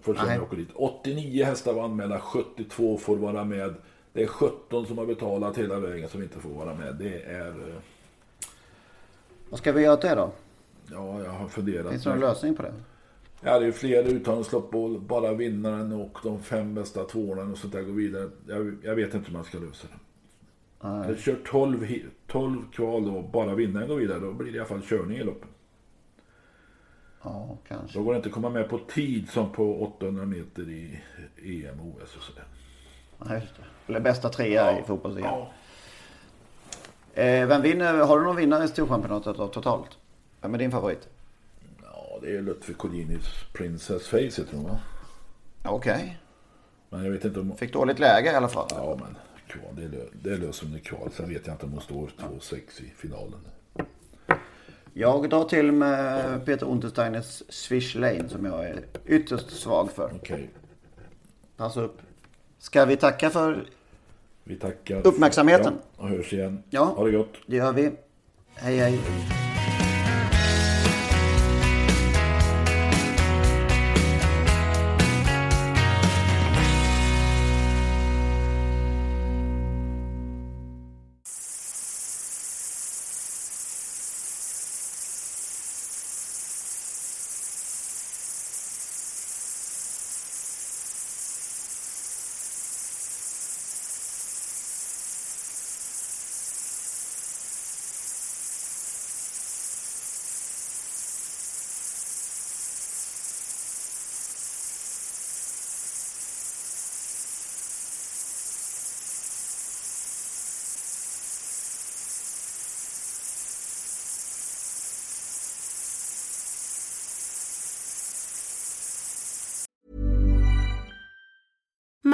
först 0.00 0.20
när 0.20 0.26
Nej. 0.26 0.34
jag 0.36 0.42
åker 0.44 0.56
dit. 0.56 0.68
89 0.74 1.44
hästar 1.44 1.72
var 1.72 1.84
anmälda, 1.84 2.20
72 2.20 2.98
får 2.98 3.16
vara 3.16 3.44
med. 3.44 3.74
Det 4.12 4.22
är 4.22 4.26
17 4.26 4.86
som 4.86 4.98
har 4.98 5.06
betalat 5.06 5.58
hela 5.58 5.78
vägen 5.80 6.08
som 6.08 6.22
inte 6.22 6.38
får 6.38 6.48
vara 6.50 6.74
med. 6.74 6.94
Det 6.94 7.22
är... 7.22 7.48
eh, 7.48 7.74
Vad 9.50 9.58
ska 9.58 9.72
vi 9.72 9.82
göra 9.82 9.94
åt 9.94 10.00
det 10.02 10.14
då? 10.14 10.30
Ja, 10.92 11.22
jag 11.24 11.30
har 11.30 11.48
funderat. 11.48 11.90
Finns 11.90 12.02
det 12.04 12.10
någon 12.10 12.20
lösning 12.20 12.54
på 12.56 12.62
det? 12.62 12.74
Ja, 13.46 13.58
det 13.58 13.66
är 13.66 13.72
fler 13.72 14.02
uttagningslopp 14.04 14.74
och 14.74 14.90
bara 15.00 15.32
vinnaren 15.32 15.92
och 15.92 16.18
de 16.22 16.42
fem 16.42 16.74
bästa 16.74 17.04
tvåorna 17.04 17.52
och 17.52 17.58
sånt 17.58 17.72
där 17.72 17.82
går 17.82 17.92
vidare. 17.92 18.28
Jag, 18.48 18.76
jag 18.82 18.94
vet 18.94 19.14
inte 19.14 19.26
hur 19.26 19.36
man 19.36 19.44
ska 19.44 19.58
lösa 19.58 19.86
det. 19.88 19.98
Jag 21.08 21.18
kör 21.18 21.36
12, 21.46 21.84
hi- 21.84 22.04
12 22.26 22.70
kval 22.72 23.16
och 23.16 23.24
bara 23.30 23.54
vinnaren 23.54 23.88
går 23.88 23.96
vidare. 23.96 24.18
Då 24.18 24.32
blir 24.32 24.52
det 24.52 24.56
i 24.56 24.60
alla 24.60 24.68
fall 24.68 24.82
körning 24.82 25.18
i 25.18 25.22
loppen. 25.24 25.48
Ja, 27.22 27.56
kanske. 27.68 27.98
Då 27.98 28.04
går 28.04 28.12
det 28.12 28.16
inte 28.16 28.28
att 28.28 28.34
komma 28.34 28.48
med 28.50 28.68
på 28.68 28.78
tid 28.78 29.30
som 29.30 29.52
på 29.52 29.82
800 29.82 30.24
meter 30.26 30.62
i 30.70 31.00
EM, 31.42 31.80
OS 31.80 32.16
och 32.16 32.22
sådär. 32.22 32.44
Nej, 33.18 33.40
just 33.40 33.56
det. 33.56 33.62
Eller 33.86 34.00
bästa 34.00 34.28
trea 34.28 34.80
i 34.80 34.82
fotbolls 34.82 35.18
Ja. 35.22 35.50
eh, 37.14 37.46
Vem 37.48 37.62
vinner? 37.62 37.94
Har 37.98 38.18
du 38.18 38.24
någon 38.24 38.36
vinnare 38.36 38.64
i 38.64 38.68
Storchampionatet 38.68 39.36
då, 39.36 39.48
totalt? 39.48 39.98
Vem 40.40 40.54
är 40.54 40.58
din 40.58 40.70
favorit? 40.70 41.08
Ja, 42.22 42.26
det 42.28 42.36
är 42.36 42.42
Lutfi 42.42 42.74
Collinis 42.74 43.24
Princess 43.52 44.08
Face, 44.08 44.44
tror 44.50 44.62
va? 44.68 44.78
Okej. 45.64 46.18
Men 46.90 47.04
jag 47.04 47.10
vet 47.12 47.24
inte 47.24 47.40
om... 47.40 47.56
Fick 47.56 47.72
dåligt 47.72 47.98
läge 47.98 48.32
i 48.32 48.34
alla 48.34 48.48
fall. 48.48 48.66
Ja, 48.70 48.98
men 49.00 49.16
kval, 49.46 49.76
det, 49.76 49.96
lö- 49.96 50.10
det 50.22 50.36
löser 50.36 50.66
hon 50.66 50.76
i 50.76 50.80
kval. 50.80 51.10
Sen 51.16 51.28
vet 51.28 51.46
jag 51.46 51.54
inte 51.54 51.66
om 51.66 51.72
hon 51.72 51.80
står 51.80 52.10
2-6 52.18 52.54
i 52.78 52.92
finalen. 52.96 53.40
Jag 54.92 55.30
drar 55.30 55.44
till 55.44 55.72
med 55.72 56.44
Peter 56.46 56.66
Untersteiners 56.66 57.42
Swish 57.48 57.94
Lane 57.96 58.28
som 58.28 58.44
jag 58.44 58.64
är 58.64 58.84
ytterst 59.06 59.50
svag 59.50 59.90
för. 59.90 60.12
Okej, 60.16 60.50
Passa 61.56 61.80
upp. 61.80 61.98
Ska 62.58 62.84
vi 62.84 62.96
tacka 62.96 63.30
för 63.30 63.66
vi 64.44 64.56
tackar. 64.56 65.06
Uppmärksamheten. 65.06 65.74
Ja, 65.96 66.02
och 66.02 66.08
hörs 66.08 66.32
igen. 66.32 66.62
Ja. 66.70 66.84
Ha 66.84 67.04
det 67.04 67.12
gott. 67.12 67.34
Det 67.46 67.56
gör 67.56 67.72
vi. 67.72 67.90
Hej 68.54 68.76
hej. 68.76 69.00